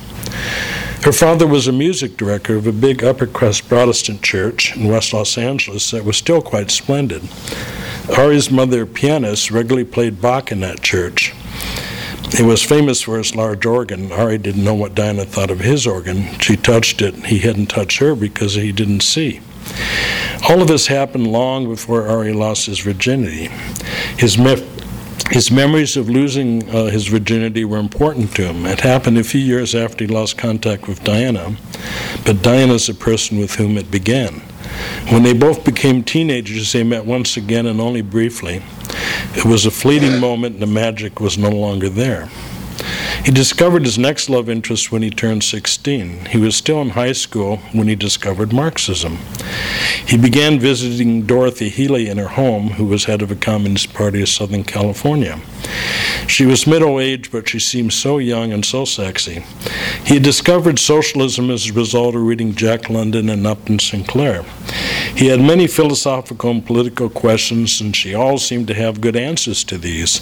Her 1.02 1.12
father 1.12 1.46
was 1.46 1.66
a 1.66 1.72
music 1.72 2.16
director 2.16 2.56
of 2.56 2.66
a 2.66 2.72
big 2.72 3.02
upper 3.02 3.26
crust 3.26 3.68
Protestant 3.68 4.22
church 4.22 4.76
in 4.76 4.88
West 4.88 5.12
Los 5.12 5.36
Angeles 5.36 5.90
that 5.90 6.04
was 6.04 6.16
still 6.16 6.40
quite 6.40 6.70
splendid. 6.70 7.28
Ari's 8.16 8.50
mother, 8.50 8.86
pianist, 8.86 9.50
regularly 9.50 9.84
played 9.84 10.20
Bach 10.20 10.52
in 10.52 10.60
that 10.60 10.80
church. 10.80 11.34
He 12.36 12.42
was 12.42 12.62
famous 12.62 13.02
for 13.02 13.18
his 13.18 13.36
large 13.36 13.66
organ. 13.66 14.10
Ari 14.10 14.38
didn't 14.38 14.64
know 14.64 14.74
what 14.74 14.94
Diana 14.94 15.26
thought 15.26 15.50
of 15.50 15.60
his 15.60 15.86
organ. 15.86 16.38
She 16.40 16.56
touched 16.56 17.02
it. 17.02 17.14
He 17.26 17.40
hadn't 17.40 17.66
touched 17.66 17.98
her 17.98 18.14
because 18.14 18.54
he 18.54 18.72
didn't 18.72 19.02
see. 19.02 19.40
All 20.48 20.62
of 20.62 20.68
this 20.68 20.86
happened 20.86 21.26
long 21.26 21.68
before 21.68 22.08
Ari 22.08 22.32
lost 22.32 22.66
his 22.66 22.80
virginity. 22.80 23.48
His, 24.16 24.36
his 25.30 25.50
memories 25.50 25.96
of 25.96 26.08
losing 26.08 26.68
uh, 26.70 26.86
his 26.86 27.06
virginity 27.06 27.66
were 27.66 27.78
important 27.78 28.34
to 28.36 28.46
him. 28.46 28.64
It 28.64 28.80
happened 28.80 29.18
a 29.18 29.24
few 29.24 29.40
years 29.40 29.74
after 29.74 30.04
he 30.04 30.12
lost 30.12 30.38
contact 30.38 30.88
with 30.88 31.04
Diana, 31.04 31.54
but 32.24 32.42
Diana's 32.42 32.86
the 32.86 32.94
person 32.94 33.38
with 33.38 33.56
whom 33.56 33.76
it 33.76 33.90
began. 33.90 34.40
When 35.10 35.22
they 35.22 35.32
both 35.32 35.64
became 35.64 36.02
teenagers, 36.02 36.72
they 36.72 36.84
met 36.84 37.04
once 37.04 37.36
again 37.36 37.66
and 37.66 37.80
only 37.80 38.02
briefly. 38.02 38.62
It 39.36 39.44
was 39.44 39.66
a 39.66 39.70
fleeting 39.70 40.18
moment, 40.18 40.54
and 40.54 40.62
the 40.62 40.66
magic 40.66 41.20
was 41.20 41.38
no 41.38 41.50
longer 41.50 41.88
there. 41.88 42.28
He 43.24 43.30
discovered 43.30 43.84
his 43.84 43.98
next 43.98 44.28
love 44.28 44.48
interest 44.48 44.90
when 44.90 45.02
he 45.02 45.10
turned 45.10 45.44
16. 45.44 46.26
He 46.26 46.38
was 46.38 46.56
still 46.56 46.80
in 46.82 46.90
high 46.90 47.12
school 47.12 47.58
when 47.72 47.88
he 47.88 47.94
discovered 47.94 48.52
Marxism. 48.52 49.18
He 50.06 50.16
began 50.16 50.58
visiting 50.58 51.22
Dorothy 51.22 51.68
Healey 51.68 52.08
in 52.08 52.18
her 52.18 52.28
home, 52.28 52.70
who 52.70 52.86
was 52.86 53.04
head 53.04 53.22
of 53.22 53.30
a 53.30 53.36
Communist 53.36 53.94
Party 53.94 54.22
of 54.22 54.28
Southern 54.28 54.64
California. 54.64 55.40
She 56.26 56.46
was 56.46 56.66
middle 56.66 56.98
aged, 56.98 57.30
but 57.30 57.48
she 57.48 57.58
seemed 57.58 57.92
so 57.92 58.18
young 58.18 58.52
and 58.52 58.64
so 58.64 58.84
sexy. 58.84 59.44
He 60.04 60.18
discovered 60.18 60.78
socialism 60.78 61.50
as 61.50 61.68
a 61.68 61.72
result 61.72 62.14
of 62.14 62.22
reading 62.22 62.54
Jack 62.54 62.88
London 62.88 63.28
and 63.28 63.46
Upton 63.46 63.78
Sinclair. 63.78 64.44
He 65.14 65.26
had 65.26 65.40
many 65.40 65.66
philosophical 65.66 66.50
and 66.50 66.64
political 66.64 67.10
questions, 67.10 67.80
and 67.80 67.94
she 67.94 68.14
always 68.14 68.42
seemed 68.42 68.66
to 68.68 68.74
have 68.74 69.00
good 69.00 69.16
answers 69.16 69.62
to 69.64 69.78
these. 69.78 70.20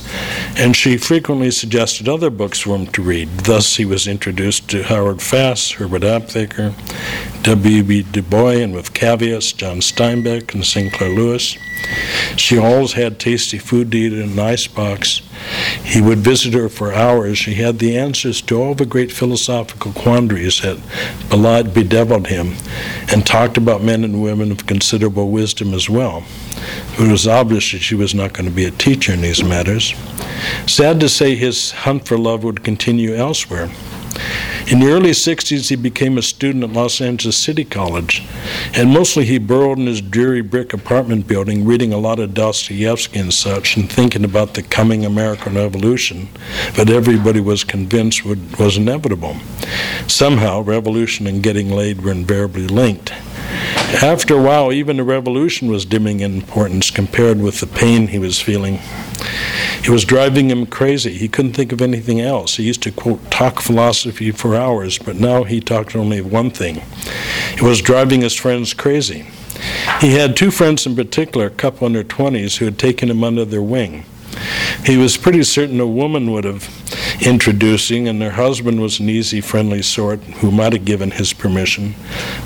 And 0.57 0.75
she 0.75 0.97
frequently 0.97 1.51
suggested 1.51 2.09
other 2.09 2.31
books 2.31 2.61
for 2.61 2.75
him 2.81 2.93
to 2.93 3.03
read. 3.03 3.29
Thus, 3.41 3.77
he 3.77 3.85
was 3.85 4.07
introduced 4.07 4.69
to 4.71 4.83
Howard 4.83 5.21
Fast, 5.23 5.75
Herbert 5.75 6.03
Aptheker, 6.03 6.75
W.B. 7.43 8.03
Du 8.03 8.23
Bois, 8.23 8.63
and 8.63 8.75
with 8.75 8.95
caveats, 8.95 9.53
John 9.53 9.79
Steinbeck 9.79 10.55
and 10.55 10.65
Sinclair 10.65 11.11
Lewis. 11.11 11.57
She 12.37 12.59
always 12.59 12.93
had 12.93 13.19
tasty 13.19 13.59
food 13.59 13.91
to 13.93 13.99
eat 13.99 14.13
in 14.13 14.31
an 14.33 14.39
icebox. 14.39 15.23
He 15.91 16.01
would 16.01 16.19
visit 16.19 16.55
her 16.55 16.69
for 16.69 16.93
hours. 16.93 17.37
She 17.37 17.55
had 17.55 17.81
the 17.81 17.99
answers 17.99 18.41
to 18.43 18.63
all 18.63 18.75
the 18.77 18.87
great 18.87 19.11
philosophical 19.11 19.93
quandaries 19.93 20.61
that 20.61 20.79
belied, 21.29 21.75
bedeviled 21.75 22.29
him, 22.29 22.55
and 23.13 23.27
talked 23.27 23.57
about 23.57 23.83
men 23.83 24.05
and 24.05 24.23
women 24.23 24.53
of 24.53 24.67
considerable 24.67 25.31
wisdom 25.31 25.75
as 25.75 25.91
well. 25.91 26.23
It 26.97 27.11
was 27.11 27.27
obvious 27.27 27.73
that 27.73 27.81
she 27.81 27.97
was 27.97 28.15
not 28.15 28.35
going 28.35 28.49
to 28.49 28.55
be 28.55 28.67
a 28.67 28.71
teacher 28.71 29.13
in 29.13 29.21
these 29.21 29.43
matters. 29.43 29.93
Sad 30.67 31.01
to 31.01 31.09
say, 31.09 31.35
his 31.35 31.73
hunt 31.73 32.07
for 32.07 32.17
love 32.17 32.45
would 32.45 32.63
continue 32.63 33.17
elsewhere. 33.17 33.69
In 34.71 34.79
the 34.79 34.93
early 34.93 35.11
60s, 35.11 35.69
he 35.69 35.75
became 35.75 36.17
a 36.17 36.23
student 36.23 36.63
at 36.63 36.73
Los 36.73 37.01
Angeles 37.01 37.37
City 37.37 37.65
College, 37.65 38.23
and 38.73 38.91
mostly 38.91 39.25
he 39.25 39.37
burrowed 39.37 39.79
in 39.79 39.87
his 39.87 40.01
dreary 40.01 40.43
brick 40.43 40.73
apartment 40.73 41.27
building, 41.27 41.65
reading 41.65 41.93
a 41.93 41.99
lot 41.99 42.21
of 42.21 42.35
Dostoevsky 42.35 43.19
and 43.19 43.35
such, 43.35 43.77
and 43.77 43.91
thinking 43.91 44.25
about 44.25 44.55
the 44.55 44.63
coming 44.63 45.05
American 45.05 45.57
Revolution 45.57 46.29
that 46.77 46.89
everybody 46.89 47.41
was 47.41 47.65
convinced 47.65 48.25
would, 48.25 48.57
was 48.61 48.77
inevitable. 48.77 49.35
Somehow, 50.07 50.61
revolution 50.61 51.27
and 51.27 51.43
getting 51.43 51.71
laid 51.71 52.03
were 52.03 52.13
invariably 52.13 52.69
linked. 52.69 53.13
After 53.93 54.35
a 54.35 54.43
while, 54.43 54.73
even 54.73 54.97
the 54.97 55.05
revolution 55.05 55.69
was 55.69 55.85
dimming 55.85 56.21
in 56.21 56.35
importance 56.35 56.91
compared 56.91 57.41
with 57.41 57.61
the 57.61 57.67
pain 57.67 58.07
he 58.07 58.19
was 58.19 58.41
feeling. 58.41 58.79
It 59.83 59.89
was 59.89 60.05
driving 60.05 60.49
him 60.49 60.65
crazy. 60.67 61.19
He 61.19 61.29
couldn't 61.29 61.55
think 61.55 61.73
of 61.73 61.83
anything 61.83 62.21
else. 62.21 62.57
He 62.57 62.63
used 62.63 62.83
to, 62.85 62.93
quote, 62.93 63.31
talk 63.31 63.61
philosophy 63.61 64.31
for 64.31 64.55
hours, 64.55 64.99
but 64.99 65.17
now 65.17 65.43
he 65.43 65.61
talked 65.61 65.97
only 65.97 66.19
of 66.19 66.33
one 66.33 66.51
thing. 66.51 66.83
It 67.53 67.63
was 67.63 67.83
driving 67.83 68.21
his 68.21 68.35
friends 68.35 68.75
crazy. 68.75 69.27
He 70.01 70.13
had 70.13 70.37
two 70.37 70.51
friends 70.51 70.87
in 70.87 70.95
particular, 70.95 71.47
a 71.47 71.51
couple 71.51 71.87
in 71.87 71.93
their 71.93 72.05
20s, 72.05 72.59
who 72.59 72.67
had 72.67 72.79
taken 72.79 73.11
him 73.11 73.25
under 73.25 73.45
their 73.45 73.63
wing. 73.63 74.05
He 74.85 74.97
was 74.97 75.17
pretty 75.17 75.43
certain 75.43 75.81
a 75.81 75.87
woman 75.87 76.33
would 76.33 76.45
have 76.45 76.69
introducing, 77.21 78.09
and 78.09 78.21
their 78.21 78.33
husband 78.33 78.81
was 78.81 79.01
an 79.01 79.09
easy, 79.09 79.41
friendly 79.41 79.83
sort 79.83 80.21
who 80.21 80.51
might 80.51 80.73
have 80.73 80.85
given 80.85 81.11
his 81.11 81.33
permission, 81.33 81.95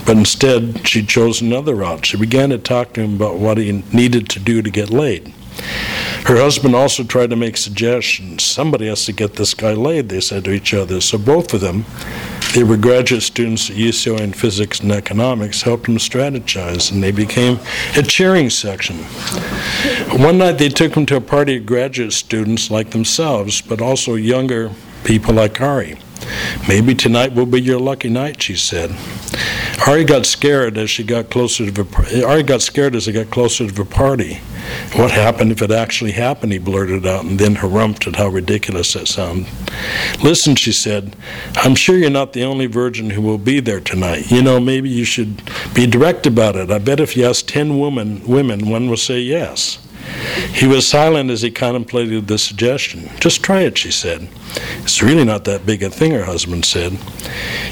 but 0.04 0.16
instead 0.16 0.86
she 0.86 1.04
chose 1.04 1.40
another 1.40 1.74
route. 1.74 2.06
She 2.06 2.16
began 2.16 2.50
to 2.50 2.58
talk 2.58 2.92
to 2.94 3.00
him 3.00 3.14
about 3.14 3.36
what 3.36 3.58
he 3.58 3.84
needed 3.92 4.28
to 4.30 4.40
do 4.40 4.62
to 4.62 4.70
get 4.70 4.90
laid. 4.90 5.32
Her 6.24 6.36
husband 6.36 6.74
also 6.74 7.04
tried 7.04 7.30
to 7.30 7.36
make 7.36 7.56
suggestions. 7.56 8.42
Somebody 8.42 8.86
has 8.88 9.04
to 9.04 9.12
get 9.12 9.34
this 9.34 9.54
guy 9.54 9.74
laid, 9.74 10.08
they 10.08 10.20
said 10.20 10.44
to 10.44 10.52
each 10.52 10.72
other. 10.74 11.00
So 11.00 11.18
both 11.18 11.52
of 11.54 11.60
them, 11.60 11.84
they 12.54 12.62
were 12.62 12.76
graduate 12.76 13.22
students 13.22 13.68
at 13.68 13.76
UCLA 13.76 14.20
in 14.20 14.32
physics 14.32 14.78
and 14.78 14.92
economics, 14.92 15.62
helped 15.62 15.84
them 15.84 15.96
strategize, 15.96 16.92
and 16.92 17.02
they 17.02 17.10
became 17.10 17.58
a 17.96 18.02
cheering 18.02 18.48
section. 18.48 18.96
One 20.22 20.38
night 20.38 20.58
they 20.58 20.68
took 20.68 20.94
him 20.96 21.04
to 21.06 21.16
a 21.16 21.20
party 21.20 21.56
of 21.56 21.66
graduate 21.66 22.12
students 22.12 22.70
like 22.70 22.90
themselves, 22.90 23.60
but 23.60 23.82
also 23.82 24.14
younger 24.14 24.70
people 25.02 25.34
like 25.34 25.60
Ari. 25.60 25.98
Maybe 26.68 26.94
tonight 26.94 27.34
will 27.34 27.46
be 27.46 27.60
your 27.60 27.80
lucky 27.80 28.08
night, 28.08 28.40
she 28.40 28.54
said. 28.54 28.94
Ari 29.86 30.04
got 30.04 30.24
scared 30.24 30.78
as 30.78 30.88
she 30.90 31.02
got 31.02 31.30
closer 31.30 31.66
to 31.66 31.72
the 31.72 32.24
Ari 32.24 32.44
got 32.44 32.62
scared 32.62 32.94
as 32.94 33.06
they 33.06 33.12
got 33.12 33.30
closer 33.30 33.66
to 33.66 33.72
the 33.72 33.84
party. 33.84 34.40
What 34.96 35.10
happened 35.10 35.50
if 35.50 35.60
it 35.60 35.70
actually 35.70 36.12
happened? 36.12 36.52
He 36.52 36.58
blurted 36.58 37.04
out, 37.04 37.24
and 37.24 37.38
then 37.38 37.56
harumphed 37.56 38.06
at 38.06 38.16
how 38.16 38.28
ridiculous 38.28 38.92
that 38.92 39.08
sounded. 39.08 39.46
Listen, 40.22 40.54
she 40.54 40.72
said, 40.72 41.16
I'm 41.56 41.74
sure 41.74 41.96
you're 41.96 42.10
not 42.10 42.32
the 42.32 42.44
only 42.44 42.66
virgin 42.66 43.10
who 43.10 43.22
will 43.22 43.38
be 43.38 43.60
there 43.60 43.80
tonight. 43.80 44.30
You 44.30 44.42
know, 44.42 44.60
maybe 44.60 44.88
you 44.88 45.04
should 45.04 45.42
be 45.74 45.86
direct 45.86 46.26
about 46.26 46.56
it. 46.56 46.70
I 46.70 46.78
bet 46.78 47.00
if 47.00 47.16
you 47.16 47.26
ask 47.26 47.46
ten 47.46 47.78
women, 47.78 48.26
women, 48.26 48.68
one 48.68 48.88
will 48.88 48.96
say 48.96 49.18
yes. 49.18 49.78
He 50.52 50.66
was 50.66 50.86
silent 50.86 51.30
as 51.30 51.42
he 51.42 51.50
contemplated 51.50 52.28
the 52.28 52.38
suggestion. 52.38 53.10
Just 53.20 53.42
try 53.42 53.62
it, 53.62 53.78
she 53.78 53.90
said. 53.90 54.28
It's 54.82 55.02
really 55.02 55.24
not 55.24 55.44
that 55.44 55.66
big 55.66 55.82
a 55.82 55.90
thing, 55.90 56.12
her 56.12 56.24
husband 56.24 56.64
said. 56.64 56.98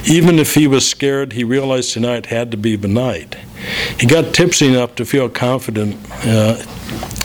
Even 0.06 0.38
if 0.38 0.54
he 0.54 0.66
was 0.66 0.88
scared, 0.88 1.34
he 1.34 1.44
realized 1.44 1.92
tonight 1.92 2.26
had 2.26 2.50
to 2.50 2.56
be 2.56 2.74
the 2.74 2.88
night. 2.88 3.36
He 3.98 4.06
got 4.06 4.34
tipsy 4.34 4.68
enough 4.68 4.94
to 4.96 5.04
feel 5.04 5.28
confident 5.28 5.96
uh, 6.24 6.62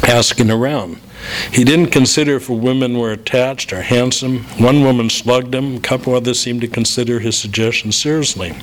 asking 0.03 0.51
around. 0.51 1.01
He 1.51 1.63
didn't 1.63 1.91
consider 1.91 2.35
if 2.35 2.49
women 2.49 2.97
were 2.97 3.11
attached 3.11 3.73
or 3.73 3.81
handsome. 3.81 4.43
One 4.59 4.83
woman 4.83 5.09
slugged 5.09 5.53
him, 5.53 5.77
a 5.77 5.79
couple 5.79 6.15
others 6.15 6.39
seemed 6.39 6.61
to 6.61 6.67
consider 6.67 7.19
his 7.19 7.37
suggestion 7.37 7.91
seriously. 7.91 8.53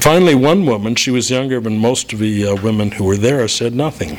Finally, 0.00 0.34
one 0.34 0.66
woman, 0.66 0.94
she 0.94 1.10
was 1.10 1.30
younger 1.30 1.60
than 1.60 1.78
most 1.78 2.12
of 2.12 2.18
the 2.18 2.46
uh, 2.46 2.54
women 2.62 2.92
who 2.92 3.04
were 3.04 3.16
there, 3.16 3.46
said 3.48 3.74
nothing. 3.74 4.16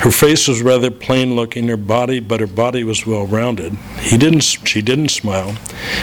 Her 0.00 0.10
face 0.10 0.48
was 0.48 0.62
rather 0.62 0.90
plain 0.90 1.34
looking, 1.34 1.68
her 1.68 1.76
body, 1.76 2.20
but 2.20 2.40
her 2.40 2.46
body 2.46 2.84
was 2.84 3.06
well 3.06 3.26
rounded. 3.26 3.74
He 4.00 4.16
didn't, 4.16 4.42
she 4.42 4.80
didn't 4.80 5.10
smile. 5.10 5.56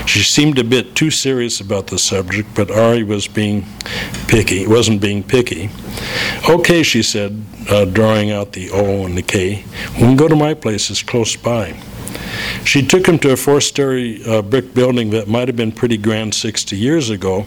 She 0.05 0.19
seemed 0.19 0.59
a 0.59 0.63
bit 0.63 0.95
too 0.95 1.09
serious 1.09 1.59
about 1.59 1.87
the 1.87 1.97
subject, 1.97 2.49
but 2.53 2.69
Ari 2.69 3.03
was 3.03 3.27
being 3.27 3.65
picky, 4.27 4.67
wasn't 4.67 5.01
being 5.01 5.23
picky. 5.23 5.69
Okay, 6.49 6.83
she 6.83 7.01
said, 7.01 7.43
uh, 7.70 7.86
drawing 7.86 8.32
out 8.32 8.53
the 8.53 8.70
O 8.72 9.05
and 9.05 9.18
the 9.18 9.22
K. 9.22 9.63
We 9.93 9.99
can 9.99 10.15
go 10.15 10.28
to 10.28 10.36
my 10.36 10.53
place, 10.53 10.89
it's 10.89 11.03
close 11.03 11.36
by. 11.36 11.76
She 12.63 12.85
took 12.85 13.07
him 13.07 13.17
to 13.19 13.31
a 13.31 13.37
four 13.37 13.61
story 13.61 14.21
uh, 14.25 14.41
brick 14.41 14.73
building 14.73 15.09
that 15.11 15.27
might 15.27 15.47
have 15.47 15.55
been 15.55 15.71
pretty 15.71 15.97
grand 15.97 16.35
60 16.35 16.77
years 16.77 17.09
ago, 17.09 17.45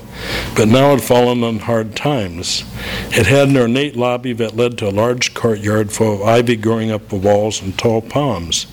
but 0.57 0.69
now 0.69 0.91
had 0.91 1.03
fallen 1.03 1.45
on 1.45 1.59
hard 1.59 1.95
times. 1.95 2.65
It 3.11 3.27
had 3.27 3.49
an 3.49 3.57
ornate 3.57 3.97
lobby 3.97 4.33
that 4.35 4.57
led 4.57 4.79
to 4.79 4.89
a 4.89 4.91
large 4.91 5.35
courtyard 5.35 5.93
full 5.93 6.15
of 6.15 6.23
ivy 6.23 6.57
growing 6.57 6.91
up 6.91 7.09
the 7.09 7.17
walls 7.17 7.61
and 7.61 7.79
tall 7.79 8.01
palms. 8.01 8.67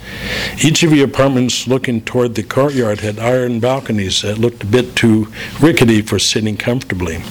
Each 0.63 0.84
of 0.84 0.91
the 0.91 1.01
apartments 1.01 1.67
looking 1.67 2.01
toward 2.01 2.36
the 2.36 2.43
courtyard 2.43 3.01
had 3.01 3.19
iron 3.19 3.59
balconies 3.59 4.21
that 4.21 4.38
looked 4.38 4.63
a 4.63 4.67
bit 4.67 4.95
too 4.95 5.28
rickety 5.59 6.01
for 6.01 6.19
sitting 6.19 6.57
comfortably. 6.57 7.23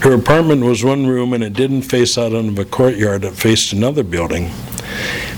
Her 0.00 0.14
apartment 0.14 0.64
was 0.64 0.82
one 0.82 1.06
room 1.06 1.32
and 1.32 1.44
it 1.44 1.52
didn't 1.52 1.82
face 1.82 2.16
out 2.16 2.34
onto 2.34 2.60
a 2.60 2.64
courtyard, 2.64 3.24
it 3.24 3.34
faced 3.34 3.72
another 3.72 4.02
building. 4.02 4.50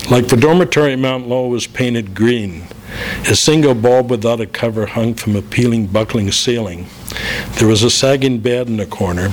Like 0.09 0.27
the 0.27 0.37
dormitory 0.37 0.95
Mount 0.95 1.27
Lowell 1.27 1.49
was 1.49 1.67
painted 1.67 2.15
green. 2.15 2.67
A 3.27 3.35
single 3.35 3.73
bulb 3.73 4.09
without 4.09 4.41
a 4.41 4.45
cover 4.45 4.85
hung 4.85 5.13
from 5.13 5.35
a 5.35 5.41
peeling, 5.41 5.87
buckling 5.87 6.31
ceiling. 6.31 6.87
There 7.57 7.67
was 7.67 7.83
a 7.83 7.89
sagging 7.89 8.39
bed 8.39 8.67
in 8.67 8.77
the 8.77 8.85
corner. 8.85 9.31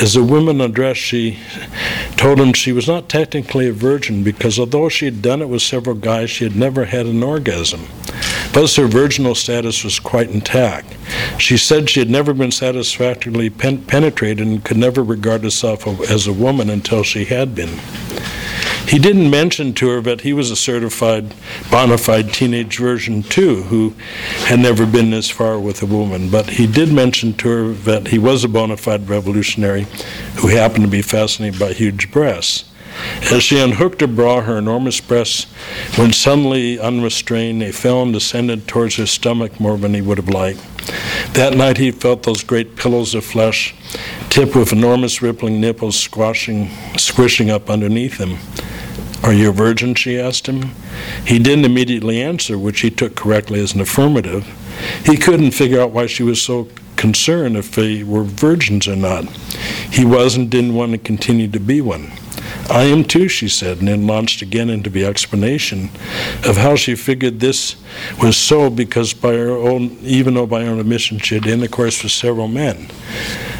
As 0.00 0.14
the 0.14 0.24
woman 0.24 0.60
undressed, 0.60 1.00
she 1.00 1.38
told 2.16 2.40
him 2.40 2.52
she 2.52 2.72
was 2.72 2.88
not 2.88 3.08
technically 3.08 3.68
a 3.68 3.72
virgin 3.72 4.22
because 4.22 4.58
although 4.58 4.88
she 4.88 5.04
had 5.04 5.22
done 5.22 5.40
it 5.40 5.48
with 5.48 5.62
several 5.62 5.96
guys, 5.96 6.30
she 6.30 6.44
had 6.44 6.56
never 6.56 6.86
had 6.86 7.06
an 7.06 7.22
orgasm. 7.22 7.86
Thus, 8.52 8.76
her 8.76 8.86
virginal 8.86 9.34
status 9.34 9.82
was 9.82 9.98
quite 9.98 10.30
intact. 10.30 10.96
She 11.38 11.56
said 11.56 11.90
she 11.90 12.00
had 12.00 12.10
never 12.10 12.32
been 12.32 12.52
satisfactorily 12.52 13.50
pen- 13.50 13.82
penetrated 13.82 14.46
and 14.46 14.64
could 14.64 14.76
never 14.76 15.02
regard 15.02 15.42
herself 15.42 15.86
as 16.10 16.26
a 16.26 16.32
woman 16.32 16.70
until 16.70 17.02
she 17.02 17.24
had 17.24 17.54
been. 17.54 17.80
He 18.86 18.98
didn't 18.98 19.30
mention 19.30 19.72
to 19.74 19.88
her 19.88 20.00
that 20.02 20.20
he 20.20 20.32
was 20.32 20.50
a 20.50 20.56
certified 20.56 21.34
bona 21.70 21.98
fide 21.98 22.32
teenage 22.32 22.78
virgin 22.78 23.22
too, 23.22 23.62
who 23.62 23.94
had 24.44 24.60
never 24.60 24.86
been 24.86 25.10
this 25.10 25.30
far 25.30 25.58
with 25.58 25.82
a 25.82 25.86
woman. 25.86 26.30
But 26.30 26.50
he 26.50 26.66
did 26.66 26.92
mention 26.92 27.34
to 27.34 27.48
her 27.48 27.72
that 27.72 28.08
he 28.08 28.18
was 28.18 28.44
a 28.44 28.48
bona 28.48 28.76
fide 28.76 29.08
revolutionary 29.08 29.86
who 30.36 30.48
happened 30.48 30.84
to 30.84 30.90
be 30.90 31.02
fascinated 31.02 31.58
by 31.58 31.72
huge 31.72 32.12
breasts. 32.12 32.64
As 33.32 33.42
she 33.42 33.58
unhooked 33.58 34.00
her 34.02 34.06
bra, 34.06 34.42
her 34.42 34.58
enormous 34.58 35.00
breasts 35.00 35.46
went 35.98 36.14
suddenly 36.14 36.78
unrestrained. 36.78 37.60
They 37.60 37.72
fell 37.72 38.02
and 38.02 38.12
descended 38.12 38.68
towards 38.68 38.96
her 38.96 39.06
stomach 39.06 39.58
more 39.58 39.76
than 39.76 39.94
he 39.94 40.00
would 40.00 40.18
have 40.18 40.28
liked. 40.28 40.60
That 41.34 41.56
night 41.56 41.78
he 41.78 41.90
felt 41.90 42.22
those 42.22 42.44
great 42.44 42.76
pillows 42.76 43.14
of 43.14 43.24
flesh, 43.24 43.74
tipped 44.30 44.54
with 44.54 44.72
enormous 44.72 45.22
rippling 45.22 45.60
nipples 45.60 45.98
squashing, 45.98 46.70
squishing 46.96 47.50
up 47.50 47.68
underneath 47.68 48.18
him. 48.18 48.38
Are 49.22 49.32
you 49.32 49.50
a 49.50 49.52
virgin? 49.52 49.94
she 49.94 50.18
asked 50.18 50.46
him. 50.46 50.72
He 51.26 51.38
didn't 51.38 51.64
immediately 51.64 52.20
answer, 52.20 52.58
which 52.58 52.80
he 52.80 52.90
took 52.90 53.14
correctly 53.14 53.60
as 53.60 53.74
an 53.74 53.80
affirmative. 53.80 54.46
He 55.04 55.16
couldn't 55.16 55.52
figure 55.52 55.80
out 55.80 55.92
why 55.92 56.06
she 56.06 56.22
was 56.22 56.42
so 56.42 56.68
concerned 56.96 57.56
if 57.56 57.74
they 57.74 58.02
were 58.02 58.22
virgins 58.24 58.88
or 58.88 58.96
not. 58.96 59.24
He 59.90 60.04
was 60.04 60.36
and 60.36 60.50
didn't 60.50 60.74
want 60.74 60.92
to 60.92 60.98
continue 60.98 61.48
to 61.48 61.60
be 61.60 61.80
one. 61.80 62.12
I 62.70 62.84
am 62.84 63.04
too, 63.04 63.28
she 63.28 63.48
said, 63.48 63.78
and 63.78 63.88
then 63.88 64.06
launched 64.06 64.42
again 64.42 64.70
into 64.70 64.90
the 64.90 65.04
explanation 65.04 65.90
of 66.44 66.56
how 66.56 66.76
she 66.76 66.94
figured 66.94 67.40
this 67.40 67.76
was 68.20 68.36
so 68.36 68.70
because 68.70 69.12
by 69.12 69.34
her 69.34 69.50
own, 69.50 69.98
even 70.02 70.34
though 70.34 70.46
by 70.46 70.64
her 70.64 70.70
own 70.70 70.80
admission 70.80 71.18
she 71.18 71.34
had 71.34 71.46
intercourse 71.46 72.02
with 72.02 72.12
several 72.12 72.48
men. 72.48 72.88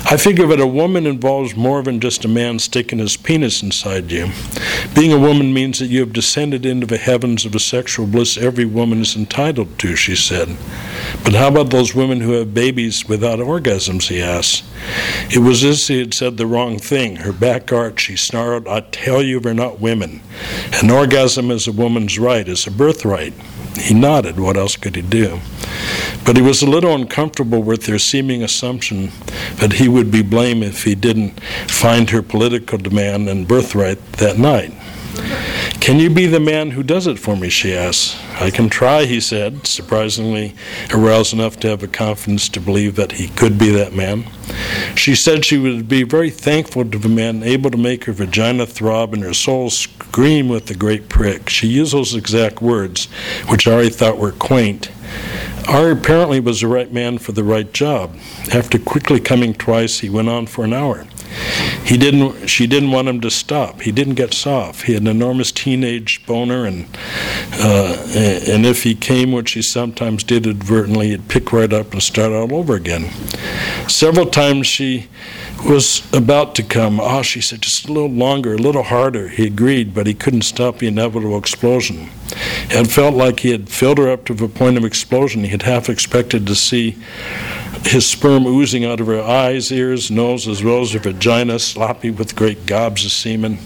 I 0.06 0.16
figure 0.16 0.46
that 0.48 0.60
a 0.60 0.66
woman 0.66 1.06
involves 1.06 1.56
more 1.56 1.82
than 1.82 2.00
just 2.00 2.24
a 2.24 2.28
man 2.28 2.58
sticking 2.58 2.98
his 2.98 3.16
penis 3.16 3.62
inside 3.62 4.10
you. 4.10 4.30
Being 4.94 5.12
a 5.12 5.18
woman 5.18 5.54
means 5.54 5.78
that 5.78 5.86
you 5.86 6.00
have 6.00 6.12
descended 6.12 6.66
into 6.66 6.86
the 6.86 6.98
heavens 6.98 7.44
of 7.44 7.54
a 7.54 7.60
sexual 7.60 8.06
bliss 8.06 8.36
every 8.36 8.66
woman 8.66 9.00
is 9.00 9.16
entitled 9.16 9.78
to, 9.78 9.96
she 9.96 10.14
said. 10.14 10.56
But 11.24 11.32
how 11.32 11.48
about 11.48 11.70
those 11.70 11.94
women 11.94 12.20
who 12.20 12.32
have 12.32 12.52
babies 12.52 13.08
without 13.08 13.38
orgasms, 13.38 14.08
he 14.08 14.20
asked. 14.20 14.62
It 15.30 15.38
was 15.38 15.64
as 15.64 15.80
if 15.80 15.88
he 15.88 15.98
had 16.00 16.12
said 16.12 16.36
the 16.36 16.46
wrong 16.46 16.78
thing. 16.78 17.16
Her 17.16 17.32
back 17.32 17.72
arched, 17.72 18.00
she 18.00 18.16
snarled, 18.16 18.68
I 18.68 18.80
tell 18.80 19.22
you, 19.22 19.40
they're 19.40 19.54
not 19.54 19.80
women. 19.80 20.20
An 20.82 20.90
orgasm 20.90 21.50
is 21.50 21.66
a 21.66 21.72
woman's 21.72 22.18
right, 22.18 22.46
is 22.46 22.66
a 22.66 22.70
birthright. 22.70 23.32
He 23.78 23.94
nodded. 23.94 24.38
What 24.38 24.56
else 24.56 24.76
could 24.76 24.96
he 24.96 25.02
do? 25.02 25.40
But 26.24 26.36
he 26.36 26.42
was 26.42 26.62
a 26.62 26.70
little 26.70 26.94
uncomfortable 26.94 27.62
with 27.62 27.84
their 27.84 27.98
seeming 27.98 28.42
assumption 28.42 29.10
that 29.56 29.74
he 29.74 29.88
would 29.88 30.10
be 30.10 30.22
blamed 30.22 30.62
if 30.62 30.84
he 30.84 30.94
didn't 30.94 31.40
find 31.68 32.10
her 32.10 32.22
political 32.22 32.78
demand 32.78 33.28
and 33.28 33.48
birthright 33.48 34.00
that 34.14 34.38
night. 34.38 34.72
Can 35.80 35.98
you 35.98 36.08
be 36.08 36.26
the 36.26 36.40
man 36.40 36.70
who 36.70 36.82
does 36.82 37.06
it 37.06 37.18
for 37.18 37.36
me? 37.36 37.48
she 37.48 37.74
asked. 37.74 38.16
I 38.40 38.50
can 38.50 38.68
try, 38.68 39.04
he 39.04 39.20
said, 39.20 39.66
surprisingly 39.66 40.54
aroused 40.90 41.32
enough 41.32 41.58
to 41.60 41.68
have 41.68 41.80
the 41.80 41.88
confidence 41.88 42.48
to 42.48 42.60
believe 42.60 42.96
that 42.96 43.12
he 43.12 43.28
could 43.28 43.58
be 43.58 43.70
that 43.70 43.92
man. 43.92 44.24
She 44.96 45.14
said 45.14 45.44
she 45.44 45.58
would 45.58 45.88
be 45.88 46.02
very 46.02 46.30
thankful 46.30 46.84
to 46.84 46.98
the 46.98 47.08
man 47.08 47.42
able 47.42 47.70
to 47.70 47.76
make 47.76 48.04
her 48.04 48.12
vagina 48.12 48.66
throb 48.66 49.12
and 49.12 49.22
her 49.22 49.34
soul 49.34 49.70
scream 49.70 50.48
with 50.48 50.66
the 50.66 50.74
great 50.74 51.08
prick. 51.08 51.50
She 51.50 51.68
used 51.68 51.92
those 51.92 52.14
exact 52.14 52.62
words, 52.62 53.06
which 53.48 53.66
Ari 53.66 53.90
thought 53.90 54.18
were 54.18 54.32
quaint. 54.32 54.90
Ari 55.68 55.92
apparently 55.92 56.40
was 56.40 56.60
the 56.60 56.68
right 56.68 56.92
man 56.92 57.18
for 57.18 57.32
the 57.32 57.44
right 57.44 57.72
job. 57.72 58.16
After 58.52 58.78
quickly 58.78 59.20
coming 59.20 59.54
twice, 59.54 60.00
he 60.00 60.10
went 60.10 60.28
on 60.28 60.46
for 60.46 60.64
an 60.64 60.72
hour. 60.72 61.06
He 61.84 61.96
didn't. 61.96 62.48
She 62.48 62.66
didn't 62.66 62.90
want 62.90 63.08
him 63.08 63.20
to 63.20 63.30
stop. 63.30 63.82
He 63.82 63.92
didn't 63.92 64.14
get 64.14 64.32
soft. 64.32 64.82
He 64.82 64.94
had 64.94 65.02
an 65.02 65.08
enormous 65.08 65.52
teenage 65.52 66.24
boner, 66.26 66.64
and 66.64 66.86
uh, 67.52 68.06
and 68.16 68.64
if 68.64 68.82
he 68.82 68.94
came, 68.94 69.32
which 69.32 69.52
he 69.52 69.62
sometimes 69.62 70.24
did 70.24 70.46
advertently, 70.46 71.10
he'd 71.10 71.28
pick 71.28 71.52
right 71.52 71.72
up 71.72 71.92
and 71.92 72.02
start 72.02 72.32
all 72.32 72.54
over 72.54 72.74
again. 72.74 73.10
Several 73.88 74.26
times 74.26 74.66
she 74.66 75.08
was 75.64 76.02
about 76.12 76.54
to 76.56 76.62
come. 76.62 77.00
Ah, 77.00 77.18
oh, 77.18 77.22
she 77.22 77.40
said, 77.40 77.62
just 77.62 77.88
a 77.88 77.92
little 77.92 78.10
longer, 78.10 78.54
a 78.54 78.58
little 78.58 78.82
harder. 78.82 79.28
He 79.28 79.46
agreed, 79.46 79.94
but 79.94 80.06
he 80.06 80.14
couldn't 80.14 80.42
stop 80.42 80.78
the 80.78 80.86
inevitable 80.86 81.38
explosion. 81.38 82.10
It 82.70 82.86
felt 82.86 83.14
like 83.14 83.40
he 83.40 83.50
had 83.50 83.68
filled 83.68 83.98
her 83.98 84.10
up 84.10 84.24
to 84.26 84.34
the 84.34 84.48
point 84.48 84.76
of 84.76 84.84
explosion. 84.84 85.44
He 85.44 85.50
had 85.50 85.62
half 85.62 85.88
expected 85.88 86.46
to 86.46 86.54
see 86.54 86.96
his 87.86 88.06
sperm 88.06 88.46
oozing 88.46 88.84
out 88.84 89.00
of 89.00 89.06
her 89.06 89.22
eyes, 89.22 89.70
ears, 89.70 90.10
nose, 90.10 90.48
as 90.48 90.62
well 90.62 90.80
as 90.80 90.92
her 90.92 90.98
vagina, 90.98 91.58
sloppy 91.58 92.10
with 92.10 92.34
great 92.36 92.66
gobs 92.66 93.04
of 93.04 93.12
semen. 93.12 93.58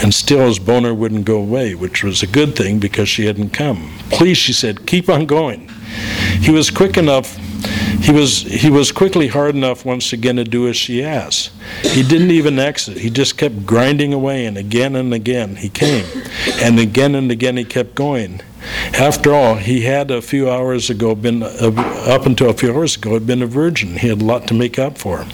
And 0.00 0.12
still 0.12 0.46
his 0.46 0.58
boner 0.58 0.94
wouldn't 0.94 1.24
go 1.24 1.38
away, 1.38 1.74
which 1.74 2.02
was 2.02 2.22
a 2.22 2.26
good 2.26 2.56
thing 2.56 2.78
because 2.78 3.08
she 3.08 3.26
hadn't 3.26 3.50
come. 3.50 3.92
Please, 4.10 4.38
she 4.38 4.52
said, 4.52 4.86
keep 4.86 5.08
on 5.08 5.26
going. 5.26 5.68
He 6.40 6.50
was 6.50 6.70
quick 6.70 6.96
enough. 6.96 7.36
He 8.00 8.12
was 8.12 8.40
he 8.40 8.70
was 8.70 8.92
quickly 8.92 9.28
hard 9.28 9.54
enough 9.54 9.84
once 9.84 10.14
again 10.14 10.36
to 10.36 10.44
do 10.44 10.68
as 10.68 10.76
she 10.76 11.04
asked. 11.04 11.50
He 11.82 12.02
didn't 12.02 12.30
even 12.30 12.58
exit. 12.58 12.96
He 12.96 13.10
just 13.10 13.36
kept 13.36 13.66
grinding 13.66 14.14
away, 14.14 14.46
and 14.46 14.56
again 14.56 14.96
and 14.96 15.12
again 15.12 15.56
he 15.56 15.68
came, 15.68 16.06
and 16.62 16.78
again 16.78 17.14
and 17.14 17.30
again 17.30 17.58
he 17.58 17.64
kept 17.64 17.94
going. 17.94 18.40
After 18.98 19.32
all, 19.32 19.54
he 19.56 19.82
had 19.82 20.10
a 20.10 20.20
few 20.20 20.50
hours 20.50 20.90
ago 20.90 21.14
been, 21.14 21.42
uh, 21.42 21.72
up 22.06 22.26
until 22.26 22.50
a 22.50 22.54
few 22.54 22.74
hours 22.74 22.96
ago, 22.96 23.14
had 23.14 23.26
been 23.26 23.42
a 23.42 23.46
virgin. 23.46 23.96
He 23.96 24.08
had 24.08 24.20
a 24.20 24.24
lot 24.24 24.46
to 24.48 24.54
make 24.54 24.78
up 24.78 24.98
for. 24.98 25.26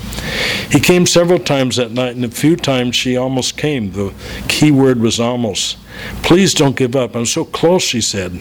He 0.71 0.81
came 0.81 1.07
several 1.07 1.39
times 1.39 1.77
that 1.77 1.93
night, 1.93 2.17
and 2.17 2.25
a 2.25 2.31
few 2.31 2.57
times 2.57 2.97
she 2.97 3.17
almost 3.17 3.57
came. 3.57 3.93
The 3.93 4.13
key 4.49 4.71
word 4.71 5.01
was 5.01 5.19
almost. 5.19 5.79
Please 6.23 6.55
don't 6.55 6.77
give 6.77 6.95
up. 6.95 7.17
I'm 7.17 7.27
so 7.27 7.45
close, 7.45 7.83
she 7.83 8.01
said. 8.01 8.41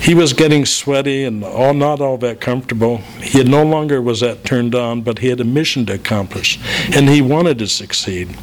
He 0.00 0.14
was 0.14 0.32
getting 0.32 0.66
sweaty 0.66 1.24
and 1.24 1.44
all 1.44 1.74
not 1.74 2.00
all 2.00 2.18
that 2.18 2.40
comfortable. 2.40 2.98
He 3.20 3.42
no 3.44 3.64
longer 3.64 4.02
was 4.02 4.20
that 4.20 4.44
turned 4.44 4.74
on, 4.74 5.02
but 5.02 5.18
he 5.18 5.28
had 5.28 5.40
a 5.40 5.44
mission 5.44 5.86
to 5.86 5.94
accomplish, 5.94 6.58
and 6.94 7.08
he 7.08 7.22
wanted 7.22 7.58
to 7.60 7.66
succeed. 7.66 8.36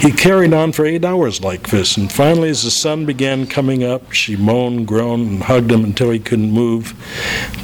He 0.00 0.12
carried 0.12 0.52
on 0.52 0.72
for 0.72 0.84
eight 0.84 1.04
hours 1.04 1.40
like 1.40 1.70
this, 1.70 1.96
and 1.96 2.10
finally, 2.12 2.50
as 2.50 2.62
the 2.62 2.70
sun 2.70 3.04
began 3.04 3.46
coming 3.46 3.82
up, 3.82 4.12
she 4.12 4.36
moaned, 4.36 4.86
groaned, 4.86 5.28
and 5.28 5.42
hugged 5.42 5.72
him 5.72 5.84
until 5.84 6.10
he 6.10 6.18
couldn't 6.18 6.50
move. 6.50 6.94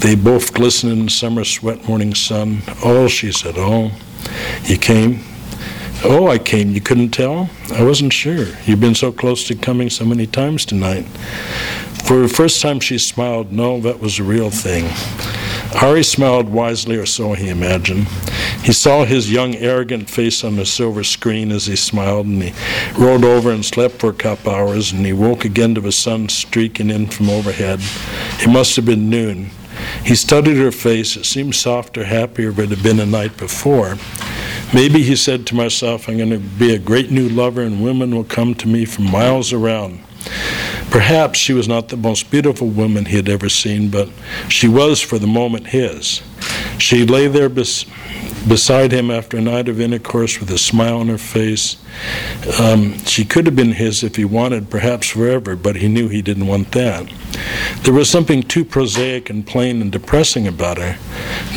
They 0.01 0.15
both 0.15 0.55
glistened 0.55 0.93
in 0.93 1.05
the 1.05 1.11
summer 1.11 1.45
sweat 1.45 1.87
morning 1.89 2.15
sun. 2.15 2.63
Oh, 2.85 3.09
she 3.09 3.33
said, 3.33 3.55
oh, 3.57 3.93
you 4.65 4.79
came. 4.79 5.25
Oh, 6.05 6.29
I 6.29 6.39
came. 6.39 6.71
You 6.71 6.81
couldn't 6.81 7.11
tell? 7.11 7.51
I 7.73 7.83
wasn't 7.83 8.13
sure. 8.13 8.47
You've 8.65 8.81
been 8.81 8.95
so 8.95 9.11
close 9.11 9.47
to 9.49 9.57
coming 9.57 9.91
so 9.91 10.05
many 10.05 10.29
times 10.29 10.65
tonight. 10.65 11.07
For 12.05 12.21
the 12.21 12.29
first 12.29 12.63
time, 12.63 12.81
she 12.81 12.99
smiled. 12.99 13.53
No, 13.53 13.81
that 13.81 14.01
was 14.01 14.19
a 14.19 14.25
real 14.25 14.51
thing. 14.51 14.91
Ari 15.83 16.03
smiled 16.03 16.49
wisely, 16.49 16.97
or 16.97 17.05
so 17.05 17.35
he 17.35 17.49
imagined. 17.49 18.09
He 18.63 18.73
saw 18.73 19.05
his 19.05 19.31
young, 19.31 19.55
arrogant 19.57 20.09
face 20.09 20.43
on 20.43 20.57
the 20.57 20.65
silver 20.65 21.05
screen 21.05 21.53
as 21.53 21.67
he 21.67 21.77
smiled, 21.77 22.27
and 22.27 22.43
he 22.43 22.55
rolled 22.99 23.25
over 23.25 23.51
and 23.51 23.65
slept 23.65 24.01
for 24.01 24.11
a 24.11 24.15
couple 24.15 24.53
hours, 24.53 24.93
and 24.93 25.05
he 25.05 25.13
woke 25.13 25.45
again 25.45 25.75
to 25.75 25.81
the 25.81 25.93
sun 25.93 26.29
streaking 26.29 26.91
in 26.91 27.09
from 27.09 27.29
overhead. 27.29 27.81
It 28.41 28.49
must 28.49 28.77
have 28.77 28.87
been 28.87 29.11
noon. 29.11 29.51
He 30.05 30.15
studied 30.15 30.57
her 30.57 30.73
face. 30.73 31.17
It 31.17 31.27
seemed 31.27 31.55
softer, 31.55 32.05
happier 32.05 32.51
than 32.51 32.73
it 32.73 32.77
had 32.77 32.83
been 32.83 32.97
the 32.97 33.07
night 33.07 33.37
before. 33.37 33.97
Maybe 34.75 35.03
he 35.03 35.17
said 35.17 35.47
to 35.47 35.55
myself, 35.55 36.09
I'm 36.09 36.17
going 36.17 36.31
to 36.31 36.39
be 36.39 36.75
a 36.75 36.79
great 36.79 37.11
new 37.11 37.29
lover, 37.29 37.63
and 37.63 37.83
women 37.83 38.15
will 38.15 38.25
come 38.25 38.55
to 38.57 38.69
me 38.69 38.85
from 38.85 39.11
miles 39.11 39.53
around. 39.53 40.01
Perhaps 40.91 41.39
she 41.39 41.53
was 41.53 41.69
not 41.69 41.89
the 41.89 41.97
most 41.97 42.31
beautiful 42.31 42.69
woman 42.69 43.05
he 43.07 43.17
had 43.17 43.29
ever 43.29 43.49
seen, 43.49 43.91
but 43.91 44.09
she 44.49 44.69
was 44.69 45.01
for 45.01 45.19
the 45.19 45.27
moment 45.27 45.69
his. 45.69 46.23
She 46.79 47.05
lay 47.05 47.29
there 47.29 47.49
bes- 47.49 47.85
beside 48.49 48.93
him 48.93 49.11
after 49.11 49.37
a 49.37 49.41
night 49.41 49.69
of 49.69 49.81
intercourse 49.81 50.41
with 50.41 50.51
a 50.51 50.59
smile 50.59 50.99
on 50.99 51.09
her 51.09 51.19
face. 51.19 51.77
Um, 52.61 52.99
she 53.05 53.25
could 53.25 53.47
have 53.47 53.57
been 53.57 53.73
his 53.73 54.03
if 54.03 54.17
he 54.17 54.25
wanted, 54.25 54.71
perhaps 54.71 55.09
forever, 55.09 55.57
but 55.57 55.77
he 55.77 55.89
knew 55.89 56.09
he 56.09 56.23
didn't 56.23 56.47
want 56.47 56.73
that. 56.73 57.11
There 57.83 57.95
was 57.95 58.11
something 58.11 58.43
too 58.43 58.65
prosaic 58.65 59.31
and 59.31 59.47
plain 59.47 59.81
and 59.83 59.93
depressing 59.93 60.47
about 60.47 60.79
her. 60.79 60.97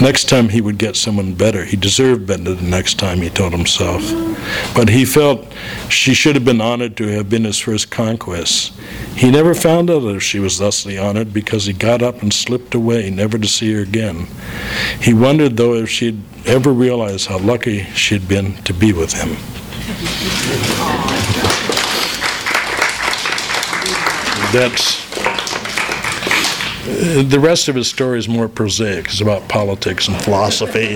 Next 0.02 0.30
time 0.30 0.50
he 0.50 0.62
would 0.62 0.78
get 0.78 0.96
someone 0.96 1.34
better. 1.34 1.66
He 1.66 1.78
deserved 1.78 2.28
better 2.28 2.54
the 2.54 2.62
next 2.62 3.00
time, 3.00 3.20
he 3.20 3.30
told 3.30 3.54
himself. 3.54 4.04
But 4.76 4.90
he 4.90 5.06
felt 5.06 5.52
she 5.90 6.14
should 6.14 6.36
have 6.36 6.46
been 6.46 6.62
honored 6.62 6.98
to 6.98 7.08
have 7.08 7.30
been 7.30 7.46
his 7.46 7.60
first 7.60 7.90
conquest. 7.90 8.74
He 9.16 9.32
never 9.32 9.54
found 9.54 9.90
out 9.90 10.04
if 10.04 10.24
she 10.24 10.40
was 10.40 10.58
thusly 10.58 10.98
honored 10.98 11.34
because 11.34 11.66
he 11.66 11.74
got 11.74 12.02
up 12.02 12.22
and 12.22 12.34
slipped 12.34 12.76
away, 12.76 13.10
never 13.10 13.38
to 13.38 13.48
see 13.48 13.74
her 13.74 13.82
again. 13.82 14.28
He 15.02 15.14
wondered, 15.14 15.58
though, 15.58 15.76
if 15.76 15.90
she'd 15.90 16.22
ever 16.46 16.72
realize 16.72 17.26
how 17.26 17.38
lucky 17.40 17.84
she'd 17.96 18.28
been 18.28 18.54
to 18.64 18.74
be 18.74 18.94
with 18.94 19.14
him. 19.14 19.30
That's 24.54 25.00
the 27.30 27.40
rest 27.40 27.70
of 27.70 27.76
his 27.76 27.88
story 27.88 28.20
is 28.20 28.28
more 28.28 28.50
prosaic. 28.50 29.06
It's 29.06 29.22
about 29.22 29.48
politics 29.48 30.08
and 30.10 30.22
philosophy, 30.22 30.96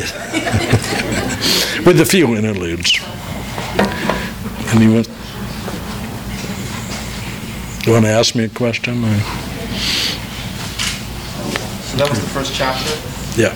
with 1.86 2.02
a 2.02 2.06
few 2.06 2.36
interludes. 2.36 3.00
And 4.74 4.82
he 4.82 4.88
went. 4.90 5.08
You 7.86 7.94
want 7.94 8.04
to 8.06 8.12
ask 8.12 8.36
me 8.36 8.44
a 8.46 8.50
question? 8.50 9.04
or- 9.06 9.20
So 11.86 11.98
that 11.98 12.10
was 12.10 12.20
the 12.20 12.28
first 12.28 12.54
chapter? 12.56 12.90
Yeah. 13.40 13.56